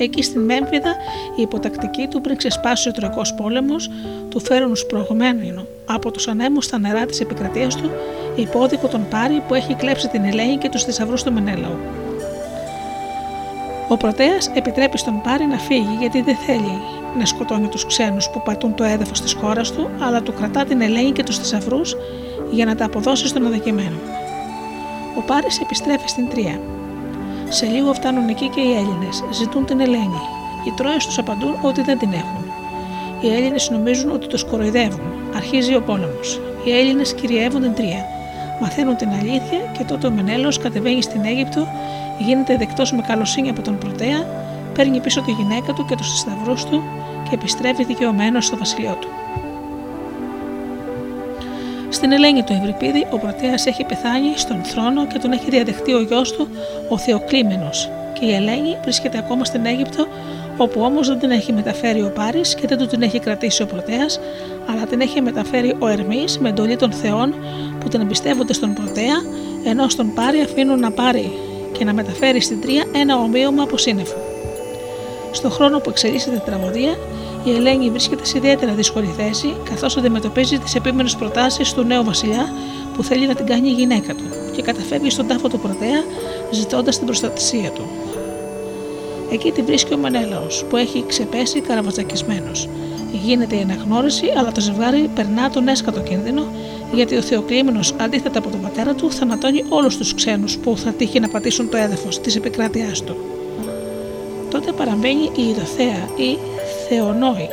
Εκεί 0.00 0.22
στην 0.22 0.40
Μέμφυδα, 0.40 0.96
η 1.36 1.42
υποτακτική 1.42 2.06
του 2.06 2.20
πριν 2.20 2.36
ξεσπάσει 2.36 2.88
ο 2.88 2.92
Τροϊκό 2.92 3.22
πόλεμος, 3.36 3.90
του 4.28 4.40
φέρουν 4.40 4.76
σπρωγμένο 4.76 5.66
από 5.86 6.10
του 6.10 6.30
ανέμου 6.30 6.62
στα 6.62 6.78
νερά 6.78 7.06
της 7.06 7.20
επικρατείας 7.20 7.76
του, 7.76 7.90
υπόδικο 8.36 8.88
τον 8.88 9.06
Πάρη 9.10 9.42
που 9.48 9.54
έχει 9.54 9.74
κλέψει 9.74 10.08
την 10.08 10.24
Ελένη 10.24 10.56
και 10.56 10.68
τους 10.68 10.84
θησαυρούς 10.84 11.22
του 11.22 11.32
Μενέλαου. 11.32 11.76
Ο 13.88 13.96
Πρωτέας 13.96 14.50
επιτρέπει 14.54 14.98
στον 14.98 15.20
Πάρη 15.22 15.44
να 15.44 15.58
φύγει 15.58 15.96
γιατί 16.00 16.22
δεν 16.22 16.36
θέλει 16.36 16.80
να 17.18 17.24
σκοτώνει 17.24 17.68
τους 17.68 17.86
ξένους 17.86 18.30
που 18.30 18.42
πατούν 18.42 18.74
το 18.74 18.84
έδαφος 18.84 19.20
της 19.20 19.32
χώρας 19.32 19.72
του, 19.72 19.90
αλλά 20.00 20.22
του 20.22 20.32
κρατά 20.32 20.64
την 20.64 20.80
Ελένη 20.80 21.12
και 21.12 21.22
τους 21.22 21.38
θησαυρούς 21.38 21.96
για 22.50 22.64
να 22.64 22.74
τα 22.74 22.84
αποδώσει 22.84 23.28
στον 23.28 23.46
αδικημένο. 23.46 23.96
Ο 25.16 25.20
Πάρης 25.20 25.60
επιστρέφει 25.60 26.08
στην 26.08 26.28
Τρία. 26.28 26.77
Σε 27.48 27.66
λίγο 27.66 27.92
φτάνουν 27.92 28.28
εκεί 28.28 28.48
και 28.48 28.60
οι 28.60 28.72
Έλληνες, 28.72 29.24
ζητούν 29.30 29.64
την 29.64 29.80
Ελένη. 29.80 30.20
Οι 30.66 30.72
Τρόε 30.76 30.96
τους 30.96 31.18
απαντούν 31.18 31.54
ότι 31.62 31.82
δεν 31.82 31.98
την 31.98 32.12
έχουν. 32.12 32.44
Οι 33.20 33.34
Έλληνες 33.34 33.70
νομίζουν 33.70 34.10
ότι 34.10 34.26
τους 34.26 34.44
κοροϊδεύουν. 34.44 35.00
Αρχίζει 35.36 35.74
ο 35.74 35.82
πόλεμος. 35.82 36.40
Οι 36.64 36.70
Έλληνες 36.78 37.14
κυριεύουν 37.14 37.62
την 37.62 37.74
Τρία. 37.74 38.06
Μαθαίνουν 38.60 38.96
την 38.96 39.08
αλήθεια 39.08 39.58
και 39.78 39.84
τότε 39.84 40.06
ο 40.06 40.10
Μενέλος 40.10 40.58
κατεβαίνει 40.58 41.02
στην 41.02 41.24
Αίγυπτο 41.24 41.66
γίνεται 42.18 42.56
δεκτός 42.56 42.92
με 42.92 43.02
καλοσύνη 43.02 43.48
από 43.48 43.62
τον 43.62 43.78
Πρωτέα, 43.78 44.26
παίρνει 44.74 45.00
πίσω 45.00 45.22
τη 45.22 45.30
γυναίκα 45.30 45.72
του 45.72 45.84
και 45.84 45.96
τους 45.96 46.18
σταυρού 46.18 46.54
του 46.54 46.82
και 47.28 47.34
επιστρέφει 47.34 47.84
δικαιωμένος 47.84 48.46
στο 48.46 48.56
βασιλείο 48.56 48.96
του. 49.00 49.08
Στην 51.90 52.12
Ελένη 52.12 52.42
του 52.42 52.52
Ευρυπίδη, 52.52 53.06
ο 53.10 53.18
Πρωτέα 53.18 53.54
έχει 53.64 53.84
πεθάνει 53.84 54.32
στον 54.36 54.62
θρόνο 54.62 55.06
και 55.06 55.18
τον 55.18 55.32
έχει 55.32 55.50
διαδεχτεί 55.50 55.92
ο 55.92 56.00
γιος 56.00 56.32
του, 56.32 56.48
ο 56.88 56.98
Θεοκλήμενο, 56.98 57.70
και 58.12 58.24
η 58.24 58.34
Ελένη 58.34 58.76
βρίσκεται 58.82 59.18
ακόμα 59.18 59.44
στην 59.44 59.66
Αίγυπτο, 59.66 60.06
όπου 60.56 60.80
όμως 60.80 61.08
δεν 61.08 61.18
την 61.18 61.30
έχει 61.30 61.52
μεταφέρει 61.52 62.02
ο 62.02 62.12
Πάρης 62.14 62.54
και 62.54 62.66
δεν 62.66 62.78
του 62.78 62.86
την 62.86 63.02
έχει 63.02 63.18
κρατήσει 63.18 63.62
ο 63.62 63.66
Πρωτέας, 63.66 64.20
αλλά 64.70 64.86
την 64.86 65.00
έχει 65.00 65.20
μεταφέρει 65.20 65.76
ο 65.78 65.86
Ερμής 65.86 66.38
με 66.38 66.48
εντολή 66.48 66.76
των 66.76 66.92
Θεών 66.92 67.34
που 67.80 67.88
την 67.88 68.00
εμπιστεύονται 68.00 68.52
στον 68.52 68.74
Πρωτέα, 68.74 69.16
ενώ 69.64 69.88
στον 69.88 70.14
Πάρη 70.14 70.40
αφήνουν 70.40 70.80
να 70.80 70.90
πάρει 70.90 71.32
και 71.72 71.84
να 71.84 71.92
μεταφέρει 71.92 72.40
στην 72.40 72.60
Τρία 72.60 72.84
ένα 72.94 73.16
ομοίωμα 73.16 73.62
από 73.62 73.76
σύννεφο. 73.76 74.16
Στον 75.30 75.50
χρόνο 75.50 75.78
που 75.78 75.90
εξελίσσεται 75.90 76.36
η 76.36 76.42
τραγωδία, 76.44 76.94
η 77.44 77.54
Ελένη 77.54 77.90
βρίσκεται 77.90 78.24
σε 78.24 78.38
ιδιαίτερα 78.38 78.72
δύσκολη 78.72 79.14
θέση, 79.16 79.56
καθώς 79.64 79.96
αντιμετωπίζει 79.96 80.58
τις 80.58 80.74
επίμενες 80.74 81.16
προτάσεις 81.16 81.72
του 81.72 81.82
νέου 81.82 82.04
βασιλιά 82.04 82.52
που 82.94 83.02
θέλει 83.02 83.26
να 83.26 83.34
την 83.34 83.46
κάνει 83.46 83.68
η 83.68 83.72
γυναίκα 83.72 84.14
του 84.14 84.24
και 84.52 84.62
καταφεύγει 84.62 85.10
στον 85.10 85.26
τάφο 85.26 85.48
του 85.48 85.58
Πρωτέα, 85.58 86.04
ζητώντας 86.50 86.96
την 86.96 87.06
προστασία 87.06 87.70
του. 87.70 87.82
Εκεί 89.30 89.50
τη 89.52 89.62
βρίσκει 89.62 89.94
ο 89.94 89.96
Μενέλαο, 89.96 90.46
που 90.68 90.76
έχει 90.76 91.04
ξεπέσει 91.06 91.60
καραβατζακισμένος. 91.60 92.68
Γίνεται 93.24 93.56
η 93.56 93.60
αναγνώριση, 93.60 94.32
αλλά 94.36 94.52
το 94.52 94.60
ζευγάρι 94.60 95.10
περνά 95.14 95.50
τον 95.50 95.68
έσκατο 95.68 96.00
κίνδυνο 96.00 96.42
γιατί 96.92 97.16
ο 97.16 97.22
Θεοκλήμενο, 97.22 97.80
αντίθετα 97.96 98.38
από 98.38 98.50
τον 98.50 98.60
πατέρα 98.60 98.94
του, 98.94 99.12
θανατώνει 99.12 99.64
όλους 99.68 99.96
τους 99.96 100.14
ξένους 100.14 100.56
που 100.56 100.76
θα 100.76 100.92
τύχει 100.92 101.20
να 101.20 101.28
πατήσουν 101.28 101.68
το 101.68 101.76
έδαφος 101.76 102.20
της 102.20 102.36
επικράτειάς 102.36 103.02
του. 103.02 103.16
Τότε 104.50 104.72
παραμένει 104.72 105.30
η 105.36 105.42
Ιδωθέα 105.42 106.08
ή 106.16 106.38
Θεονόη, 106.88 107.48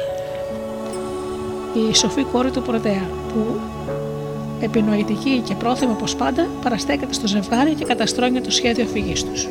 η 1.74 1.96
σοφή 1.96 2.24
κόρη 2.24 2.52
του 2.52 2.62
Πρωτέα, 2.62 3.10
που 3.34 3.60
επινοητική 4.60 5.42
και 5.46 5.54
πρόθυμη 5.54 5.92
όπως 5.92 6.16
πάντα 6.16 6.48
παραστέκεται 6.62 7.14
στο 7.14 7.28
ζευγάρι 7.28 7.74
και 7.74 7.86
καταστρώνει 7.86 8.42
το 8.42 8.52
σχέδιο 8.52 8.86
φυγής 8.86 9.24
τους. 9.24 9.48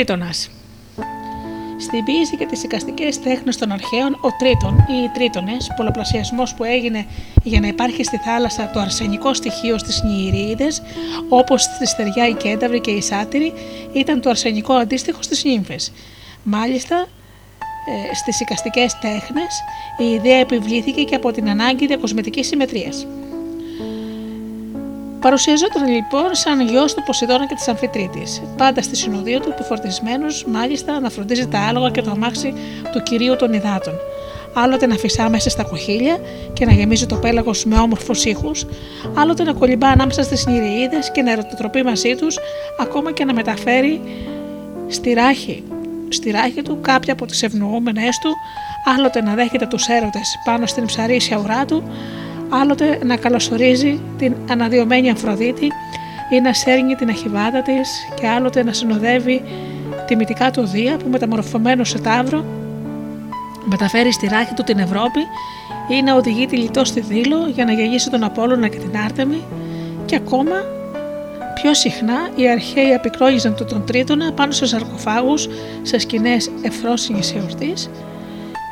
Τρίτονας. 0.00 0.50
Στην 1.78 2.04
ποίηση 2.04 2.36
και 2.36 2.46
τις 2.46 2.62
εικαστικές 2.62 3.20
τέχνες 3.20 3.56
των 3.56 3.72
αρχαίων, 3.72 4.12
ο 4.12 4.28
Τρίτον 4.38 4.76
ή 4.78 5.02
οι 5.02 5.08
Τρίτονες, 5.14 5.72
πολλαπλασιασμός 5.76 6.54
που 6.54 6.64
έγινε 6.64 7.06
για 7.42 7.60
να 7.60 7.66
υπάρχει 7.66 8.04
στη 8.04 8.16
θάλασσα 8.16 8.70
το 8.70 8.80
αρσενικό 8.80 9.34
στοιχείο 9.34 9.78
στις 9.78 10.02
νηηρίδε, 10.02 10.66
όπως 11.28 11.62
στη 11.62 11.86
στεριά 11.86 12.28
η 12.28 12.34
κένταυρη 12.34 12.80
και 12.80 12.90
η 12.90 13.00
σάτυρη, 13.00 13.52
ήταν 13.92 14.20
το 14.20 14.30
αρσενικό 14.30 14.72
αντίστοιχο 14.72 15.22
στις 15.22 15.44
νύμφες. 15.44 15.92
Μάλιστα, 16.42 17.06
ε, 18.10 18.14
στις 18.14 18.40
εικαστικές 18.40 18.98
τέχνες 18.98 19.62
η 19.98 20.04
ιδέα 20.04 20.38
επιβλήθηκε 20.38 21.02
και 21.02 21.14
από 21.14 21.30
την 21.32 21.48
ανάγκη 21.48 21.86
διακοσμητικής 21.86 22.46
συμμετρίας. 22.46 23.06
Παρουσιαζόταν 25.20 25.86
λοιπόν 25.86 26.28
σαν 26.34 26.60
γιος 26.60 26.94
του 26.94 27.02
Ποσειδώνα 27.02 27.46
και 27.46 27.54
της 27.54 27.68
Αμφιτρίτης. 27.68 28.42
Πάντα 28.56 28.82
στη 28.82 28.96
συνοδεία 28.96 29.40
του, 29.40 29.48
επιφορτισμένο 29.50 30.26
μάλιστα 30.46 31.00
να 31.00 31.10
φροντίζει 31.10 31.46
τα 31.48 31.60
άλογα 31.60 31.90
και 31.90 32.02
το 32.02 32.10
αμάξι 32.10 32.54
του 32.92 33.02
κυρίου 33.02 33.36
των 33.36 33.52
υδάτων. 33.52 33.94
Άλλοτε 34.54 34.86
να 34.86 34.94
φυσά 34.94 35.28
μέσα 35.28 35.50
στα 35.50 35.62
κοχύλια 35.62 36.18
και 36.52 36.64
να 36.64 36.72
γεμίζει 36.72 37.06
το 37.06 37.16
πέλαγος 37.16 37.64
με 37.64 37.76
όμορφους 37.78 38.24
ήχους, 38.24 38.66
άλλοτε 39.14 39.42
να 39.42 39.52
κολυμπά 39.52 39.88
ανάμεσα 39.88 40.22
στις 40.22 40.46
νηριίδες 40.46 41.10
και 41.10 41.22
να 41.22 41.32
ερωτοτροπεί 41.32 41.82
μαζί 41.82 42.14
τους, 42.14 42.38
ακόμα 42.80 43.12
και 43.12 43.24
να 43.24 43.34
μεταφέρει 43.34 44.00
στη 44.88 45.12
ράχη, 45.12 45.64
στη 46.08 46.30
ράχη 46.30 46.62
του 46.62 46.78
κάποια 46.80 47.12
από 47.12 47.26
τις 47.26 47.42
ευνοούμενες 47.42 48.18
του, 48.18 48.30
άλλοτε 48.96 49.22
να 49.22 49.34
δέχεται 49.34 49.66
τους 49.66 49.86
έρωτες 49.86 50.38
πάνω 50.44 50.66
στην 50.66 50.86
ψαρίσια 50.86 51.38
ουρά 51.38 51.64
του, 51.64 51.82
άλλοτε 52.50 52.98
να 53.04 53.16
καλωσορίζει 53.16 54.00
την 54.18 54.34
αναδειωμένη 54.50 55.10
Αφροδίτη, 55.10 55.68
ή 56.30 56.40
να 56.40 56.52
σέρνει 56.52 56.94
την 56.94 57.08
αχιβάδα 57.08 57.62
της 57.62 57.90
και 58.20 58.28
άλλοτε 58.28 58.62
να 58.62 58.72
συνοδεύει 58.72 59.42
τη 60.06 60.16
μυτικά 60.16 60.50
του 60.50 60.66
Δία 60.66 60.96
που 60.96 61.08
μεταμορφωμένο 61.08 61.84
σε 61.84 61.98
τάβρο 61.98 62.44
μεταφέρει 63.64 64.12
στη 64.12 64.26
ράχη 64.26 64.54
του 64.54 64.62
την 64.62 64.78
Ευρώπη 64.78 65.20
ή 65.88 66.02
να 66.02 66.14
οδηγεί 66.14 66.46
τη 66.46 66.56
λιτό 66.56 66.84
στη 66.84 67.00
Δήλο 67.00 67.46
για 67.54 67.64
να 67.64 67.72
γεγίσει 67.72 68.10
τον 68.10 68.24
Απόλλωνα 68.24 68.68
και 68.68 68.78
την 68.78 68.96
Άρτεμη. 68.96 69.42
Και 70.04 70.16
ακόμα 70.16 70.56
πιο 71.54 71.74
συχνά 71.74 72.30
οι 72.36 72.48
αρχαίοι 72.50 72.94
απεικρόγιζαν 72.94 73.56
τον, 73.56 73.66
τον 73.66 73.84
Τρίτονα 73.86 74.32
πάνω 74.32 74.52
σε 74.52 74.66
σαρκοφάγους 74.66 75.48
σε 75.82 75.98
σκηνές 75.98 76.50
ευφρόσινης 76.62 77.34
εορτής 77.34 77.90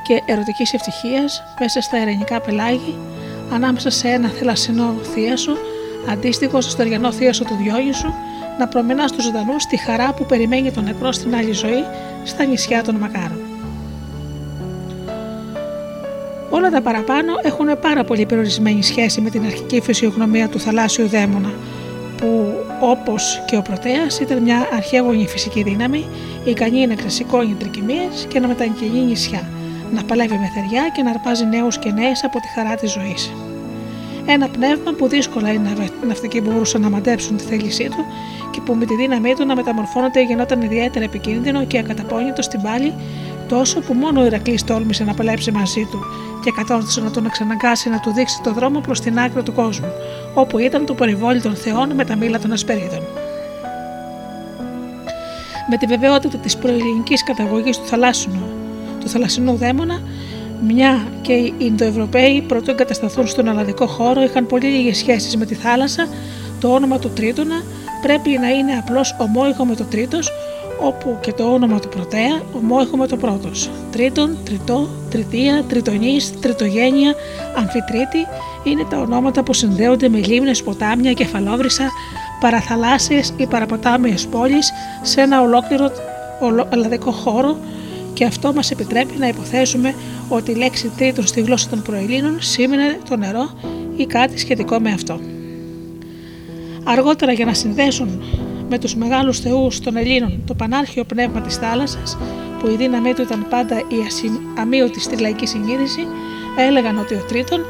και 0.07 0.23
ερωτικής 0.33 0.73
ευτυχίας 0.75 1.43
μέσα 1.61 1.81
στα 1.81 1.97
ερενικά 1.97 2.41
πελάγη 2.41 2.95
ανάμεσα 3.53 3.91
σε 3.91 4.09
ένα 4.09 4.29
θελασσινό 4.29 4.95
θίασο 5.15 5.53
αντίστοιχο 6.11 6.61
στο 6.61 6.71
στεριανό 6.71 7.13
θίασο 7.13 7.45
του 7.45 7.57
Διόγησου 7.63 8.13
να 8.59 8.69
προμενά 8.69 9.07
στους 9.09 9.25
ζωντανούς 9.25 9.67
τη 9.67 9.77
χαρά 9.77 10.13
που 10.13 10.27
περιμένει 10.27 10.71
τον 10.71 10.85
νεκρό 10.85 11.13
στην 11.13 11.35
άλλη 11.35 11.53
ζωή 11.53 11.85
στα 12.25 12.45
νησιά 12.45 12.83
των 12.83 12.95
Μακάρων. 12.95 13.39
Όλα 16.51 16.71
τα 16.71 16.81
παραπάνω 16.81 17.33
έχουν 17.43 17.79
πάρα 17.81 18.05
πολύ 18.05 18.27
περιορισμένη 18.27 18.83
σχέση 18.83 19.21
με 19.21 19.31
την 19.31 19.45
αρχική 19.45 19.81
φυσιογνωμία 19.81 20.49
του 20.49 20.61
θαλάσσιου 20.61 21.09
δαίμονα, 21.09 21.53
που 22.17 22.55
όπως 22.81 23.43
και 23.47 23.57
ο 23.57 23.63
Πρωτέας 23.63 24.21
ήταν 24.21 24.43
μια 24.43 24.69
αρχαίγονη 24.73 25.27
φυσική 25.27 25.63
δύναμη, 25.63 26.07
ικανή 26.45 26.87
να 26.87 26.95
ξεσηκώνει 26.95 27.57
τρικυμίες 27.59 28.27
και 28.29 28.41
να 28.41 28.47
μεταγγελεί 28.47 29.01
νησιά, 29.01 29.49
να 29.93 30.05
παλεύει 30.05 30.39
με 30.39 30.51
θεριά 30.55 30.89
και 30.95 31.03
να 31.03 31.11
αρπάζει 31.11 31.45
νέους 31.45 31.79
και 31.79 31.91
νέες 31.91 32.25
από 32.25 32.41
τη 32.41 32.49
χαρά 32.49 32.75
της 32.75 32.91
ζωής. 32.91 33.33
Ένα 34.27 34.49
πνεύμα 34.49 34.93
που 34.93 35.09
δύσκολα 35.09 35.53
οι 35.53 35.61
ναυτικοί 36.07 36.41
μπορούσαν 36.41 36.81
να 36.81 36.91
μαντέψουν 36.91 37.37
τη 37.37 37.45
θέλησή 37.45 37.89
του 37.89 38.05
και 38.51 38.61
που 38.61 38.75
με 38.75 38.85
τη 38.85 38.95
δύναμή 38.95 39.35
του 39.35 39.47
να 39.47 39.55
μεταμορφώνεται 39.55 40.23
γινόταν 40.23 40.63
ιδιαίτερα 40.63 41.05
επικίνδυνο 41.05 41.65
και 41.65 41.79
ακαταπώνητο 41.79 42.43
στην 42.43 42.63
πάλη 42.63 42.95
τόσο 43.49 43.81
που 43.81 43.95
μόνο 43.95 44.21
ο 44.21 44.25
Ηρακλής 44.25 44.65
τόλμησε 44.65 45.05
να 45.05 45.15
παλέψει 45.15 45.51
μαζί 45.53 45.89
του 45.91 45.99
και 46.45 46.51
κατόρθωσε 46.57 47.01
να 47.01 47.11
τον 47.11 47.27
εξαναγκάσει 47.27 47.89
να 47.89 48.01
του 48.01 48.13
δείξει 48.13 48.41
το 48.43 48.53
δρόμο 48.53 48.81
προς 48.81 49.01
την 49.01 49.19
άκρη 49.19 49.43
του 49.43 49.53
κόσμου, 49.53 49.93
όπου 50.35 50.59
ήταν 50.59 50.87
το 50.87 50.95
περιβόλι 50.95 51.41
των 51.41 51.55
Θεών 51.55 51.95
με 51.95 52.05
τα 52.05 52.17
μήλα 52.17 52.39
των 52.39 52.53
Ασπερίδων. 52.53 53.03
Με 55.71 55.77
τη 55.77 55.87
βεβαιότητα 55.87 56.39
της 56.39 56.57
προελληνικής 56.57 57.25
καταγωγής 57.25 57.79
του 57.79 57.87
θαλάσσινου, 57.87 58.58
του 59.09 59.15
θαλασσινού 59.15 59.57
δαίμονα, 59.57 60.01
μια 60.67 61.09
και 61.23 61.33
οι 61.33 61.55
Ινδοευρωπαίοι 61.59 62.45
πρωτού 62.49 62.71
εγκατασταθούν 62.71 63.27
στον 63.27 63.49
ελλαδικό 63.49 63.87
χώρο 63.87 64.23
είχαν 64.23 64.47
πολύ 64.47 64.67
λίγες 64.67 64.97
σχέσεις 64.97 65.37
με 65.37 65.45
τη 65.45 65.55
θάλασσα, 65.55 66.07
το 66.61 66.69
όνομα 66.69 66.99
του 66.99 67.11
Τρίτονα 67.11 67.63
πρέπει 68.03 68.31
να 68.31 68.49
είναι 68.49 68.73
απλώς 68.73 69.17
ομόϊχο 69.19 69.65
με 69.65 69.75
το 69.75 69.85
Τρίτος, 69.85 70.33
όπου 70.81 71.19
και 71.21 71.33
το 71.33 71.45
όνομα 71.53 71.79
του 71.81 71.89
Πρωτέα 71.89 72.43
ομόιχο 72.53 72.97
με 72.97 73.07
το 73.07 73.17
πρώτος. 73.17 73.71
Τρίτον, 73.93 74.37
Τριτό, 74.45 74.89
Τριτία, 75.11 75.65
Τριτονής, 75.69 76.41
Τριτογένεια, 76.41 77.15
Αμφιτρίτη 77.57 78.27
είναι 78.65 78.85
τα 78.91 78.99
ονόματα 78.99 79.43
που 79.43 79.53
συνδέονται 79.53 80.09
με 80.09 80.19
λίμνες, 80.19 80.63
ποτάμια, 80.63 81.13
κεφαλόβρυσα, 81.13 81.85
παραθαλάσσιες 82.41 83.33
ή 83.37 83.47
παραποτάμιες 83.47 84.27
πόλεις 84.27 84.73
σε 85.03 85.21
ένα 85.21 85.41
ολόκληρο 85.41 85.91
ελλαδικό 86.71 87.11
χώρο 87.11 87.57
και 88.19 88.25
αυτό 88.25 88.53
μας 88.53 88.71
επιτρέπει 88.71 89.19
να 89.19 89.29
υποθέσουμε 89.29 89.95
ότι 90.29 90.51
η 90.51 90.55
λέξη 90.55 90.91
τρίτον 90.97 91.27
στη 91.27 91.41
γλώσσα 91.41 91.69
των 91.69 91.83
προελλήνων 91.83 92.43
σήμαινε 92.43 92.99
το 93.09 93.17
νερό 93.17 93.51
ή 93.97 94.07
κάτι 94.07 94.39
σχετικό 94.39 94.81
με 94.81 94.91
αυτό. 94.91 95.21
Αργότερα 96.85 97.33
για 97.33 97.45
να 97.45 97.55
συνδέσουν 97.55 98.23
με 98.69 98.79
τους 98.79 98.95
μεγάλους 98.95 99.41
θεούς 99.41 99.81
των 99.81 99.97
Ελλήνων 99.97 100.43
το 100.47 100.55
πανάρχιο 100.55 101.05
πνεύμα 101.05 101.41
της 101.41 101.57
θάλασσας 101.57 102.19
που 102.59 102.69
η 102.69 102.77
δύναμή 102.77 103.15
του 103.15 103.23
ήταν 103.23 103.47
πάντα 103.51 103.79
η 103.79 103.97
αμύωτη 104.59 105.01
στη 105.01 105.17
λαϊκή 105.17 105.47
συνείδηση 105.47 106.07
έλεγαν 106.69 106.99
ότι 106.99 107.15
ο 107.15 107.25
Τρίτον 107.29 107.61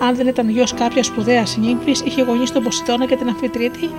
αν 0.00 0.16
δεν 0.16 0.26
ήταν 0.26 0.48
γιος 0.48 0.74
κάποιας 0.74 1.06
σπουδαίας 1.06 1.56
νύμφης, 1.56 2.00
είχε 2.00 2.22
γονείς 2.22 2.52
τον 2.52 2.62
Ποσειδώνα 2.62 3.06
και 3.06 3.16
την 3.16 3.28
Αμφιτρίτη 3.28 3.90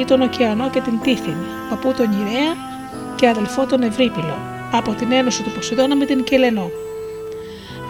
ή 0.00 0.04
τον 0.04 0.22
Οκεανό 0.22 0.70
και 0.70 0.80
την 0.80 1.00
Τίθιν, 1.02 1.36
παππού 1.70 1.92
τον 1.96 2.06
Ιρέα 2.12 2.54
και 3.16 3.28
αδελφό 3.28 3.66
τον 3.66 3.82
Ευρύπηλο, 3.82 4.57
από 4.70 4.92
την 4.92 5.12
ένωση 5.12 5.42
του 5.42 5.50
Ποσειδώνα 5.50 5.96
με 5.96 6.04
την 6.04 6.24
Κελενό. 6.24 6.70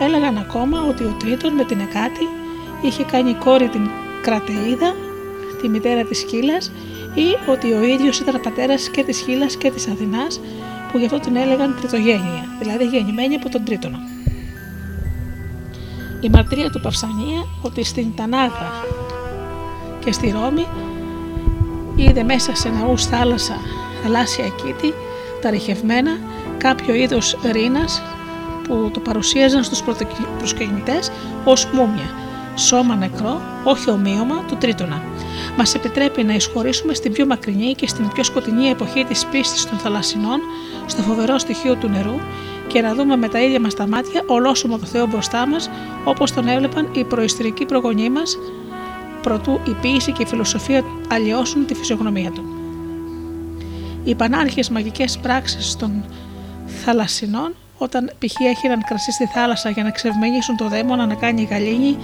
Έλεγαν 0.00 0.38
ακόμα 0.38 0.82
ότι 0.88 1.04
ο 1.04 1.16
Τρίτον 1.18 1.52
με 1.52 1.64
την 1.64 1.80
Εκάτη 1.80 2.28
είχε 2.82 3.02
κάνει 3.02 3.34
κόρη 3.34 3.68
την 3.68 3.88
Κρατεΐδα, 4.22 4.94
τη 5.60 5.68
μητέρα 5.68 6.04
της 6.04 6.18
Σκύλας 6.18 6.72
ή 7.14 7.50
ότι 7.50 7.72
ο 7.72 7.82
ίδιος 7.82 8.18
ήταν 8.18 8.40
πατέρας 8.40 8.88
και 8.88 9.02
της 9.02 9.20
Χίλα 9.20 9.46
και 9.46 9.70
της 9.70 9.88
Αθηνάς, 9.88 10.40
που 10.92 10.98
γι' 10.98 11.04
αυτό 11.04 11.18
την 11.18 11.36
έλεγαν 11.36 11.76
τριτογένεια, 11.78 12.44
δηλαδή 12.58 12.84
γεννημένη 12.84 13.34
από 13.34 13.48
τον 13.48 13.64
Τρίτονα. 13.64 13.98
Η 16.20 16.28
μαρτυρία 16.28 16.70
του 16.70 16.80
Παυσανία 16.80 17.46
ότι 17.62 17.84
στην 17.84 18.14
Τανάγα 18.16 18.72
και 20.04 20.12
στη 20.12 20.30
Ρώμη 20.30 20.66
είδε 21.96 22.22
μέσα 22.22 22.54
σε 22.54 22.68
ναούς 22.68 23.06
θάλασσα 23.06 23.56
θαλάσσια 24.02 24.48
κήτη 24.48 24.94
τα 25.40 25.50
ρηχευμένα 25.50 26.18
κάποιο 26.58 26.94
είδος 26.94 27.36
ρήνας 27.52 28.02
που 28.62 28.90
το 28.92 29.00
παρουσίαζαν 29.00 29.64
στους 29.64 29.82
προσκυνητές 30.38 31.10
ως 31.44 31.66
μούμια, 31.72 32.10
σώμα 32.54 32.94
νεκρό, 32.94 33.40
όχι 33.64 33.90
ομοίωμα 33.90 34.44
του 34.48 34.56
Τρίτονα 34.56 35.02
μας 35.58 35.74
επιτρέπει 35.74 36.24
να 36.24 36.34
εισχωρήσουμε 36.34 36.94
στην 36.94 37.12
πιο 37.12 37.26
μακρινή 37.26 37.74
και 37.74 37.88
στην 37.88 38.08
πιο 38.08 38.24
σκοτεινή 38.24 38.68
εποχή 38.68 39.04
της 39.04 39.26
πίστης 39.26 39.66
των 39.66 39.78
θαλασσινών, 39.78 40.40
στο 40.86 41.02
φοβερό 41.02 41.38
στοιχείο 41.38 41.74
του 41.74 41.88
νερού 41.88 42.14
και 42.66 42.80
να 42.80 42.94
δούμε 42.94 43.16
με 43.16 43.28
τα 43.28 43.40
ίδια 43.40 43.60
μας 43.60 43.74
τα 43.74 43.86
μάτια 43.88 44.22
ολόσωμο 44.26 44.78
το 44.78 44.86
Θεό 44.86 45.06
μπροστά 45.06 45.46
μας, 45.46 45.70
όπως 46.04 46.32
τον 46.32 46.48
έβλεπαν 46.48 46.88
οι 46.92 47.04
προϊστορικοί 47.04 47.64
προγονεί 47.64 48.10
μας, 48.10 48.38
προτού 49.22 49.60
η 49.68 49.70
ποίηση 49.80 50.12
και 50.12 50.22
η 50.22 50.26
φιλοσοφία 50.26 50.82
αλλοιώσουν 51.08 51.66
τη 51.66 51.74
φυσιογνωμία 51.74 52.30
του. 52.30 52.44
Οι 54.04 54.14
πανάρχε 54.14 54.62
μαγικές 54.70 55.18
πράξεις 55.18 55.76
των 55.76 56.04
θαλασσινών 56.78 57.54
όταν 57.78 58.10
π.χ. 58.18 58.40
έχειραν 58.40 58.84
κρασί 58.84 59.12
στη 59.12 59.26
θάλασσα 59.26 59.70
για 59.70 59.82
να 59.82 59.90
ξευμενήσουν 59.90 60.56
το 60.56 60.68
δαίμονα 60.68 61.06
να 61.06 61.14
κάνει 61.14 61.48
γαλήνη, 61.50 61.96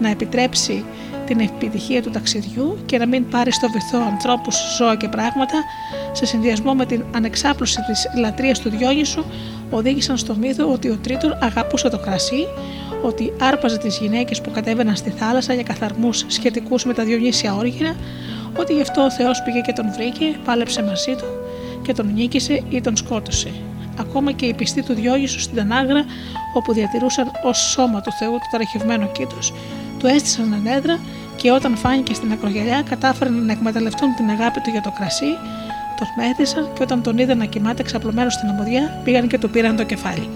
να 0.00 0.08
επιτρέψει 0.08 0.84
την 1.26 1.40
επιτυχία 1.40 2.02
του 2.02 2.10
ταξιδιού 2.10 2.78
και 2.86 2.98
να 2.98 3.06
μην 3.06 3.28
πάρει 3.28 3.52
στο 3.52 3.68
βυθό 3.70 3.98
ανθρώπους, 3.98 4.56
ζώα 4.76 4.96
και 4.96 5.08
πράγματα, 5.08 5.54
σε 6.12 6.26
συνδυασμό 6.26 6.74
με 6.74 6.86
την 6.86 7.04
ανεξάπλωση 7.14 7.80
της 7.86 8.06
λατρείας 8.16 8.60
του 8.60 8.70
Διόνυσου, 8.70 9.24
οδήγησαν 9.70 10.16
στο 10.16 10.34
μύθο 10.34 10.72
ότι 10.72 10.88
ο 10.88 10.96
Τρίτον 10.96 11.38
αγαπούσε 11.40 11.88
το 11.88 11.98
κρασί, 11.98 12.46
ότι 13.02 13.32
άρπαζε 13.40 13.78
τις 13.78 13.98
γυναίκες 13.98 14.40
που 14.40 14.50
κατέβαιναν 14.50 14.96
στη 14.96 15.10
θάλασσα 15.10 15.54
για 15.54 15.62
καθαρμούς 15.62 16.24
σχετικούς 16.26 16.84
με 16.84 16.94
τα 16.94 17.04
Διονύσια 17.04 17.54
όργυρα, 17.54 17.96
ότι 18.58 18.74
γι' 18.74 18.80
αυτό 18.82 19.02
ο 19.02 19.10
Θεός 19.10 19.42
πήγε 19.42 19.60
και 19.60 19.72
τον 19.72 19.92
βρήκε, 19.92 20.36
πάλεψε 20.44 20.82
μαζί 20.82 21.14
του 21.16 21.24
και 21.82 21.92
τον 21.92 22.12
νίκησε 22.14 22.62
ή 22.68 22.80
τον 22.80 22.96
σκότωσε. 22.96 23.52
Ακόμα 24.02 24.32
και 24.32 24.46
οι 24.46 24.54
πιστοί 24.54 24.82
του 24.82 24.94
Διόγησου 24.94 25.40
στην 25.40 25.56
Τανάγρα, 25.56 26.04
όπου 26.54 26.72
διατηρούσαν 26.72 27.30
ως 27.42 27.58
σώμα 27.58 28.00
του 28.00 28.12
Θεού 28.12 28.32
το 28.32 28.46
ταραχευμένο 28.50 29.06
κήτος, 29.06 29.52
του 29.98 30.06
έστησαν 30.06 30.52
ανέδρα 30.52 30.98
και 31.36 31.50
όταν 31.50 31.76
φάνηκε 31.76 32.14
στην 32.14 32.32
ακρογελιά 32.32 32.82
κατάφεραν 32.82 33.44
να 33.44 33.52
εκμεταλλευτούν 33.52 34.14
την 34.14 34.30
αγάπη 34.30 34.60
του 34.60 34.70
για 34.70 34.80
το 34.80 34.90
κρασί, 34.90 35.32
τον 35.98 36.06
μέθησαν 36.16 36.72
και 36.74 36.82
όταν 36.82 37.02
τον 37.02 37.18
είδαν 37.18 37.38
να 37.38 37.44
κοιμάται 37.44 37.82
ξαπλωμένο 37.82 38.30
στην 38.30 38.48
αμμουδιά 38.48 39.00
πήγαν 39.04 39.28
και 39.28 39.38
του 39.38 39.50
πήραν 39.50 39.76
το 39.76 39.84
κεφάλι. 39.84 40.28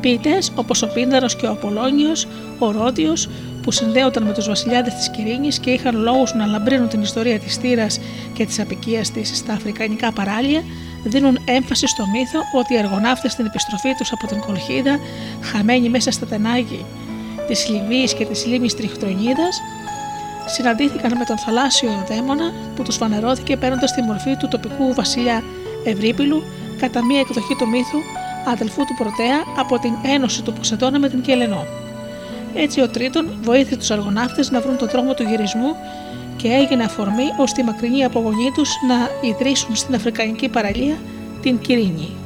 Ποιητές 0.00 0.52
όπως 0.54 0.82
ο 0.82 0.86
Πίνδαρος 0.86 1.36
και 1.36 1.46
ο 1.46 1.50
Απολώνιος, 1.50 2.26
ο 2.58 2.70
Ρόδιος, 2.70 3.28
που 3.62 3.70
συνδέονταν 3.70 4.22
με 4.22 4.32
τους 4.32 4.46
βασιλιάδες 4.46 4.94
της 4.94 5.10
Κυρίνη 5.10 5.48
και 5.48 5.70
είχαν 5.70 5.96
λόγους 5.96 6.34
να 6.34 6.46
λαμπρύνουν 6.46 6.88
την 6.88 7.02
ιστορία 7.02 7.38
της 7.38 7.56
Θήρα 7.56 7.86
και 8.32 8.46
της 8.46 8.60
απικίας 8.60 9.10
της 9.10 9.36
στα 9.36 9.52
αφρικανικά 9.52 10.12
παράλια, 10.12 10.62
δίνουν 11.04 11.38
έμφαση 11.44 11.86
στο 11.86 12.04
μύθο 12.06 12.38
ότι 12.58 12.74
οι 12.74 12.78
αργοναύτες 12.78 13.32
στην 13.32 13.46
επιστροφή 13.46 13.94
τους 13.94 14.12
από 14.12 14.26
την 14.26 14.40
Κολχίδα, 14.40 14.98
χαμένοι 15.42 15.88
μέσα 15.88 16.10
στα 16.10 16.26
τενάγη 16.26 16.86
της 17.46 17.68
Λιβύης 17.68 18.14
και 18.14 18.24
της 18.24 18.46
λίμνης 18.46 18.74
Τριχτονίδα, 18.76 19.48
συναντήθηκαν 20.46 21.18
με 21.18 21.24
τον 21.24 21.38
θαλάσσιο 21.38 22.04
δαίμονα 22.08 22.52
που 22.76 22.82
τους 22.82 22.96
φανερώθηκε 22.96 23.56
παίρνοντας 23.56 23.92
τη 23.92 24.02
μορφή 24.02 24.36
του 24.36 24.48
τοπικού 24.48 24.94
βασιλιά 24.94 25.42
Ευρύπηλου 25.84 26.42
κατά 26.80 27.04
μία 27.04 27.20
εκδοχή 27.20 27.54
του 27.58 27.68
μύθου 27.68 27.98
αδελφού 28.46 28.84
του 28.84 28.94
Πρωτέα 28.98 29.44
από 29.56 29.78
την 29.78 29.94
ένωση 30.02 30.42
του 30.42 30.52
Ποσετώνα 30.52 30.98
με 30.98 31.08
την 31.08 31.20
Κελενό. 31.20 31.81
Έτσι 32.54 32.80
ο 32.80 32.88
Τρίτον 32.88 33.28
βοήθησε 33.42 33.76
τους 33.76 33.90
αργοναύτες 33.90 34.50
να 34.50 34.60
βρουν 34.60 34.76
τον 34.76 34.88
δρόμο 34.88 35.14
του 35.14 35.22
γυρισμού 35.22 35.76
και 36.36 36.48
έγινε 36.48 36.84
αφορμή 36.84 37.24
ώστε 37.38 37.60
οι 37.60 37.64
μακρινοί 37.64 38.04
απογονοί 38.04 38.50
τους 38.54 38.70
να 38.88 39.28
ιδρύσουν 39.28 39.76
στην 39.76 39.94
Αφρικανική 39.94 40.48
παραλία 40.48 40.96
την 41.42 41.58
Κυρίνη. 41.58 42.21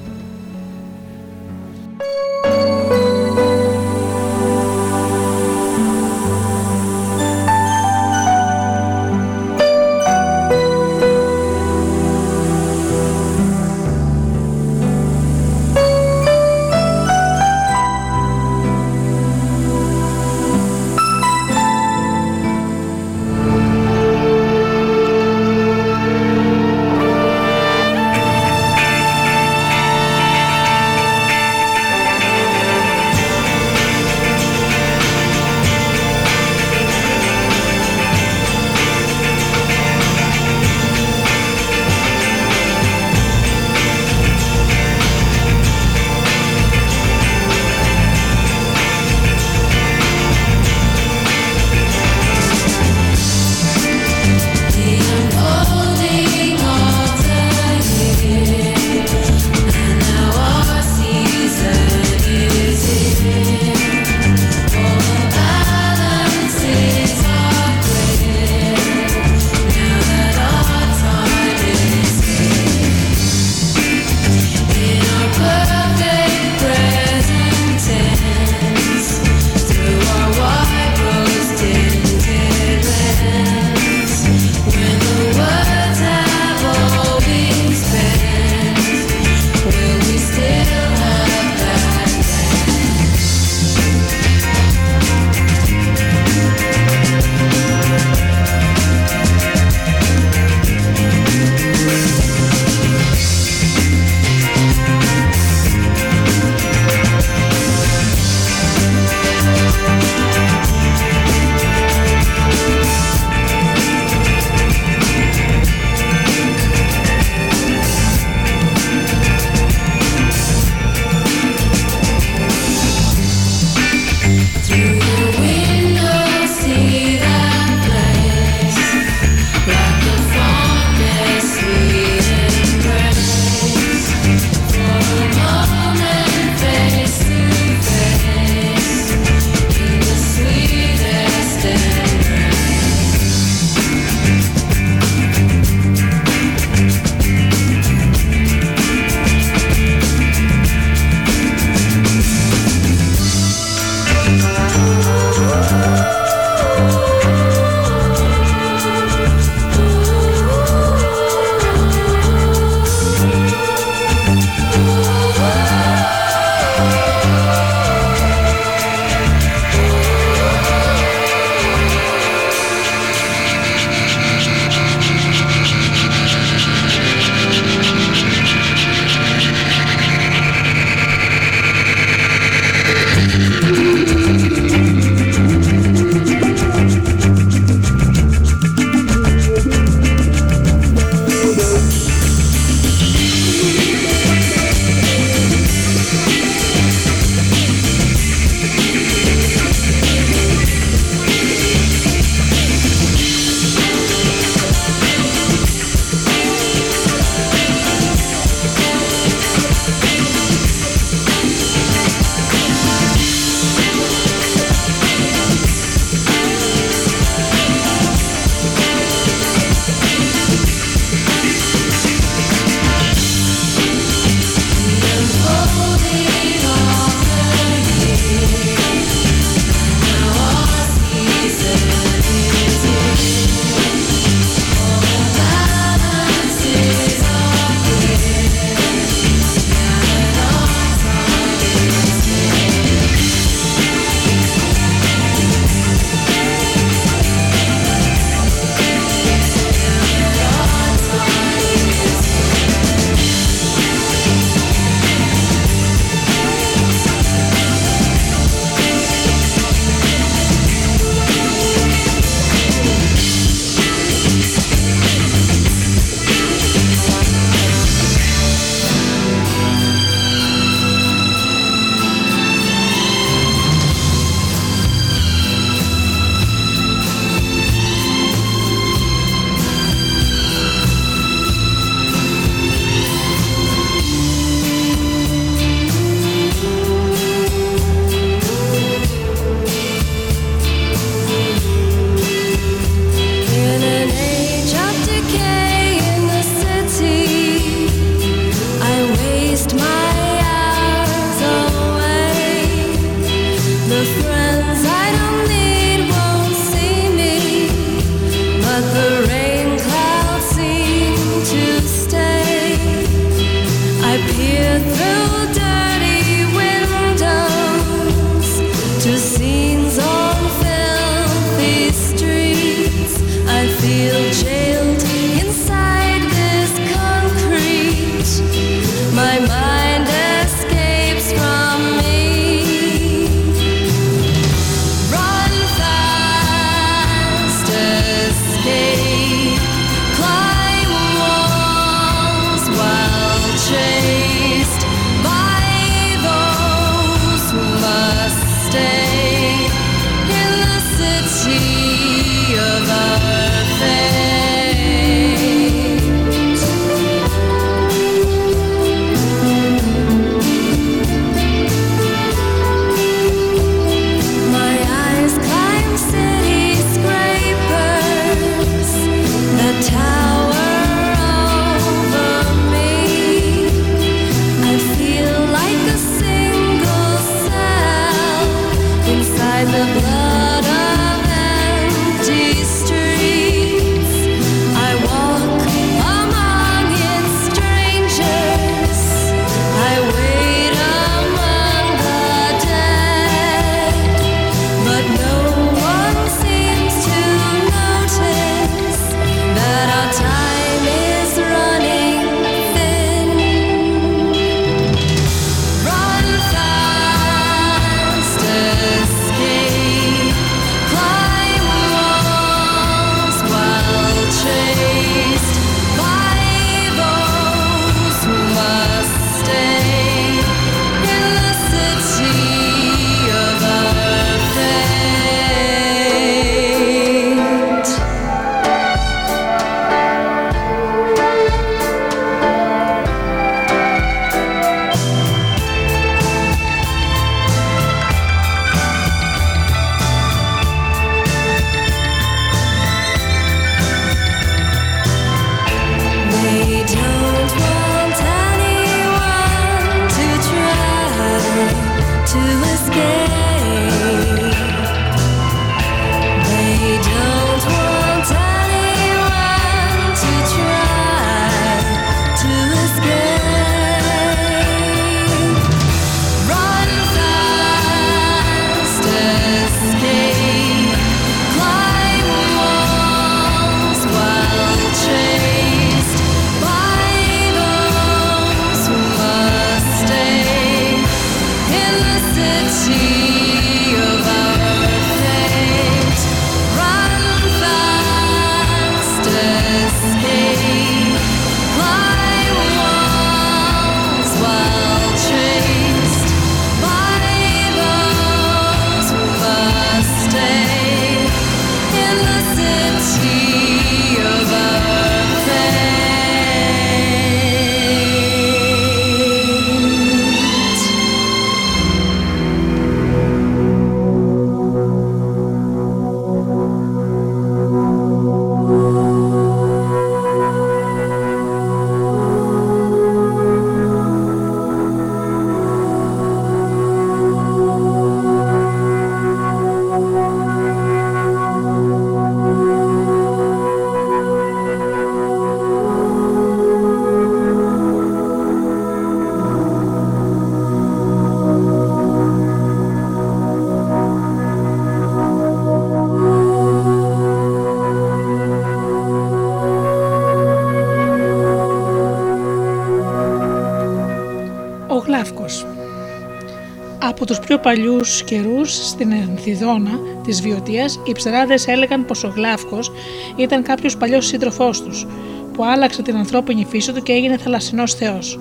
Πιο 557.56 557.64
παλιούς 557.64 558.22
καιρούς 558.22 558.88
στην 558.88 559.12
Ενθιδόνα 559.12 559.98
της 560.24 560.42
Βιωτίας, 560.42 561.00
οι 561.04 561.12
ψεράδες 561.12 561.66
έλεγαν 561.66 562.04
πως 562.04 562.24
ο 562.24 562.32
Γλάφκος 562.34 562.92
ήταν 563.36 563.62
κάποιος 563.62 563.96
παλιός 563.96 564.26
σύντροφός 564.26 564.82
τους, 564.82 565.06
που 565.52 565.64
άλλαξε 565.64 566.02
την 566.02 566.16
ανθρώπινη 566.16 566.66
φύση 566.68 566.92
του 566.92 567.02
και 567.02 567.12
έγινε 567.12 567.36
θαλασσινός 567.36 567.94
θεός. 567.94 568.38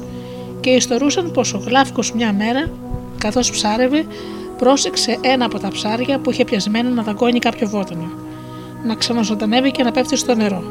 Και 0.60 0.70
ιστορούσαν 0.70 1.32
πως 1.32 1.54
ο 1.54 1.58
Γλάφκος 1.58 2.14
μια 2.14 2.34
μέρα, 2.34 2.70
καθώς 3.18 3.52
ψάρευε, 3.52 4.06
πρόσεξε 4.58 5.18
ένα 5.22 5.46
από 5.46 5.60
τα 5.60 5.68
ψάρια 5.68 6.20
που 6.20 6.32
είχε 6.32 6.44
πιασμένο 6.44 6.90
να 6.90 7.04
δαγκώνει 7.04 7.40
κάποιο 7.40 7.68
βότανο. 7.68 8.12
Να 8.84 8.96
ξαναζωντανεύει 8.96 9.72
και 9.72 9.84
να 9.84 9.92
πέφτει 9.92 10.16
στο 10.16 10.36
νερό. 10.36 10.64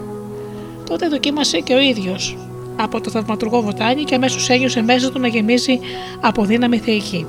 Τότε 0.89 1.09
δοκίμασε 1.09 1.61
και 1.61 1.75
ο 1.75 1.81
ίδιος 1.81 2.37
από 2.77 3.01
το 3.01 3.11
θαυματουργό 3.11 3.63
βοτάνι 3.63 4.05
και 4.05 4.15
αμέσως 4.15 4.49
ένιωσε 4.49 4.83
μέσα 4.83 5.11
του 5.11 5.21
να 5.21 5.29
γεμίζει 5.29 5.79
από 6.21 6.45
δύναμη 6.45 6.79
θεϊκή. 6.79 7.27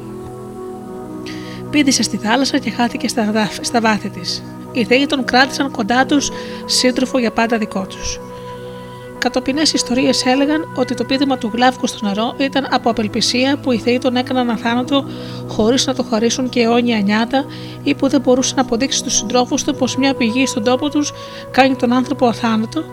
Πήδησε 1.76 2.04
στη 2.04 2.18
θάλασσα 2.18 2.58
και 2.58 2.70
χάθηκε 2.70 3.08
στα, 3.08 3.32
δάφ- 3.32 3.66
στα 3.66 3.82
βάθη 3.82 4.10
της. 4.10 4.44
Οι 4.72 4.86
θεοί 4.86 5.06
τον 5.06 5.26
κράτησαν 5.26 5.72
κοντά 5.72 6.06
τους, 6.06 6.30
σύντροφο 6.66 7.20
για 7.20 7.32
πάντα 7.32 7.58
δικό 7.58 7.86
τους. 7.86 8.20
Κατοπινές 9.20 9.74
ιστορίες 9.74 10.26
έλεγαν 10.26 10.74
ότι 10.76 10.94
το 10.94 11.04
πείδημα 11.04 11.38
του 11.38 11.52
γλάφκου 11.54 11.88
στο 11.88 12.06
νερό 12.06 12.34
ήταν 12.38 12.68
από 12.72 12.90
απελπισία 12.90 13.58
που 13.58 13.72
οι 13.72 13.78
θεοί 13.78 13.98
τον 13.98 14.16
έκαναν 14.16 14.50
αθάνατο 14.50 15.06
χωρίς 15.48 15.86
να 15.86 15.94
το 15.96 16.04
χαρίσουν 16.04 16.50
και 16.50 16.62
αιώνια 16.62 17.00
νιάτα 17.00 17.46
ή 17.84 17.96
που 17.96 18.10
δεν 18.10 18.22
μπορούσε 18.22 18.54
να 18.56 18.62
αποδείξει 18.62 18.98
στους 18.98 19.16
συντρόφους 19.16 19.64
του 19.64 19.76
πως 19.76 19.98
μια 19.98 20.14
πηγή 20.14 20.46
στον 20.46 20.64
τόπο 20.64 20.90
τους 20.90 21.12
κάνει 21.52 21.76
τον 21.76 21.94
άνθρωπο 21.94 22.28
αθάνατο, 22.28 22.84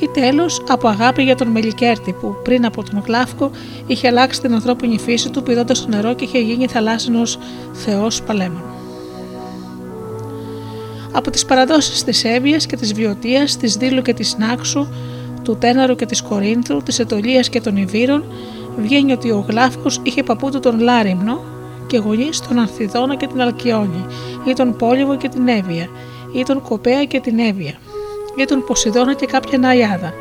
ή 0.00 0.08
τέλος 0.12 0.62
από 0.68 0.88
αγάπη 0.88 1.22
για 1.22 1.34
τον 1.34 1.48
Μελικέρτη 1.48 2.12
που 2.12 2.36
πριν 2.42 2.64
από 2.64 2.82
τον 2.82 3.02
Γλάφκο 3.06 3.50
είχε 3.86 4.08
αλλάξει 4.08 4.40
την 4.40 4.54
ανθρώπινη 4.54 4.98
φύση 4.98 5.30
του 5.30 5.42
πηδώντας 5.42 5.78
στο 5.78 5.88
νερό 5.88 6.14
και 6.14 6.24
είχε 6.24 6.38
γίνει 6.38 6.66
θαλάσσινος 6.66 7.38
θεός 7.72 8.22
παλέμων. 8.22 8.62
Από 11.12 11.30
τις 11.30 11.44
παραδόσεις 11.44 12.04
της 12.04 12.24
Εύβοιας 12.24 12.66
και 12.66 12.76
της 12.76 12.94
Βιωτίας, 12.94 13.56
της 13.56 13.76
Δήλου 13.76 14.02
και 14.02 14.14
της 14.14 14.36
Νάξου, 14.38 14.86
του 15.44 15.56
Τέναρου 15.56 15.94
και 15.94 16.06
της 16.06 16.22
Κορίνθου, 16.22 16.82
της 16.82 16.98
Ετωλίας 16.98 17.48
και 17.48 17.60
των 17.60 17.76
Ιβύρων, 17.76 18.24
βγαίνει 18.76 19.12
ότι 19.12 19.30
ο 19.30 19.44
Γλάφκος 19.48 20.00
είχε 20.02 20.22
παππού 20.22 20.50
του 20.50 20.60
τον 20.60 20.80
Λάριμνο 20.80 21.40
και 21.86 21.98
γονείς 21.98 22.40
τον 22.40 22.58
Ανθιδόνα 22.58 23.16
και 23.16 23.26
την 23.26 23.40
Αλκιόνη, 23.40 24.06
ή 24.44 24.52
τον 24.52 24.76
Πόλιβο 24.76 25.16
και 25.16 25.28
την 25.28 25.48
Εύβοια, 25.48 25.88
ή 26.32 26.42
τον 26.42 26.62
Κοπέα 26.62 27.04
και 27.04 27.20
την 27.20 27.38
Εύβοια, 27.38 27.74
ή 28.40 28.44
τον 28.44 28.64
Ποσειδώνα 28.64 29.14
και 29.14 29.26
κάποια 29.26 29.58
Ναϊάδα. 29.58 30.12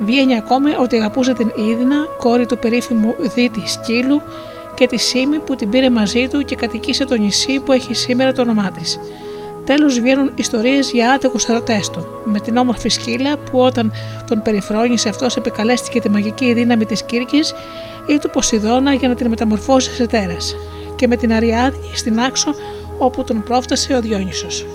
Βγαίνει 0.00 0.36
ακόμη 0.36 0.74
ότι 0.80 0.96
αγαπούσε 0.96 1.32
την 1.32 1.52
Ήδηνα, 1.56 1.96
κόρη 2.18 2.46
του 2.46 2.58
περίφημου 2.58 3.14
Δίτη 3.34 3.62
Σκύλου, 3.66 4.22
και 4.74 4.86
τη 4.86 4.96
Σίμη 4.96 5.38
που 5.38 5.54
την 5.54 5.70
πήρε 5.70 5.90
μαζί 5.90 6.28
του 6.28 6.44
και 6.44 6.54
κατοικήσε 6.56 7.04
το 7.04 7.14
νησί 7.14 7.60
που 7.60 7.72
έχει 7.72 7.94
σήμερα 7.94 8.32
το 8.32 8.42
όνομά 8.42 8.70
της. 8.70 8.98
Τέλος 9.64 10.00
βγαίνουν 10.00 10.30
ιστορίες 10.34 10.90
για 10.90 11.12
άτεκους 11.12 11.44
ερωτές 11.44 11.90
του, 11.90 12.06
με 12.24 12.40
την 12.40 12.56
όμορφη 12.56 12.88
σκύλα 12.88 13.36
που 13.36 13.58
όταν 13.58 13.92
τον 14.28 14.42
περιφρόνησε 14.42 15.08
αυτός 15.08 15.36
επικαλέστηκε 15.36 16.00
τη 16.00 16.10
μαγική 16.10 16.52
δύναμη 16.52 16.84
της 16.84 17.02
Κύρκης 17.02 17.54
ή 18.06 18.18
του 18.18 18.30
Ποσειδώνα 18.30 18.94
για 18.94 19.08
να 19.08 19.14
την 19.14 19.28
μεταμορφώσει 19.28 19.90
σε 19.90 20.06
τέρας, 20.06 20.56
και 20.96 21.06
με 21.06 21.16
την 21.16 21.32
Αριάδη 21.32 21.90
στην 21.94 22.20
Άξο 22.20 22.54
όπου 22.98 23.24
τον 23.24 23.42
πρόφτασε 23.42 23.94
ο 23.94 24.00
Διόνυσος. 24.00 24.66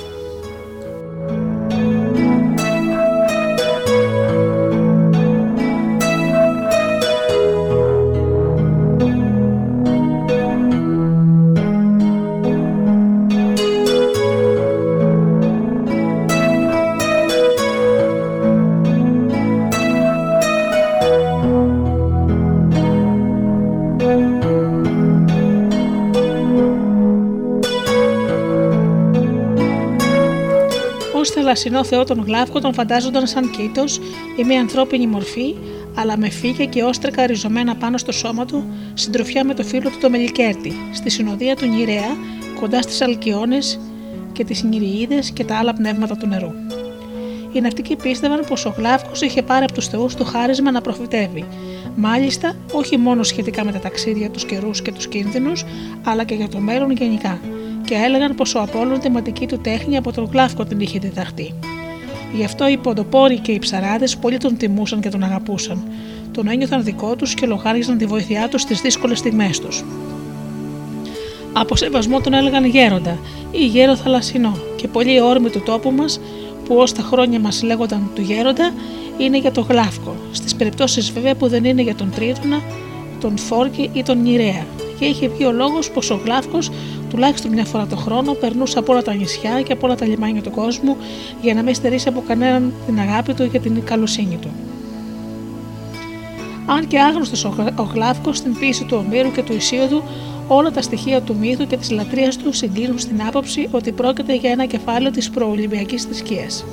Θαλασσινό 31.55 31.83
θεό 31.83 32.03
τον 32.03 32.23
Γλάφκο 32.25 32.59
τον 32.59 32.73
φαντάζονταν 32.73 33.27
σαν 33.27 33.49
κήτος 33.49 33.99
ή 34.37 34.43
μια 34.43 34.59
ανθρώπινη 34.59 35.07
μορφή, 35.07 35.55
αλλά 35.95 36.17
με 36.17 36.29
φύγια 36.29 36.65
και 36.65 36.83
όστρεκα 36.83 37.25
ριζωμένα 37.25 37.75
πάνω 37.75 37.97
στο 37.97 38.11
σώμα 38.11 38.45
του, 38.45 38.63
συντροφιά 38.93 39.43
με 39.45 39.53
το 39.53 39.63
φίλο 39.63 39.89
του 39.89 39.97
το 40.01 40.09
Μελικέρτη, 40.09 40.73
στη 40.93 41.09
συνοδεία 41.09 41.55
του 41.55 41.65
Νηρέα, 41.65 42.15
κοντά 42.59 42.81
στις 42.81 43.01
Αλκιόνες 43.01 43.79
και 44.31 44.43
τις 44.43 44.63
Νηριίδε 44.63 45.19
και 45.33 45.43
τα 45.43 45.57
άλλα 45.57 45.73
πνεύματα 45.73 46.17
του 46.17 46.27
νερού. 46.27 46.51
Οι 47.51 47.61
ναυτικοί 47.61 47.95
πίστευαν 47.95 48.43
πως 48.47 48.65
ο 48.65 48.73
Γλάφκος 48.77 49.21
είχε 49.21 49.41
πάρει 49.41 49.63
από 49.63 49.73
τους 49.73 49.87
θεούς 49.87 50.15
το 50.15 50.23
χάρισμα 50.23 50.71
να 50.71 50.81
προφητεύει. 50.81 51.45
Μάλιστα, 51.95 52.55
όχι 52.71 52.97
μόνο 52.97 53.23
σχετικά 53.23 53.63
με 53.65 53.71
τα 53.71 53.79
ταξίδια, 53.79 54.29
τους 54.29 54.45
καιρούς 54.45 54.81
και 54.81 54.91
τους 54.91 55.07
κίνδυνους, 55.07 55.65
αλλά 56.03 56.23
και 56.23 56.35
για 56.35 56.49
το 56.49 56.59
μέλλον 56.59 56.91
γενικά. 56.91 57.39
Και 57.85 57.95
έλεγαν 57.95 58.35
πως 58.35 58.55
ο 58.55 58.61
Απόλλων 58.61 58.99
τη 58.99 59.09
ματική 59.09 59.47
του 59.47 59.57
τέχνη 59.57 59.97
από 59.97 60.11
τον 60.11 60.29
Γλάφκο 60.31 60.65
την 60.65 60.79
είχε 60.79 60.99
διδαχτεί. 60.99 61.53
Γι' 62.35 62.43
αυτό 62.43 62.67
οι 62.67 62.77
ποντοπόροι 62.77 63.39
και 63.39 63.51
οι 63.51 63.59
ψαράδες 63.59 64.17
πολύ 64.17 64.37
τον 64.37 64.57
τιμούσαν 64.57 65.01
και 65.01 65.09
τον 65.09 65.23
αγαπούσαν. 65.23 65.83
Τον 66.31 66.47
ένιωθαν 66.47 66.83
δικό 66.83 67.15
τους 67.15 67.33
και 67.33 67.45
λογάριζαν 67.45 67.97
τη 67.97 68.05
βοήθειά 68.05 68.47
τους 68.47 68.61
στις 68.61 68.81
δύσκολες 68.81 69.19
στιγμές 69.19 69.59
τους. 69.59 69.83
Από 71.53 71.75
σεβασμό 71.75 72.21
τον 72.21 72.33
έλεγαν 72.33 72.65
γέροντα 72.65 73.17
ή 73.51 73.65
γέρο 73.65 73.95
θαλασσινό 73.95 74.57
και 74.75 74.87
πολλοί 74.87 75.21
όρμοι 75.21 75.49
του 75.49 75.61
τόπου 75.65 75.91
μας 75.91 76.19
που 76.65 76.75
ως 76.75 76.93
τα 76.93 77.01
χρόνια 77.01 77.39
μας 77.39 77.63
λέγονταν 77.63 78.11
του 78.15 78.21
γέροντα 78.21 78.73
είναι 79.17 79.37
για 79.37 79.51
τον 79.51 79.65
Γλάφκο, 79.69 80.15
στις 80.31 80.55
περιπτώσεις 80.55 81.11
βέβαια 81.11 81.35
που 81.35 81.47
δεν 81.47 81.63
είναι 81.63 81.81
για 81.81 81.95
τον 81.95 82.11
Τρίτονα, 82.15 82.61
τον 83.19 83.37
Φόρκη 83.37 83.89
ή 83.93 84.03
τον 84.03 84.21
Νηρέα. 84.21 84.65
Και 84.99 85.05
είχε 85.05 85.27
βγει 85.27 85.45
ο 85.45 85.51
λόγος 85.51 85.91
πως 85.91 86.09
ο 86.09 86.19
Γλάφκος 86.23 86.69
τουλάχιστον 87.09 87.51
μια 87.51 87.65
φορά 87.65 87.85
το 87.87 87.95
χρόνο 87.95 88.33
περνούσε 88.33 88.79
από 88.79 88.91
όλα 88.93 89.01
τα 89.01 89.13
νησιά 89.13 89.61
και 89.61 89.73
από 89.73 89.85
όλα 89.87 89.95
τα 89.95 90.05
λιμάνια 90.05 90.41
του 90.41 90.51
κόσμου 90.51 90.97
για 91.41 91.53
να 91.53 91.63
μην 91.63 91.75
στερήσει 91.75 92.07
από 92.07 92.23
κανέναν 92.27 92.73
την 92.85 92.99
αγάπη 92.99 93.33
του 93.33 93.51
και 93.51 93.59
την 93.59 93.83
καλοσύνη 93.83 94.37
του. 94.41 94.49
Αν 96.65 96.87
και 96.87 96.99
άγνωστος 96.99 97.45
ο 97.45 97.53
Γλα- 97.57 97.73
ο 97.79 97.83
Γλάφκος 97.83 98.37
στην 98.37 98.57
ποίηση 98.59 98.83
του 98.83 99.03
Ομήρου 99.05 99.31
και 99.31 99.43
του 99.43 99.53
Ισίωδου, 99.53 100.01
όλα 100.47 100.71
τα 100.71 100.81
στοιχεία 100.81 101.21
του 101.21 101.35
μύθου 101.39 101.67
και 101.67 101.77
της 101.77 101.91
λατρείας 101.91 102.37
του 102.37 102.53
συγκλίνουν 102.53 102.99
στην 102.99 103.21
άποψη 103.27 103.67
ότι 103.71 103.91
πρόκειται 103.91 104.35
για 104.35 104.51
ένα 104.51 104.65
κεφάλαιο 104.65 105.11
της 105.11 105.29
προολυμπιακής 105.29 106.03
θρησκείας. 106.03 106.65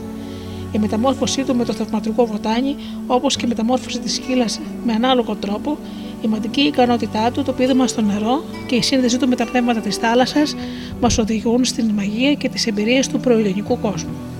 Η 0.73 0.78
μεταμόρφωσή 0.78 1.43
του 1.43 1.56
με 1.56 1.64
το 1.64 1.73
θαυματουργό 1.73 2.27
βοτάνι, 2.27 2.77
όπως 3.06 3.36
και 3.36 3.44
η 3.44 3.48
μεταμόρφωση 3.48 3.98
της 3.98 4.14
σκύλας 4.14 4.60
με 4.85 4.93
ανάλογο 4.93 5.35
τρόπο, 5.35 5.78
η 6.22 6.28
μαντική 6.28 6.60
ικανότητά 6.60 7.30
του, 7.30 7.42
το 7.42 7.52
πείδημα 7.52 7.86
στο 7.86 8.00
νερό 8.00 8.44
και 8.66 8.74
η 8.74 8.82
σύνδεσή 8.82 9.18
του 9.18 9.28
με 9.28 9.36
τα 9.36 9.44
πνεύματα 9.44 9.80
της 9.80 9.96
θάλασσας 9.96 10.54
μας 11.00 11.18
οδηγούν 11.18 11.64
στην 11.64 11.90
μαγεία 11.90 12.34
και 12.34 12.48
τις 12.48 12.66
εμπειρίες 12.66 13.08
του 13.08 13.20
προελληνικού 13.20 13.80
κόσμου. 13.80 14.31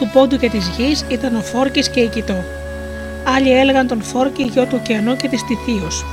Του 0.00 0.10
πόντου 0.12 0.36
και 0.36 0.48
της 0.48 0.70
γης 0.76 1.04
ήταν 1.08 1.36
ο 1.36 1.40
Φόρκης 1.40 1.88
και 1.88 2.00
η 2.00 2.08
Κιτό. 2.08 2.44
Άλλοι 3.36 3.52
έλεγαν 3.52 3.86
τον 3.86 4.02
Φόρκη 4.02 4.42
γιο 4.42 4.64
του 4.64 4.78
ωκεανού 4.80 5.16
και 5.16 5.28
της 5.28 5.44
Τιθίους. 5.44 6.04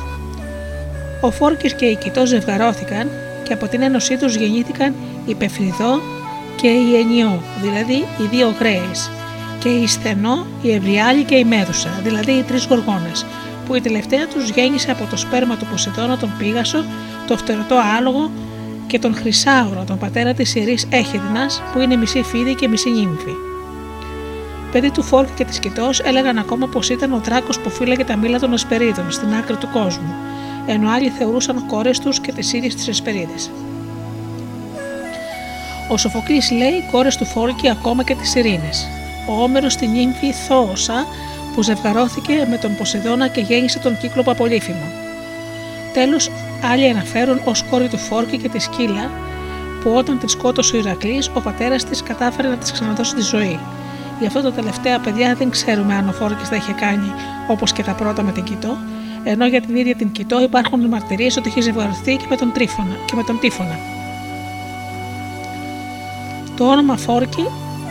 Ο 1.21 1.31
Φόρκης 1.31 1.73
και 1.73 1.85
η 1.85 1.95
Κιτό 1.95 2.25
ζευγαρώθηκαν 2.25 3.09
και 3.43 3.53
από 3.53 3.67
την 3.67 3.81
ένωσή 3.81 4.17
τους 4.17 4.35
γεννήθηκαν 4.35 4.93
η 5.25 5.35
Πεφριδό 5.35 6.01
και 6.55 6.67
η 6.67 6.95
Ενιό, 6.95 7.41
δηλαδή 7.61 7.93
οι 7.93 8.27
δύο 8.31 8.55
γρέες, 8.59 9.11
και 9.59 9.69
η 9.69 9.87
Σθενό, 9.87 10.45
η 10.61 10.73
Ευριάλη 10.73 11.23
και 11.23 11.35
η 11.35 11.43
Μέδουσα, 11.43 11.89
δηλαδή 12.03 12.31
οι 12.31 12.43
τρεις 12.43 12.65
γοργόνες, 12.65 13.25
που 13.65 13.75
η 13.75 13.81
τελευταία 13.81 14.27
τους 14.27 14.49
γέννησε 14.49 14.91
από 14.91 15.05
το 15.09 15.17
σπέρμα 15.17 15.55
του 15.55 15.65
Ποσειδώνα 15.71 16.17
τον 16.17 16.31
Πίγασο, 16.37 16.83
το 17.27 17.37
φτερωτό 17.37 17.75
άλογο 17.97 18.31
και 18.87 18.99
τον 18.99 19.15
Χρυσάουρο, 19.15 19.83
τον 19.87 19.97
πατέρα 19.97 20.33
της 20.33 20.55
ιερής 20.55 20.87
Έχιδνας, 20.89 21.61
που 21.73 21.79
είναι 21.79 21.95
μισή 21.95 22.21
φίδι 22.23 22.55
και 22.55 22.67
μισή 22.67 22.89
νύμφη. 22.89 23.46
Παιδί 24.77 24.91
του 24.91 25.03
Φόρκη 25.03 25.31
και 25.35 25.45
της 25.45 25.59
Κιτός 25.59 25.99
έλεγαν 25.99 26.37
ακόμα 26.37 26.67
πως 26.67 26.89
ήταν 26.89 27.13
ο 27.13 27.19
δράκος 27.23 27.59
που 27.59 27.69
φύλαγε 27.69 28.03
τα 28.03 28.17
μήλα 28.17 28.39
των 28.39 28.53
Ασπερίδων 28.53 29.11
στην 29.11 29.33
άκρη 29.33 29.55
του 29.55 29.69
κόσμου, 29.73 30.13
ενώ 30.67 30.89
άλλοι 30.89 31.09
θεωρούσαν 31.09 31.65
κόρες 31.65 31.99
τους 31.99 32.19
και 32.19 32.31
τις 32.31 32.53
ίδιες 32.53 32.75
τις 32.75 32.87
Ασπερίδε. 32.87 33.33
Ο 35.89 35.97
Σοφοκλής 35.97 36.51
λέει 36.51 36.83
κόρες 36.91 37.17
του 37.17 37.25
Φόρκη 37.25 37.69
ακόμα 37.69 38.03
και 38.03 38.15
τις 38.15 38.35
Ειρήνες. 38.35 38.87
Ο 39.29 39.43
Όμερος 39.43 39.73
στην 39.73 39.89
νύμφη 39.89 40.31
Θόωσα 40.31 41.05
που 41.55 41.61
ζευγαρώθηκε 41.61 42.47
με 42.49 42.57
τον 42.57 42.75
Ποσειδώνα 42.75 43.27
και 43.27 43.41
γέννησε 43.41 43.79
τον 43.79 43.97
κύκλο 43.97 44.23
Απολύφημο. 44.25 44.91
Τέλος, 45.93 46.31
άλλοι 46.71 46.89
αναφέρουν 46.89 47.41
ως 47.43 47.63
κόρη 47.69 47.87
του 47.87 47.97
Φόρκη 47.97 48.37
και 48.37 48.49
της 48.49 48.63
Σκύλα, 48.63 49.09
που 49.83 49.91
όταν 49.95 50.19
την 50.19 50.29
σκότωσε 50.29 50.75
ο 50.75 50.79
Ηρακλής, 50.79 51.31
ο 51.33 51.39
πατέρας 51.39 51.83
της 51.83 52.03
κατάφερε 52.03 52.47
να 52.47 52.55
της 52.55 52.71
ξαναδώσει 52.71 53.15
τη 53.15 53.21
ζωή. 53.21 53.59
Γι' 54.19 54.25
αυτό 54.25 54.41
τα 54.41 54.51
τελευταία 54.51 54.99
παιδιά 54.99 55.35
δεν 55.35 55.49
ξέρουμε 55.49 55.93
αν 55.93 56.09
ο 56.09 56.11
Φόρκης 56.11 56.49
τα 56.49 56.55
είχε 56.55 56.71
κάνει 56.71 57.11
όπως 57.47 57.71
και 57.71 57.83
τα 57.83 57.91
πρώτα 57.91 58.23
με 58.23 58.31
την 58.31 58.43
Κιτό, 58.43 58.77
ενώ 59.23 59.45
για 59.47 59.61
την 59.61 59.75
ίδια 59.75 59.95
την 59.95 60.11
Κιτό 60.11 60.41
υπάρχουν 60.41 60.87
μαρτυρίες 60.87 61.37
ότι 61.37 61.47
είχε 61.49 61.61
ζευγαρωθεί 61.61 62.15
και 62.15 62.25
με 62.29 62.35
τον, 62.35 62.51
Τρίφωνα, 62.51 62.95
και 63.05 63.15
με 63.15 63.23
τον 63.23 63.39
Τύφωνα. 63.39 63.79
Το 66.57 66.67
όνομα 66.67 66.97
Φόρκη, 66.97 67.45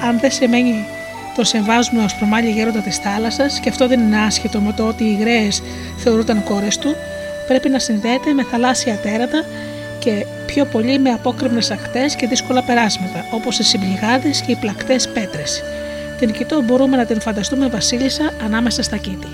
αν 0.07 0.19
δεν 0.21 0.31
σημαίνει 0.31 0.87
το 1.37 1.45
σεβάζουμε 1.45 2.05
ως 2.05 2.15
προμάλλη 2.15 2.51
γέροντα 2.51 2.81
της 2.81 2.97
θάλασσας, 2.97 3.61
και 3.61 3.69
αυτό 3.69 3.89
δεν 3.89 4.01
είναι 4.01 4.19
άσχετο 4.19 4.61
με 4.61 4.73
το 4.73 4.87
ότι 4.87 5.05
οι 5.05 5.17
γραίε 5.21 5.49
θεωρούνταν 5.97 6.43
κόρες 6.45 6.79
του, 6.79 6.95
πρέπει 7.47 7.69
να 7.69 7.79
συνδέεται 7.79 8.33
με 8.33 8.43
θαλάσσια 8.43 8.97
τέρατα 8.97 9.45
και 9.99 10.27
πιο 10.47 10.65
πολύ 10.65 10.99
με 10.99 11.11
απόκρεμνε 11.11 11.61
ακτές 11.73 12.17
και 12.17 12.27
δύσκολα 12.27 12.63
περάσματα, 12.63 13.25
όπως 13.31 13.59
οι 13.59 13.63
συμπληγάδες 13.63 14.41
και 14.41 14.53
οι 14.53 14.57
πλακτές 14.57 15.09
πέτρες. 15.09 15.63
Την 16.19 16.33
κοιτώ 16.33 16.63
μπορούμε 16.63 16.97
να 16.97 17.05
την 17.05 17.21
φανταστούμε 17.21 17.69
βασίλισσα 17.69 18.33
ανάμεσα 18.45 18.83
στα 18.83 18.97
κήτη. 18.97 19.27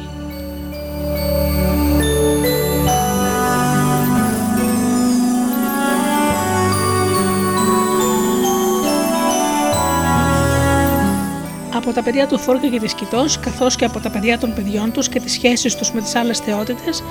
Από 11.74 11.92
τα 11.92 12.02
παιδιά 12.02 12.26
του 12.26 12.38
Φόρκα 12.38 12.68
και 12.68 12.80
της 12.80 12.94
Κιτός, 12.94 13.38
καθώς 13.38 13.76
και 13.76 13.84
από 13.84 14.00
τα 14.00 14.10
παιδιά 14.10 14.38
των 14.38 14.54
παιδιών 14.54 14.92
τους 14.92 15.08
και 15.08 15.20
τις 15.20 15.32
σχέσεις 15.32 15.74
τους 15.74 15.92
με 15.92 16.00
τις 16.00 16.14
άλλες 16.14 16.38
θεότητες, 16.38 17.02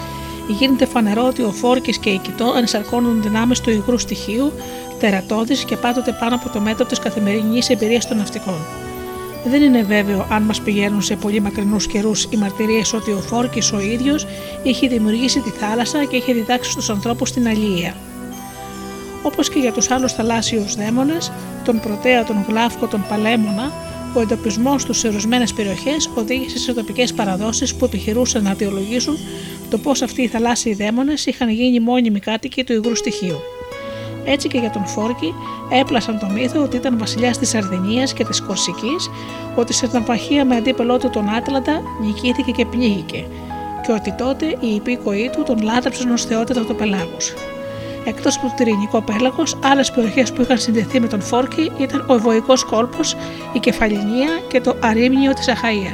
γίνεται 0.47 0.85
φανερό 0.85 1.25
ότι 1.25 1.41
ο 1.41 1.51
Φόρκης 1.51 1.97
και 1.97 2.09
η 2.09 2.17
Κιτό 2.17 2.53
ενσαρκώνουν 2.57 3.21
δυνάμεις 3.21 3.59
του 3.59 3.69
υγρού 3.69 3.97
στοιχείου, 3.97 4.53
τερατώδης 4.99 5.65
και 5.65 5.75
πάντοτε 5.75 6.17
πάνω 6.19 6.35
από 6.35 6.49
το 6.49 6.59
μέτρο 6.59 6.85
της 6.85 6.99
καθημερινής 6.99 7.69
εμπειρίας 7.69 8.07
των 8.07 8.17
ναυτικών. 8.17 8.89
Δεν 9.45 9.61
είναι 9.61 9.83
βέβαιο 9.83 10.27
αν 10.29 10.43
μας 10.43 10.61
πηγαίνουν 10.61 11.01
σε 11.01 11.15
πολύ 11.15 11.39
μακρινούς 11.39 11.87
καιρούς 11.87 12.23
οι 12.23 12.37
μαρτυρίες 12.37 12.93
ότι 12.93 13.11
ο 13.11 13.17
Φόρκης 13.17 13.71
ο 13.71 13.79
ίδιος 13.79 14.27
είχε 14.63 14.87
δημιουργήσει 14.87 15.39
τη 15.39 15.49
θάλασσα 15.49 16.05
και 16.05 16.15
είχε 16.15 16.33
διδάξει 16.33 16.71
στους 16.71 16.89
ανθρώπους 16.89 17.31
την 17.31 17.47
αλληλεία. 17.47 17.95
Όπως 19.23 19.49
και 19.49 19.59
για 19.59 19.71
τους 19.71 19.91
άλλους 19.91 20.13
θαλάσσιους 20.13 20.75
δαίμονες, 20.75 21.31
τον 21.65 21.79
Πρωτέα, 21.79 22.23
τον 22.23 22.45
Γλάφκο, 22.47 22.87
τον 22.87 23.05
Παλέμονα, 23.09 23.71
ο 24.15 24.21
εντοπισμός 24.21 24.85
τους 24.85 24.97
σε 24.97 25.07
ορισμένες 25.07 25.53
περιοχές 25.53 26.09
οδήγησε 26.15 26.57
σε 26.57 26.73
τοπικές 26.73 27.13
παραδόσεις 27.13 27.75
που 27.75 27.85
επιχειρούσαν 27.85 28.43
να 28.43 28.51
αιτιολογήσουν 28.51 29.17
το 29.69 29.77
πώς 29.77 30.01
αυτοί 30.01 30.21
οι 30.21 30.27
θαλάσσιοι 30.27 30.73
δαίμονες 30.73 31.25
είχαν 31.25 31.49
γίνει 31.49 31.79
μόνιμοι 31.79 32.19
κάτοικοι 32.19 32.63
του 32.63 32.73
υγρού 32.73 32.95
στοιχείου. 32.95 33.39
Έτσι 34.25 34.47
και 34.47 34.57
για 34.57 34.69
τον 34.69 34.85
Φόρκη 34.85 35.33
έπλασαν 35.69 36.19
το 36.19 36.27
μύθο 36.27 36.61
ότι 36.61 36.75
ήταν 36.75 36.97
βασιλιάς 36.97 37.37
της 37.37 37.49
Σαρδινίας 37.49 38.13
και 38.13 38.25
της 38.25 38.41
Κορσική, 38.41 38.95
ότι 39.55 39.73
σε 39.73 39.89
ναυπαχία 39.91 40.45
με 40.45 40.55
αντίπελό 40.55 40.97
του 40.97 41.09
τον 41.09 41.29
Άτλαντα 41.29 41.81
νικήθηκε 42.01 42.51
και 42.51 42.65
πνίγηκε, 42.65 43.25
και 43.85 43.91
ότι 43.91 44.11
τότε 44.11 44.45
οι 44.45 44.75
υπήκοοι 44.75 45.29
του 45.31 45.43
τον 45.43 45.61
λάτρεψαν 45.61 46.11
ως 46.11 46.25
θεότητα 46.25 46.65
του 46.65 46.75
πελάγου. 46.75 47.17
Εκτός 48.05 48.37
από 48.37 48.47
το 48.47 48.53
Τυρινικό 48.57 49.01
πέλαγος, 49.01 49.57
άλλες 49.63 49.91
περιοχές 49.91 50.31
που 50.31 50.41
είχαν 50.41 50.57
συνδεθεί 50.57 50.99
με 50.99 51.07
τον 51.07 51.21
Φόρκη 51.21 51.71
ήταν 51.77 52.05
ο 52.07 52.13
Ευωικό 52.13 52.53
κόλπος, 52.69 53.15
η 53.53 53.59
Κεφαλινία 53.59 54.29
και 54.47 54.61
το 54.61 54.75
Αρήμνιο 54.81 55.33
της 55.33 55.47
Αχαία. 55.47 55.91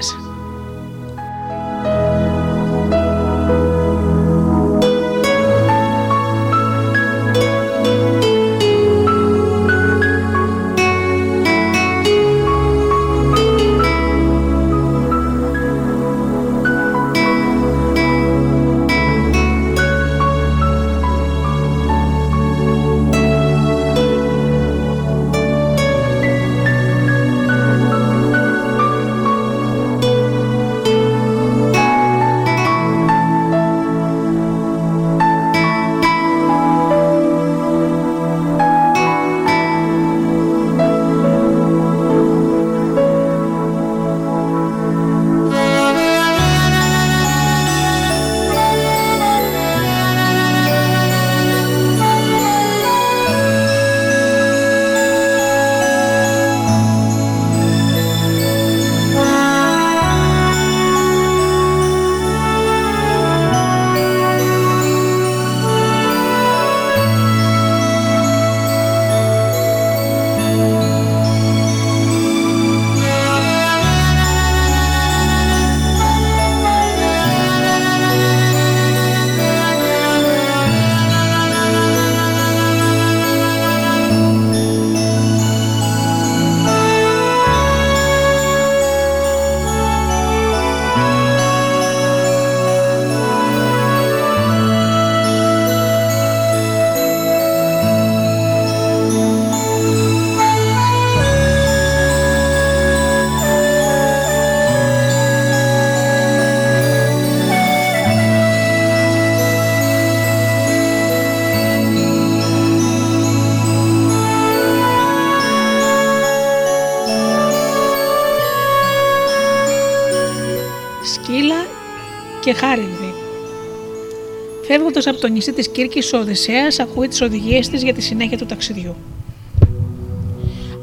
Από 125.09 125.19
το 125.19 125.27
νησί 125.27 125.53
της 125.53 125.69
Κύρκης, 125.69 126.13
ο 126.13 126.17
Οδυσσέας 126.17 126.79
ακούει 126.79 127.07
τις 127.07 127.21
οδηγίες 127.21 127.69
της 127.69 127.83
για 127.83 127.93
τη 127.93 128.01
συνέχεια 128.01 128.37
του 128.37 128.45
ταξιδιού. 128.45 128.95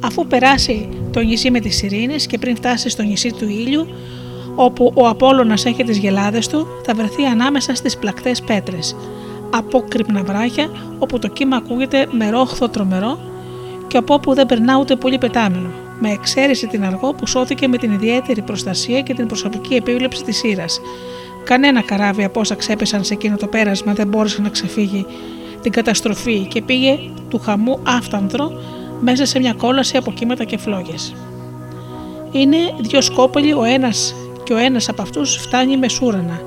Αφού 0.00 0.26
περάσει 0.26 0.88
το 1.12 1.20
νησί 1.20 1.50
με 1.50 1.60
τις 1.60 1.82
Ειρήνες 1.82 2.26
και 2.26 2.38
πριν 2.38 2.56
φτάσει 2.56 2.88
στο 2.88 3.02
νησί 3.02 3.32
του 3.32 3.48
ήλιου, 3.48 3.86
όπου 4.54 4.92
ο 4.94 5.08
Απόλλωνας 5.08 5.64
έχει 5.64 5.84
τις 5.84 5.98
γελάδες 5.98 6.48
του, 6.48 6.66
θα 6.84 6.94
βρεθεί 6.94 7.24
ανάμεσα 7.24 7.74
στις 7.74 7.96
πλακτές 7.98 8.42
πέτρες, 8.42 8.96
απόκρυπνα 9.50 10.22
βράχια, 10.22 10.70
όπου 10.98 11.18
το 11.18 11.28
κύμα 11.28 11.56
ακούγεται 11.56 12.06
με 12.10 12.30
ρόχθο 12.30 12.68
τρομερό 12.68 13.18
και 13.86 13.96
από 13.96 14.14
όπου 14.14 14.34
δεν 14.34 14.46
περνά 14.46 14.78
ούτε 14.78 14.96
πολύ 14.96 15.18
πετάμενο, 15.18 15.68
με 16.00 16.10
εξαίρεση 16.10 16.66
την 16.66 16.84
αργό 16.84 17.12
που 17.12 17.26
σώθηκε 17.26 17.68
με 17.68 17.76
την 17.76 17.92
ιδιαίτερη 17.92 18.42
προστασία 18.42 19.00
και 19.00 19.14
την 19.14 19.26
προσωπική 19.26 19.74
επίβλεψη 19.74 20.22
της 20.22 20.36
σύρας. 20.36 20.80
Κανένα 21.44 21.82
καράβι 21.82 22.24
από 22.24 22.40
όσα 22.40 22.54
ξέπεσαν 22.54 23.04
σε 23.04 23.14
εκείνο 23.14 23.36
το 23.36 23.46
πέρασμα 23.46 23.92
δεν 23.92 24.08
μπόρεσε 24.08 24.42
να 24.42 24.48
ξεφύγει 24.48 25.06
την 25.62 25.72
καταστροφή 25.72 26.46
και 26.46 26.62
πήγε 26.62 26.98
του 27.28 27.38
χαμού 27.38 27.80
άφτανδρο 27.82 28.52
μέσα 29.00 29.26
σε 29.26 29.38
μια 29.38 29.52
κόλαση 29.52 29.96
από 29.96 30.12
κύματα 30.12 30.44
και 30.44 30.58
φλόγες. 30.58 31.14
Είναι 32.32 32.56
δύο 32.80 33.00
σκόπελοι 33.00 33.52
ο 33.52 33.64
ένας 33.64 34.14
και 34.44 34.52
ο 34.52 34.56
ένας 34.56 34.88
από 34.88 35.02
αυτούς 35.02 35.36
φτάνει 35.36 35.76
με 35.76 35.88
σούρανα. 35.88 36.40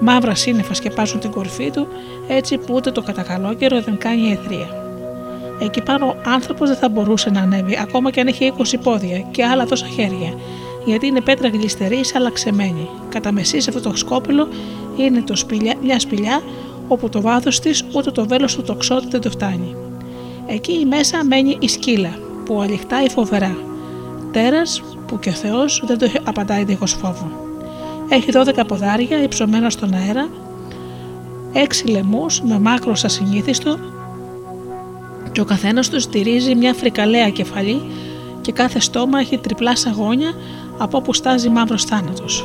Μαύρα 0.00 0.34
σύννεφα 0.34 0.74
σκεπάζουν 0.74 1.20
την 1.20 1.30
κορφή 1.30 1.70
του 1.70 1.88
έτσι 2.28 2.58
που 2.58 2.74
ούτε 2.74 2.90
το 2.90 3.02
κατακαλόκαιρο 3.02 3.80
δεν 3.80 3.98
κάνει 3.98 4.30
εθρία. 4.30 4.68
Εκεί 5.60 5.82
πάνω 5.82 6.06
ο 6.06 6.16
άνθρωπος 6.24 6.68
δεν 6.68 6.78
θα 6.78 6.88
μπορούσε 6.88 7.30
να 7.30 7.40
ανέβει 7.40 7.78
ακόμα 7.80 8.10
και 8.10 8.20
αν 8.20 8.26
έχει 8.26 8.52
20 8.58 8.62
πόδια 8.82 9.18
και 9.30 9.44
άλλα 9.44 9.66
τόσα 9.66 9.86
χέρια 9.86 10.34
γιατί 10.84 11.06
είναι 11.06 11.20
πέτρα 11.20 11.48
γλιστερής 11.48 12.14
αλλά 12.14 12.30
ξεμένη. 12.30 12.88
Κατά 13.08 13.32
μεσής 13.32 13.62
σε 13.62 13.70
αυτό 13.70 13.90
το 13.90 13.96
σκόπελο 13.96 14.48
είναι 14.96 15.22
το 15.22 15.36
σπηλιά, 15.36 15.74
μια 15.82 16.00
σπηλιά 16.00 16.42
όπου 16.88 17.08
το 17.08 17.20
βάθος 17.20 17.60
της 17.60 17.84
ούτε 17.92 18.10
το 18.10 18.26
βέλος 18.26 18.54
του 18.54 18.62
τοξότη 18.62 19.06
δεν 19.10 19.20
το 19.20 19.30
φτάνει. 19.30 19.76
Εκεί 20.46 20.86
μέσα 20.88 21.24
μένει 21.24 21.56
η 21.60 21.68
σκύλα 21.68 22.18
που 22.44 22.60
αληχτάει 22.60 23.08
φοβερά. 23.08 23.56
Τέρας 24.32 24.82
που 25.06 25.18
και 25.18 25.28
ο 25.28 25.32
Θεός 25.32 25.82
δεν 25.86 25.98
το 25.98 26.06
απαντάει 26.24 26.64
δίχως 26.64 26.92
φόβο. 26.92 27.30
Έχει 28.08 28.28
12 28.32 28.64
ποδάρια 28.66 29.22
υψωμένα 29.22 29.70
στον 29.70 29.94
αέρα, 29.94 30.28
έξι 31.52 31.86
λαιμούς 31.86 32.40
με 32.42 32.58
μάκρος 32.58 33.04
ασυνήθιστο 33.04 33.78
και 35.32 35.40
ο 35.40 35.44
καθένας 35.44 35.88
τους 35.88 36.02
στηρίζει 36.02 36.54
μια 36.54 36.74
φρικαλαία 36.74 37.30
κεφαλή 37.30 37.82
και 38.40 38.52
κάθε 38.52 38.80
στόμα 38.80 39.18
έχει 39.18 39.38
τριπλά 39.38 39.76
σαγόνια 39.76 40.32
από 40.78 40.96
όπου 40.96 41.12
στάζει 41.12 41.48
μαύρος 41.48 41.84
θάνατος. 41.84 42.44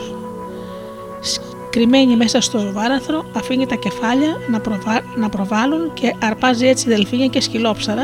Κρυμμένη 1.69 2.15
μέσα 2.15 2.41
στο 2.41 2.72
βάραθρο 2.73 3.26
αφήνει 3.35 3.65
τα 3.65 3.76
κεφάλια 3.76 4.38
να, 4.47 4.60
προβα... 4.60 5.01
να 5.15 5.30
προβάλλουν 5.30 5.93
και 5.93 6.15
αρπάζει 6.22 6.68
έτσι 6.68 6.89
δελφίνια 6.89 7.27
και 7.27 7.41
σκυλόψαρα 7.41 8.03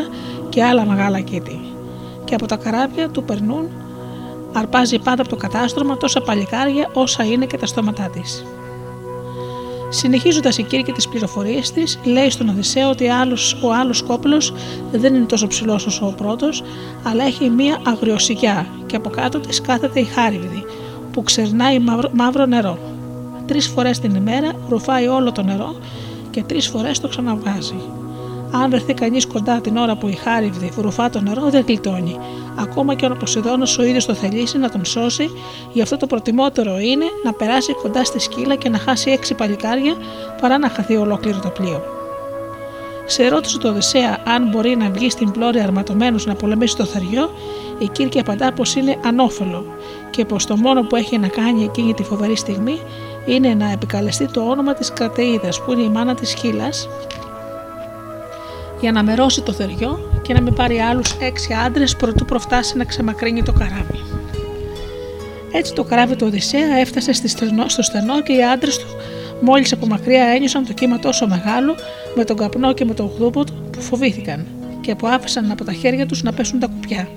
και 0.49 0.63
άλλα 0.63 0.85
μεγάλα 0.85 1.19
κήτη. 1.19 1.59
Και 2.23 2.35
από 2.35 2.45
τα 2.45 2.55
καράβια 2.55 3.09
του 3.09 3.23
περνούν 3.23 3.69
αρπάζει 4.53 4.99
πάντα 4.99 5.21
από 5.21 5.29
το 5.29 5.35
κατάστρωμα 5.35 5.97
τόσα 5.97 6.21
παλικάρια 6.21 6.89
όσα 6.93 7.23
είναι 7.23 7.45
και 7.45 7.57
τα 7.57 7.65
στόματά 7.65 8.09
της. 8.09 8.45
Συνεχίζοντας 9.95 10.57
η 10.57 10.63
Κύρκη 10.63 10.91
τις 10.91 11.07
πληροφορίες 11.07 11.71
της, 11.71 11.99
λέει 12.03 12.29
στον 12.29 12.49
Οδυσσέα 12.49 12.89
ότι 12.89 13.07
άλλος, 13.07 13.57
ο 13.63 13.73
άλλος 13.73 14.01
κόπλος 14.01 14.53
δεν 14.91 15.15
είναι 15.15 15.25
τόσο 15.25 15.47
ψηλός 15.47 15.85
όσο 15.85 16.05
ο 16.05 16.11
πρώτος, 16.11 16.63
αλλά 17.03 17.23
έχει 17.23 17.49
μία 17.49 17.81
αγριοσικιά 17.85 18.67
και 18.85 18.95
από 18.95 19.09
κάτω 19.09 19.39
της 19.39 19.61
κάθεται 19.61 19.99
η 19.99 20.03
χάριβδη, 20.03 20.63
που 21.11 21.23
ξερνάει 21.23 21.79
μαύρο, 21.79 22.09
μαύρο 22.13 22.45
νερό. 22.45 22.77
Τρεις 23.45 23.67
φορές 23.67 23.99
την 23.99 24.15
ημέρα 24.15 24.51
ρουφάει 24.69 25.07
όλο 25.07 25.31
το 25.31 25.43
νερό 25.43 25.75
και 26.29 26.43
τρεις 26.43 26.67
φορές 26.67 26.99
το 26.99 27.07
ξαναβγάζει. 27.07 27.81
Αν 28.63 28.69
βρεθεί 28.69 28.93
κανείς 28.93 29.27
κοντά 29.27 29.61
την 29.61 29.77
ώρα 29.77 29.95
που 29.95 30.07
η 30.07 30.13
χάριβδη 30.13 30.71
ρουφά 30.77 31.09
το 31.09 31.21
νερό, 31.21 31.49
δεν 31.49 31.63
γλιτώνει. 31.67 32.17
Ακόμα 32.55 32.95
και 32.95 33.05
αν 33.05 33.11
ο 33.11 33.15
Ποσειδώνα 33.15 33.67
ο 33.79 33.83
ίδιο 33.83 34.05
το 34.05 34.13
θελήσει 34.13 34.57
να 34.57 34.69
τον 34.69 34.85
σώσει, 34.85 35.29
γι' 35.73 35.81
αυτό 35.81 35.97
το 35.97 36.07
προτιμότερο 36.07 36.79
είναι 36.79 37.05
να 37.23 37.33
περάσει 37.33 37.73
κοντά 37.73 38.03
στη 38.03 38.19
σκύλα 38.19 38.55
και 38.55 38.69
να 38.69 38.77
χάσει 38.77 39.11
έξι 39.11 39.33
παλικάρια 39.33 39.93
παρά 40.41 40.57
να 40.57 40.69
χαθεί 40.69 40.95
ολόκληρο 40.95 41.39
το 41.39 41.49
πλοίο. 41.49 41.81
Σε 43.05 43.23
ερώτηση 43.23 43.57
του 43.57 43.69
Οδυσσέα 43.71 44.17
αν 44.25 44.49
μπορεί 44.49 44.75
να 44.75 44.89
βγει 44.89 45.09
στην 45.09 45.31
πλώρη 45.31 45.59
αρματωμένος 45.59 46.25
να 46.25 46.35
πολεμήσει 46.35 46.77
το 46.77 46.85
θεριό, 46.85 47.29
η 47.77 47.87
Κύρκη 47.87 48.19
απαντά 48.19 48.53
πως 48.53 48.75
είναι 48.75 48.97
ανώφελο 49.05 49.65
και 50.09 50.25
πως 50.25 50.45
το 50.45 50.57
μόνο 50.57 50.81
που 50.81 50.95
έχει 50.95 51.17
να 51.17 51.27
κάνει 51.27 51.63
εκείνη 51.63 51.93
τη 51.93 52.03
φοβερή 52.03 52.35
στιγμή 52.35 52.79
είναι 53.25 53.53
να 53.53 53.71
επικαλεστεί 53.71 54.27
το 54.27 54.41
όνομα 54.41 54.73
της 54.73 54.93
Κρατείδα 54.93 55.49
που 55.65 55.71
είναι 55.71 55.81
η 55.81 55.89
μάνα 55.89 56.15
της 56.15 56.33
Χίλας 56.33 56.87
για 58.85 58.93
να 58.93 59.03
μερώσει 59.03 59.41
το 59.41 59.51
θεριό 59.53 60.19
και 60.21 60.33
να 60.33 60.41
μην 60.41 60.53
πάρει 60.53 60.79
άλλους 60.79 61.15
έξι 61.19 61.53
άντρες 61.65 61.95
προτού 61.95 62.25
προφτάσει 62.25 62.77
να 62.77 62.83
ξεμακρύνει 62.83 63.43
το 63.43 63.53
καράβι. 63.53 63.99
Έτσι 65.51 65.73
το 65.73 65.83
καράβι 65.83 66.15
του 66.15 66.25
Οδυσσέα 66.27 66.77
έφτασε 66.77 67.13
στο 67.67 67.81
στενό 67.81 68.21
και 68.21 68.33
οι 68.33 68.43
άντρες 68.43 68.77
του 68.77 68.85
μόλις 69.41 69.71
από 69.71 69.87
μακριά 69.87 70.23
ένιωσαν 70.23 70.65
το 70.65 70.73
κύμα 70.73 70.99
τόσο 70.99 71.27
μεγάλο 71.27 71.75
με 72.15 72.23
τον 72.23 72.37
καπνό 72.37 72.73
και 72.73 72.85
με 72.85 72.93
τον 72.93 73.11
γδούπο 73.15 73.43
του 73.43 73.69
που 73.71 73.81
φοβήθηκαν 73.81 74.45
και 74.81 74.95
που 74.95 75.07
άφησαν 75.07 75.51
από 75.51 75.63
τα 75.63 75.73
χέρια 75.73 76.05
τους 76.05 76.23
να 76.23 76.33
πέσουν 76.33 76.59
τα 76.59 76.67
κουπιά. 76.67 77.07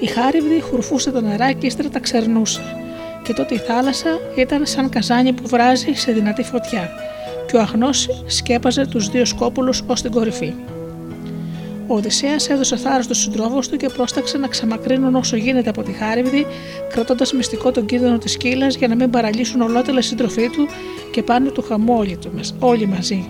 Η 0.00 0.06
χάριβδη 0.06 0.60
χουρφούσε 0.60 1.10
το 1.10 1.20
νερά 1.20 1.52
και 1.52 1.66
ύστερα 1.66 1.88
τα 1.88 1.98
ξερνούσε 1.98 2.62
και 3.22 3.32
τότε 3.32 3.54
η 3.54 3.58
θάλασσα 3.58 4.18
ήταν 4.36 4.66
σαν 4.66 4.88
καζάνι 4.88 5.32
που 5.32 5.48
βράζει 5.48 5.92
σε 5.92 6.12
δυνατή 6.12 6.42
φωτιά 6.42 6.90
και 7.54 7.60
ο 7.60 7.62
Αχνός 7.62 8.08
σκέπαζε 8.26 8.86
τους 8.86 9.08
δύο 9.08 9.24
σκόπουλους 9.24 9.82
ως 9.86 10.02
την 10.02 10.10
κορυφή. 10.10 10.52
Ο 11.86 11.94
Οδυσσέας 11.94 12.48
έδωσε 12.48 12.76
θάρρος 12.76 13.04
στους 13.04 13.18
συντρόφους 13.18 13.68
του 13.68 13.76
και 13.76 13.88
πρόσταξε 13.88 14.38
να 14.38 14.48
ξαμακρύνουν 14.48 15.14
όσο 15.14 15.36
γίνεται 15.36 15.68
από 15.68 15.82
τη 15.82 15.92
χάριβδη, 15.92 16.46
κρατώντας 16.92 17.32
μυστικό 17.32 17.70
τον 17.70 17.86
κίνδυνο 17.86 18.18
της 18.18 18.32
σκύλας 18.32 18.76
για 18.76 18.88
να 18.88 18.94
μην 18.94 19.10
παραλύσουν 19.10 19.60
ολότελα 19.60 20.02
σύντροφοί 20.02 20.48
του 20.48 20.68
και 21.12 21.22
πάνε 21.22 21.50
του 21.50 21.62
χαμού 21.62 21.94
όλοι, 21.96 22.16
του, 22.16 22.30
όλοι 22.58 22.86
μαζί. 22.86 23.28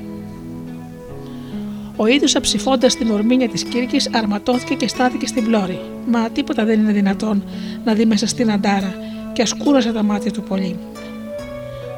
Ο 1.97 2.07
ίδιος 2.07 2.37
αψηφώντας 2.37 2.97
την 2.97 3.11
ορμήνια 3.11 3.49
της 3.49 3.65
Κύρκης, 3.65 4.11
αρματώθηκε 4.13 4.75
και 4.75 4.89
στάθηκε 4.89 5.27
στην 5.27 5.45
πλώρη. 5.45 5.81
Μα 6.07 6.31
τίποτα 6.31 6.65
δεν 6.65 6.81
είναι 6.81 6.93
δυνατόν 6.93 7.45
να 7.85 7.95
δει 7.95 8.05
μέσα 8.05 8.27
στην 8.27 8.51
αντάρα 8.51 8.95
και 9.33 9.43
ασκούρασε 9.43 9.93
τα 9.93 10.03
μάτια 10.03 10.31
του 10.31 10.43
πολύ. 10.43 10.77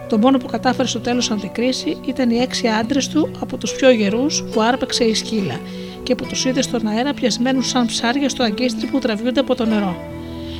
Το 0.09 0.19
μόνο 0.19 0.39
που 0.39 0.47
κατάφερε 0.47 0.89
στο 0.89 1.01
τέλος 1.01 1.28
να 1.28 1.35
αντικρίσει 1.35 1.97
ήταν 2.07 2.31
οι 2.31 2.39
έξι 2.39 2.69
άντρες 2.69 3.09
του 3.09 3.31
από 3.41 3.57
τους 3.57 3.73
πιο 3.74 3.91
γερούς 3.91 4.45
που 4.53 4.61
άρπαξε 4.61 5.05
η 5.05 5.15
σκύλα 5.15 5.61
και 6.03 6.15
που 6.15 6.27
τους 6.27 6.45
είδε 6.45 6.62
στον 6.62 6.87
αέρα 6.87 7.15
πιασμένους 7.15 7.69
σαν 7.69 7.87
ψάρια 7.87 8.28
στο 8.28 8.43
αγκίστρι 8.43 8.87
που 8.87 8.99
τραβιούνται 8.99 9.41
από 9.41 9.55
το 9.55 9.65
νερό. 9.65 9.97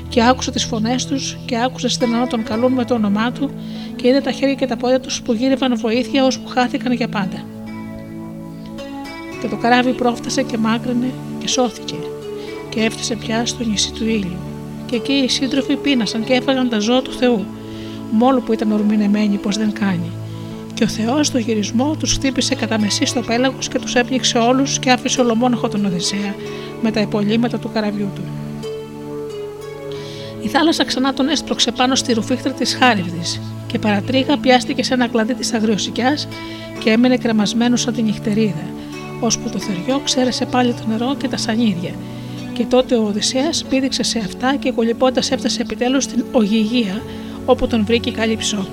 Και 0.09 0.23
άκουσε 0.25 0.51
τις 0.51 0.65
φωνές 0.65 1.07
τους 1.07 1.39
και 1.47 1.59
άκουσε 1.59 1.89
στενά 1.89 2.19
να 2.19 2.27
τον 2.27 2.43
καλούν 2.43 2.73
με 2.73 2.85
το 2.85 2.95
όνομά 2.95 3.33
του 3.33 3.51
και 3.97 4.09
είδε 4.09 4.21
τα 4.21 4.31
χέρια 4.31 4.55
και 4.55 4.67
τα 4.67 4.77
πόδια 4.77 5.01
τους 5.01 5.23
που 5.23 5.33
γύρευαν 5.33 5.77
βοήθεια 5.77 6.25
ώσπου 6.25 6.49
χάθηκαν 6.49 6.93
για 6.93 7.09
πάντα. 7.09 7.45
Και 9.41 9.49
το 9.49 9.57
καράβι 9.57 9.93
πρόφτασε 9.93 10.43
και 10.43 10.59
μάκρυνε 10.59 11.11
και 11.39 11.49
σώθηκε 11.49 11.97
και 12.69 12.81
έφτασε 12.81 13.17
πια 13.17 13.47
στο 13.47 13.65
νησί 13.65 13.93
του 13.93 14.05
ήλιου. 14.05 14.37
Και 14.87 14.97
εκεί 14.97 15.13
οι 15.13 15.29
σύντροφοι 15.29 15.77
πείνασαν 15.77 16.25
και 16.25 16.33
έφαγαν 16.33 16.69
τα 16.69 16.79
ζώα 16.79 17.03
του 17.03 17.13
Θεού 17.13 17.45
μόνο 18.11 18.41
που 18.41 18.53
ήταν 18.53 18.73
ορμηνεμένοι 18.73 19.37
πως 19.37 19.57
δεν 19.57 19.73
κάνει. 19.73 20.11
Και 20.75 20.85
ο 20.85 20.89
Θεός 20.89 21.27
στο 21.27 21.39
γυρισμό 21.39 21.97
τους 21.99 22.13
χτύπησε 22.13 22.55
κατά 22.55 22.81
μεσή 22.81 23.05
στο 23.05 23.21
πέλαγος 23.21 23.69
και 23.69 23.79
τους 23.79 23.95
έπνιξε 23.95 24.39
όλους 24.39 24.79
και 24.79 24.91
άφησε 24.91 25.21
ολομόναχο 25.21 25.69
τον 25.69 25.85
Οδυσσέα 25.85 26.35
με 26.83 26.91
τα 26.91 27.01
υπολείμματα 27.01 27.59
του 27.59 27.71
καραβιού 27.73 28.09
του. 28.15 28.23
Η 30.43 30.49
θάλασσα 30.49 30.85
ξανά 30.85 31.15
τον 31.15 31.29
έσπρωξε 31.29 31.71
πάνω 31.71 31.95
στη 31.95 32.13
ρουφίχτρα 32.13 32.53
της 32.53 32.75
Χάριβδης 32.75 33.41
και 33.67 33.79
παρατρίγα 33.79 34.39
πιάστηκε 34.39 34.83
σε 34.83 34.95
ένα 34.95 35.09
κλαδί 35.09 35.35
της 35.35 35.53
αγριοσικιάς 35.53 36.29
και 36.79 36.91
έμενε 36.91 37.17
κρεμασμένος 37.17 37.81
σαν 37.81 37.95
την 37.95 38.05
νυχτερίδα, 38.05 38.67
ώσπου 39.21 39.51
το 39.51 39.59
θεριό 39.59 40.01
ξέρεσε 40.05 40.45
πάλι 40.45 40.73
το 40.73 40.87
νερό 40.89 41.15
και 41.19 41.29
τα 41.29 41.37
σανίδια. 41.37 41.95
Και 42.53 42.65
τότε 42.65 42.97
ο 42.97 43.05
Οδυσσέας 43.05 43.65
πήδηξε 43.69 44.03
σε 44.03 44.19
αυτά 44.19 44.57
και 44.57 44.73
κολυπώντα 44.73 45.23
έφτασε 45.31 45.63
επιτέλους 45.63 46.05
στην 46.05 46.25
Ογυγία, 46.33 47.03
όπου 47.47 47.67
τον 47.67 47.85
βρήκε 47.85 48.11
καλύψο. 48.11 48.67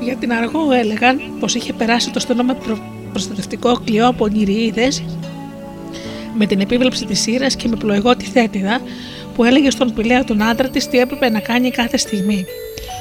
Για 0.00 0.16
την 0.16 0.32
αργό 0.32 0.72
έλεγαν 0.72 1.20
πως 1.40 1.54
είχε 1.54 1.72
περάσει 1.72 2.10
το 2.10 2.20
στενό 2.20 2.42
με 2.42 2.54
προ... 2.54 2.78
προστατευτικό 3.12 3.80
κλειό 3.84 4.08
από 4.08 4.26
νηριίδες 4.26 5.02
με 6.38 6.46
την 6.46 6.60
επίβλεψη 6.60 7.04
της 7.04 7.20
σύρας 7.20 7.56
και 7.56 7.68
με 7.68 7.76
πλοηγό 7.76 8.16
τη 8.16 8.24
θέτιδα 8.24 8.80
που 9.38 9.44
έλεγε 9.44 9.70
στον 9.70 9.94
Πηλέα 9.94 10.24
τον 10.24 10.42
άντρα 10.42 10.68
της 10.68 10.88
τι 10.88 10.98
έπρεπε 10.98 11.30
να 11.30 11.40
κάνει 11.40 11.70
κάθε 11.70 11.96
στιγμή, 11.96 12.44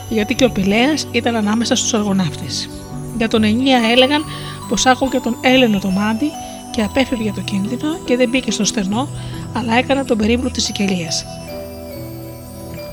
γιατί 0.09 0.35
και 0.35 0.45
ο 0.45 0.49
Πηλέα 0.49 0.93
ήταν 1.11 1.35
ανάμεσα 1.35 1.75
στους 1.75 1.93
αργοναύτες. 1.93 2.69
Για 3.17 3.27
τον 3.27 3.43
Ενία 3.43 3.79
έλεγαν 3.91 4.23
πως 4.69 4.85
άκουγε 4.85 5.19
τον 5.19 5.37
Έλενο 5.41 5.79
το 5.79 5.89
μάτι 5.89 6.25
και 6.71 6.81
απέφευγε 6.81 7.31
το 7.35 7.41
κίνδυνο 7.41 7.97
και 8.05 8.17
δεν 8.17 8.29
μπήκε 8.29 8.51
στο 8.51 8.63
στενό, 8.63 9.09
αλλά 9.53 9.77
έκανε 9.77 10.03
τον 10.03 10.17
περίπλο 10.17 10.51
της 10.51 10.63
Σικελίας. 10.63 11.25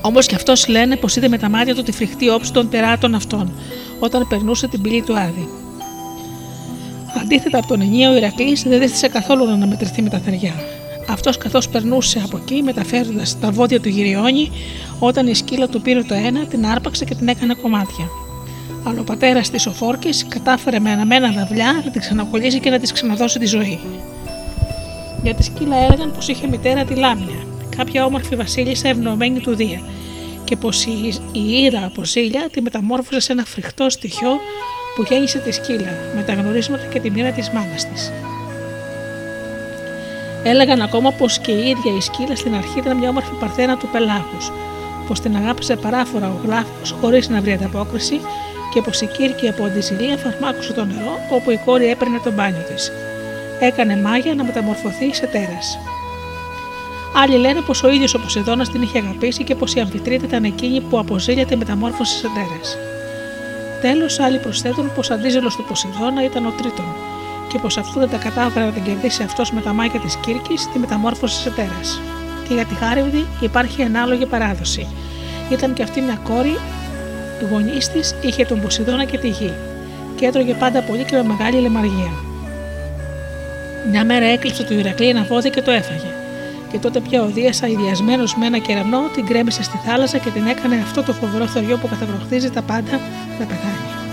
Όμως 0.01 0.25
και 0.25 0.35
αυτός 0.35 0.67
λένε 0.67 0.95
πως 0.95 1.15
είδε 1.15 1.27
με 1.27 1.37
τα 1.37 1.49
μάτια 1.49 1.75
του 1.75 1.83
τη 1.83 1.91
φρικτή 1.91 2.29
όψη 2.29 2.53
των 2.53 2.69
τεράτων 2.69 3.15
αυτών, 3.15 3.51
όταν 3.99 4.27
περνούσε 4.27 4.67
την 4.67 4.81
πύλη 4.81 5.01
του 5.01 5.17
Άδη. 5.17 5.49
Αντίθετα 7.21 7.57
από 7.57 7.67
τον 7.67 7.81
ενίο, 7.81 8.11
ο 8.11 8.15
Ηρακλής 8.15 8.63
δεν 8.63 8.79
δέχτησε 8.79 9.07
καθόλου 9.07 9.45
να 9.45 9.53
αναμετρηθεί 9.53 10.01
με 10.01 10.09
τα 10.09 10.17
θεριά. 10.17 10.53
Αυτός 11.09 11.37
καθώς 11.37 11.69
περνούσε 11.69 12.21
από 12.25 12.37
εκεί, 12.37 12.61
μεταφέροντας 12.63 13.39
τα 13.39 13.51
βόδια 13.51 13.79
του 13.79 13.89
γυριώνει, 13.89 14.51
όταν 14.99 15.27
η 15.27 15.35
σκύλα 15.35 15.67
του 15.67 15.81
πήρε 15.81 16.03
το 16.03 16.13
ένα, 16.13 16.45
την 16.45 16.65
άρπαξε 16.65 17.05
και 17.05 17.15
την 17.15 17.27
έκανε 17.27 17.53
κομμάτια. 17.53 18.09
Αλλά 18.83 18.99
ο 18.99 19.03
πατέρας 19.03 19.49
της 19.49 19.67
ο 19.67 19.71
Φόρκη 19.71 20.09
κατάφερε 20.27 20.79
με 20.79 20.91
αναμένα 20.91 21.31
δαυλιά 21.31 21.81
να 21.85 21.91
την 21.91 22.01
ξανακολλήσει 22.01 22.59
και 22.59 22.69
να 22.69 22.79
της 22.79 22.91
ξαναδώσει 22.91 23.39
τη 23.39 23.45
ζωή. 23.45 23.79
Για 25.23 25.33
τη 25.33 25.43
σκύλα 25.43 25.77
έλεγαν 25.77 26.11
πως 26.11 26.27
είχε 26.27 26.47
μητέρα 26.47 26.83
τη 26.83 26.95
Λάμια, 26.95 27.45
κάποια 27.77 28.05
όμορφη 28.05 28.35
βασίλισσα 28.35 28.87
ευνομένη 28.87 29.39
του 29.39 29.55
Δία, 29.55 29.81
και 30.43 30.55
πως 30.55 30.85
η, 30.85 31.13
η 31.31 31.63
ήρα 31.63 31.85
από 31.85 32.03
ζήλια 32.03 32.49
τη 32.51 32.61
μεταμόρφωσε 32.61 33.19
σε 33.19 33.31
ένα 33.31 33.45
φρικτό 33.45 33.89
στοιχείο 33.89 34.29
που 34.95 35.03
γέννησε 35.09 35.39
τη 35.39 35.51
σκύλα 35.51 35.91
με 36.15 36.23
τα 36.23 36.33
γνωρίσματα 36.33 36.85
και 36.85 36.99
τη 36.99 37.11
μοίρα 37.11 37.31
της 37.31 37.49
μάνας 37.49 37.89
της. 37.89 38.11
Έλεγαν 40.47 40.81
ακόμα 40.81 41.11
πως 41.11 41.39
και 41.39 41.51
η 41.51 41.69
ίδια 41.69 41.95
η 41.97 42.01
σκύλα 42.01 42.35
στην 42.35 42.55
αρχή 42.55 42.79
ήταν 42.79 42.97
μια 42.97 43.09
όμορφη 43.09 43.33
παρθένα 43.39 43.77
του 43.77 43.87
πελάγους, 43.91 44.51
πως 45.07 45.19
την 45.19 45.35
αγάπησε 45.35 45.75
παράφορα 45.75 46.27
ο 46.27 46.39
γλάφο 46.43 46.95
χωρίς 47.01 47.29
να 47.29 47.41
βρει 47.41 47.53
ανταπόκριση 47.53 48.19
και 48.73 48.81
πως 48.81 49.01
η 49.01 49.05
Κύρκη 49.05 49.47
από 49.47 49.63
αντιζηλία 49.63 50.17
φαρμάκωσε 50.17 50.73
το 50.73 50.85
νερό 50.85 51.19
όπου 51.29 51.51
η 51.51 51.59
κόρη 51.65 51.89
έπαιρνε 51.89 52.19
το 52.23 52.31
μπάνιο 52.31 52.63
της. 52.73 52.91
Έκανε 53.59 53.97
μάγια 53.97 54.35
να 54.35 54.43
μεταμορφωθεί 54.43 55.13
σε 55.13 55.25
τέρας. 55.25 55.79
Άλλοι 57.15 57.37
λένε 57.37 57.61
πως 57.61 57.83
ο 57.83 57.89
ίδιος 57.89 58.13
ο 58.13 58.19
Ποσειδώνας 58.19 58.69
την 58.69 58.81
είχε 58.81 58.97
αγαπήσει 58.97 59.43
και 59.43 59.55
πως 59.55 59.75
η 59.75 59.79
αμφιτρίτη 59.79 60.25
ήταν 60.25 60.43
εκείνη 60.43 60.81
που 60.81 60.99
από 60.99 61.19
ζήλια 61.19 61.45
τη 61.45 61.55
μεταμόρφωσε 61.55 62.17
σε 62.17 62.27
τέρας. 62.35 62.77
Τέλος, 63.81 64.19
άλλοι 64.19 64.37
προσθέτουν 64.37 64.91
πως 64.95 65.11
αντίζελος 65.11 65.55
του 65.55 65.65
Ποσειδώνα 65.67 66.23
ήταν 66.23 66.45
ο 66.45 66.51
Τρίτον 66.51 67.14
και 67.55 67.61
πως 67.61 67.77
αυτού 67.77 67.99
δεν 67.99 68.09
τα 68.09 68.17
κατάφερε 68.17 68.65
να 68.65 68.71
την 68.71 68.83
κερδίσει 68.83 69.23
αυτός 69.23 69.51
με 69.51 69.61
τα 69.61 69.73
μάγια 69.73 69.99
της 69.99 70.15
Κύρκης, 70.15 70.69
τη 70.73 70.79
μεταμόρφωσε 70.79 71.41
σε 71.41 71.49
τέρα. 71.49 71.79
Και 72.47 72.53
για 72.53 72.65
τη 72.65 72.75
Χάριβδη 72.75 73.25
υπάρχει 73.41 73.81
ανάλογη 73.83 74.25
παράδοση. 74.25 74.87
Ήταν 75.51 75.73
και 75.73 75.83
αυτή 75.83 76.01
μια 76.01 76.19
κόρη, 76.23 76.57
γονείς 77.51 77.89
της 77.89 78.15
είχε 78.21 78.45
τον 78.45 78.61
Ποσειδώνα 78.61 79.03
και 79.03 79.17
τη 79.17 79.27
γη, 79.27 79.53
και 80.15 80.25
έτρωγε 80.25 80.53
πάντα 80.53 80.81
πολύ 80.81 81.03
και 81.03 81.15
με 81.15 81.23
μεγάλη 81.23 81.59
λεμαργία. 81.59 82.11
Μια 83.91 84.05
μέρα 84.05 84.25
έκλειψε 84.25 84.63
του 84.63 84.73
Ηρακλή 84.73 85.09
ένα 85.09 85.23
βόδι 85.23 85.49
και 85.49 85.61
το 85.61 85.71
έφαγε. 85.71 86.11
Και 86.71 86.77
τότε 86.77 86.99
πια 86.99 87.21
ο 87.21 87.25
Δία, 87.25 87.53
αειδιασμένο 87.63 88.23
με 88.39 88.45
ένα 88.45 88.57
κεραμνό, 88.57 89.01
την 89.13 89.25
κρέμισε 89.25 89.63
στη 89.63 89.79
θάλασσα 89.85 90.17
και 90.17 90.29
την 90.29 90.47
έκανε 90.47 90.75
αυτό 90.75 91.03
το 91.03 91.13
φοβερό 91.13 91.45
θεριό 91.45 91.77
που 91.77 91.87
καταβροχθίζει 91.87 92.49
τα 92.49 92.61
πάντα 92.61 92.99
να 93.39 93.45
πεθάνει. 93.45 94.04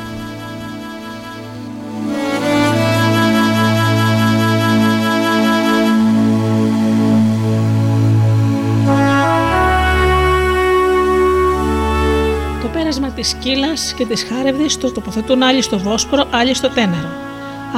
Της 13.22 13.30
σκύλας 13.30 13.94
και 13.96 14.06
της 14.06 14.24
χάρευδης 14.24 14.78
το 14.78 14.92
τοποθετούν 14.92 15.42
άλλοι 15.42 15.62
στο 15.62 15.78
Βόσπορο, 15.78 16.24
άλλοι 16.30 16.54
στο 16.54 16.68
Τένερο. 16.68 17.08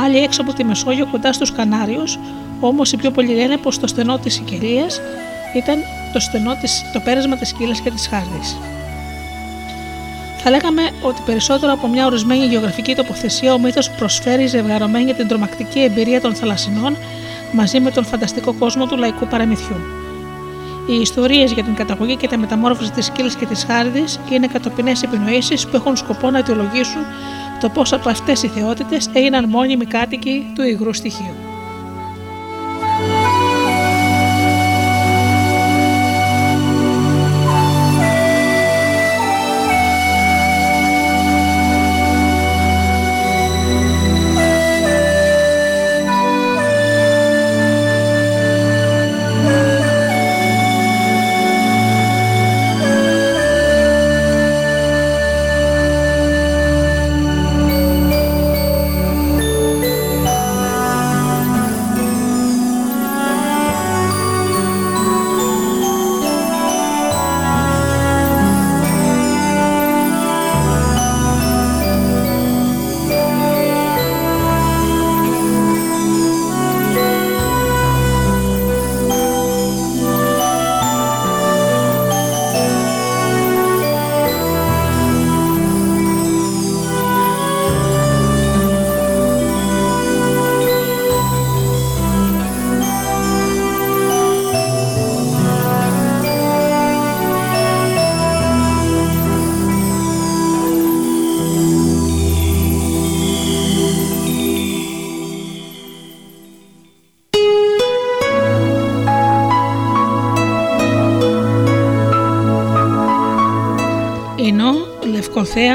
Άλλοι 0.05 0.19
έξω 0.19 0.43
από 0.43 0.53
τη 0.53 0.65
Μεσόγειο 0.65 1.07
κοντά 1.07 1.33
στους 1.33 1.53
Κανάριους, 1.53 2.19
όμως 2.61 2.93
οι 2.93 2.97
πιο 2.97 3.11
πολλοί 3.11 3.35
λένε 3.35 3.57
πως 3.57 3.79
το 3.79 3.87
στενό 3.87 4.19
της 4.19 4.35
Σικελία 4.35 4.87
ήταν 5.57 5.77
το, 6.13 6.21
στενό 6.21 6.57
της, 6.61 6.83
το 6.93 7.01
πέρασμα 7.01 7.37
της 7.37 7.49
σκύλας 7.49 7.81
και 7.81 7.91
της 7.91 8.07
χάρδης. 8.07 8.57
Θα 10.43 10.51
λέγαμε 10.51 10.83
ότι 11.03 11.23
περισσότερο 11.27 11.73
από 11.73 11.89
μια 11.89 12.07
ορισμένη 12.07 12.47
γεωγραφική 12.47 12.95
τοποθεσία 12.95 13.55
ο 13.55 13.59
μύθος 13.59 13.91
προσφέρει 13.91 14.47
ζευγαρωμένη 14.47 15.05
για 15.05 15.15
την 15.15 15.29
τρομακτική 15.29 15.81
εμπειρία 15.81 16.21
των 16.21 16.35
θαλασσινών 16.35 16.97
μαζί 17.53 17.81
με 17.81 17.91
τον 17.91 18.05
φανταστικό 18.05 18.53
κόσμο 18.53 18.87
του 18.87 18.97
λαϊκού 18.97 19.27
παραμυθιού. 19.27 20.04
Οι 20.87 21.01
ιστορίες 21.01 21.53
για 21.53 21.65
την 21.65 21.75
καταγωγή 21.75 22.17
και 22.17 22.29
τη 22.29 22.37
μεταμόρφωση 22.37 22.93
της 22.93 23.05
σκύλα 23.05 23.33
και 23.39 23.47
της 23.47 23.65
χάρδης 23.65 24.21
είναι 24.31 24.47
κατοπινές 24.47 25.03
επινοήσεις 25.03 25.67
που 25.67 25.77
έχουν 25.77 25.97
σκοπό 25.97 26.31
να 26.31 26.39
αιτιολογήσουν 26.39 27.03
το 27.61 27.69
πώς 27.69 27.93
από 27.93 28.09
αυτές 28.09 28.43
οι 28.43 28.49
θεότητες 28.49 29.11
έγιναν 29.13 29.49
μόνιμοι 29.49 29.85
κάτοικοι 29.85 30.47
του 30.55 30.63
υγρού 30.63 30.93
στοιχείου. 30.93 31.54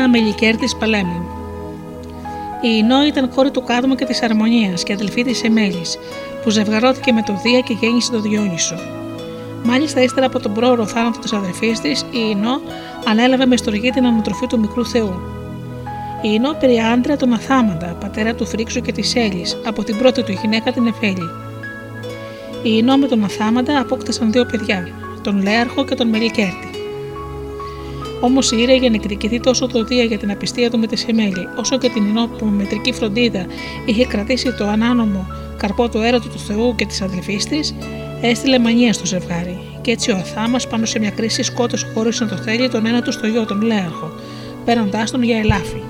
Λευκοθέα 0.10 0.22
Μελικέρτη 0.22 0.76
Παλέμου. 0.80 1.22
Η 2.61 2.68
Ινώ 2.77 3.06
ήταν 3.06 3.30
κόρη 3.30 3.52
του 3.52 3.64
Κάδμου 3.64 3.95
και 3.95 4.06
της 4.06 4.22
Αρμονίας 4.22 4.84
και 4.84 4.94
αδελφή 4.94 5.23
της 5.23 5.44
Εμέλης, 5.44 5.98
που 6.44 6.49
ζευγαρώθηκε 6.49 7.11
με 7.11 7.22
το 7.22 7.40
Δία 7.44 7.60
και 7.60 7.73
γέννησε 7.73 8.11
τον 8.11 8.22
Διόνυσο. 8.22 8.76
Μάλιστα, 9.64 10.02
ύστερα 10.02 10.26
από 10.26 10.40
τον 10.40 10.53
πρόωρο 10.53 10.86
θάνατο 10.86 11.19
της 11.19 11.34
αδερφή 11.34 11.72
της, 11.81 12.02
η 12.02 12.30
Ινώ 12.30 12.61
ανέλαβε 13.06 13.45
με 13.45 13.57
στοργή 13.57 13.90
την 13.90 14.06
ανατροφή 14.06 14.48
του 14.48 14.60
μικρού 14.60 14.86
Θεού. 14.86 15.14
Η 16.22 16.30
Ινώ 16.34 16.53
πήρε 16.60 16.81
άντρα 16.94 17.18
τον 17.18 17.34
Αθάμαντα, 17.34 17.95
πατέρα 17.99 18.36
του 18.36 18.45
Φρίξου 18.45 18.81
και 18.81 18.91
της 18.91 19.15
Έλλη, 19.15 19.45
από 19.65 19.84
την 19.84 19.98
πρώτη 19.98 20.23
του 20.23 20.31
γυναίκα 20.41 20.72
την 20.72 20.88
Εφέλη. 20.88 21.30
Η 22.64 22.69
Ινώ 22.77 22.98
με 22.98 23.07
τον 23.07 23.23
Αθάμαντα 23.23 23.80
απόκτησαν 23.80 24.31
δύο 24.31 24.45
παιδιά, 24.45 24.88
τον 25.22 25.41
Λέαρχο 25.41 25.86
και 25.86 25.95
τον 25.95 26.07
Μελικέρτη. 26.07 26.68
Όμως 28.21 28.51
η 28.51 28.57
Ήρα 28.59 28.73
για 28.73 28.89
να 28.89 28.95
εκδικηθεί 28.95 29.39
τόσο 29.39 29.67
το 29.67 29.83
Δία 29.83 30.03
για 30.03 30.17
την 30.17 30.31
απιστία 30.31 30.69
του 30.69 30.79
με 30.79 30.87
τη 30.87 30.95
Σεμέλη, 30.95 31.47
όσο 31.57 31.77
και 31.77 31.89
την 31.89 32.05
Ινώ 32.05 32.27
που 32.27 32.45
με 32.45 32.51
μετρική 32.51 32.91
φροντίδα 32.91 33.45
είχε 33.85 34.05
κρατήσει 34.05 34.53
το 34.53 34.67
ανάνομο 34.67 35.27
καρπό 35.57 35.89
του 35.89 35.97
έρωτου 35.97 36.29
του 36.29 36.39
Θεού 36.39 36.75
και 36.75 36.85
της 36.85 37.01
αδελφής 37.01 37.45
της, 37.45 37.75
έστειλε 38.21 38.59
μανία 38.59 38.93
στο 38.93 39.05
ζευγάρι. 39.05 39.59
Και 39.81 39.91
έτσι 39.91 40.11
ο 40.11 40.15
Αθάμας 40.15 40.67
πάνω 40.67 40.85
σε 40.85 40.99
μια 40.99 41.09
κρίση 41.09 41.43
σκότωσε 41.43 41.91
χωρίς 41.93 42.19
να 42.19 42.27
το 42.27 42.35
θέλει 42.35 42.69
τον 42.69 42.85
ένα 42.85 43.01
του 43.01 43.11
στο 43.11 43.27
γιο, 43.27 43.45
τον 43.45 43.61
Λέαρχο, 43.61 44.11
παίρνοντάς 44.65 45.11
τον 45.11 45.23
για 45.23 45.37
ελάφι. 45.37 45.81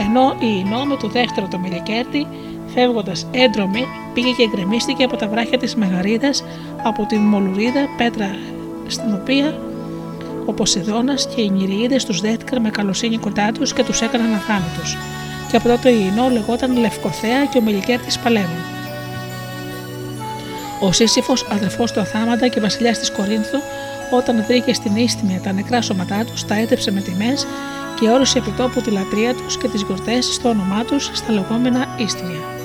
Ενώ 0.00 0.36
η 0.38 0.64
Ινώ 0.66 0.84
με 0.84 0.96
το 0.96 1.08
δεύτερο 1.08 1.48
το 1.50 1.58
Μελικέρτη, 1.58 2.26
φεύγοντας 2.74 3.26
έντρομη, 3.30 3.84
πήγε 4.14 4.30
και 4.30 4.48
γκρεμίστηκε 4.54 5.04
από 5.04 5.16
τα 5.16 5.28
βράχια 5.28 5.58
της 5.58 5.74
Μεγαρίδας 5.74 6.44
από 6.82 7.06
τη 7.06 7.16
Μολουρίδα, 7.16 7.84
πέτρα 7.96 8.36
στην 8.86 9.14
οποία 9.20 9.69
ο 10.46 10.52
Ποσειδώνας 10.52 11.28
και 11.34 11.40
οι 11.40 11.50
Νηριίδες 11.50 12.04
τους 12.04 12.20
δέχτηκαν 12.20 12.60
με 12.60 12.70
καλοσύνη 12.70 13.18
κοντά 13.18 13.52
τους 13.52 13.72
και 13.72 13.84
τους 13.84 14.00
έκαναν 14.00 14.34
αθάνατου. 14.34 14.82
Και 15.50 15.56
από 15.56 15.68
τότε 15.68 15.90
η 15.90 16.12
Ινώ 16.12 16.28
λεγόταν 16.28 16.78
Λευκοθέα 16.78 17.44
και 17.44 17.58
ο 17.58 17.60
Μελικέρτη 17.60 18.18
Παλέμου. 18.22 18.60
Ο 20.80 20.92
Σύσυφος, 20.92 21.46
αδερφό 21.50 21.84
του 21.84 22.00
Αθάματα 22.00 22.48
και 22.48 22.60
βασιλιάς 22.60 22.98
της 22.98 23.10
Κορίνθου, 23.10 23.58
όταν 24.10 24.44
βρήκε 24.46 24.74
στην 24.74 24.96
ίστιμια 24.96 25.40
τα 25.40 25.52
νεκρά 25.52 25.82
σώματά 25.82 26.24
τους, 26.24 26.44
τα 26.44 26.54
έτρεψε 26.54 26.90
με 26.92 27.00
τιμές 27.00 27.46
και 28.00 28.08
όρισε 28.08 28.38
επιτόπου 28.38 28.80
τη 28.80 28.90
λατρεία 28.90 29.34
τους 29.34 29.58
και 29.58 29.68
τις 29.68 29.82
γιορτές 29.82 30.24
στο 30.34 30.48
όνομά 30.48 30.84
τους 30.84 31.10
στα 31.12 31.32
λεγόμενα 31.32 31.86
ίστιμια. 31.98 32.59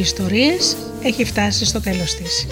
Ιστορίες» 0.00 0.76
έχει 1.02 1.24
φτάσει 1.24 1.64
στο 1.64 1.80
τέλος 1.80 2.14
της. 2.14 2.46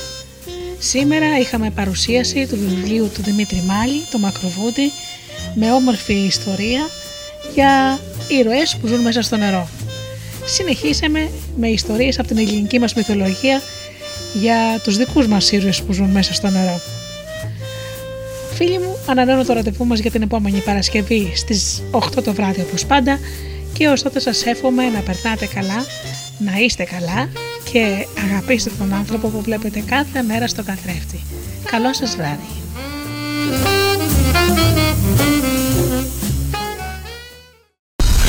Σήμερα 0.78 1.38
είχαμε 1.38 1.70
παρουσίαση 1.70 2.46
του 2.46 2.58
βιβλίου 2.58 3.10
του 3.14 3.22
Δημήτρη 3.22 3.62
Μάλη, 3.66 4.00
το 4.10 4.18
Μακροβούτι, 4.18 4.92
με 5.54 5.72
όμορφη 5.72 6.12
ιστορία 6.12 6.88
για 7.54 8.00
ήρωες 8.28 8.76
που 8.80 8.86
ζουν 8.86 9.00
μέσα 9.00 9.22
στο 9.22 9.36
νερό. 9.36 9.68
Συνεχίσαμε 10.44 11.30
με 11.56 11.68
ιστορίες 11.68 12.18
από 12.18 12.28
την 12.28 12.38
ελληνική 12.38 12.78
μας 12.78 12.94
μυθολογία 12.94 13.62
για 14.34 14.80
τους 14.82 14.96
δικούς 14.96 15.26
μας 15.26 15.52
ήρωες 15.52 15.82
που 15.82 15.92
ζουν 15.92 16.10
μέσα 16.10 16.34
στο 16.34 16.48
νερό. 16.48 16.80
Φίλοι 18.54 18.78
μου, 18.78 18.96
ανανεώνω 19.06 19.44
το 19.44 19.52
ραντεβού 19.52 19.84
μας 19.84 19.98
για 19.98 20.10
την 20.10 20.22
επόμενη 20.22 20.60
Παρασκευή 20.60 21.32
στις 21.34 21.82
8 21.90 22.22
το 22.24 22.32
βράδυ 22.32 22.60
όπως 22.60 22.86
πάντα 22.86 23.18
και 23.72 23.88
ως 23.88 24.02
τότε 24.02 24.20
σας 24.20 24.46
εύχομαι 24.46 24.88
να 24.88 25.00
περνάτε 25.00 25.46
καλά, 25.46 25.84
να 26.38 26.56
είστε 26.56 26.84
καλά 26.84 27.28
και 27.72 28.06
αγαπήστε 28.30 28.70
τον 28.78 28.94
άνθρωπο 28.94 29.28
που 29.28 29.40
βλέπετε 29.42 29.80
κάθε 29.80 30.22
μέρα 30.22 30.46
στο 30.46 30.62
καθρέφτη. 30.62 31.20
Καλό 31.64 31.94
σας 31.94 32.16
βράδυ. 32.16 32.62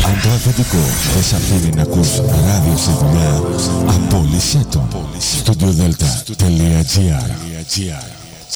Αν 0.05 0.21
το 0.23 0.29
αφεντικό 0.29 0.77
δεν 1.13 1.23
σ' 1.23 1.33
αφήνει 1.33 1.75
να 1.75 1.81
ακούς 1.81 2.15
ράδιο 2.17 2.77
στη 2.77 2.91
δουλειά, 2.91 3.43
απόλυσέ 3.87 4.65
το. 4.71 4.87
Studiodelta.gr 5.45 7.29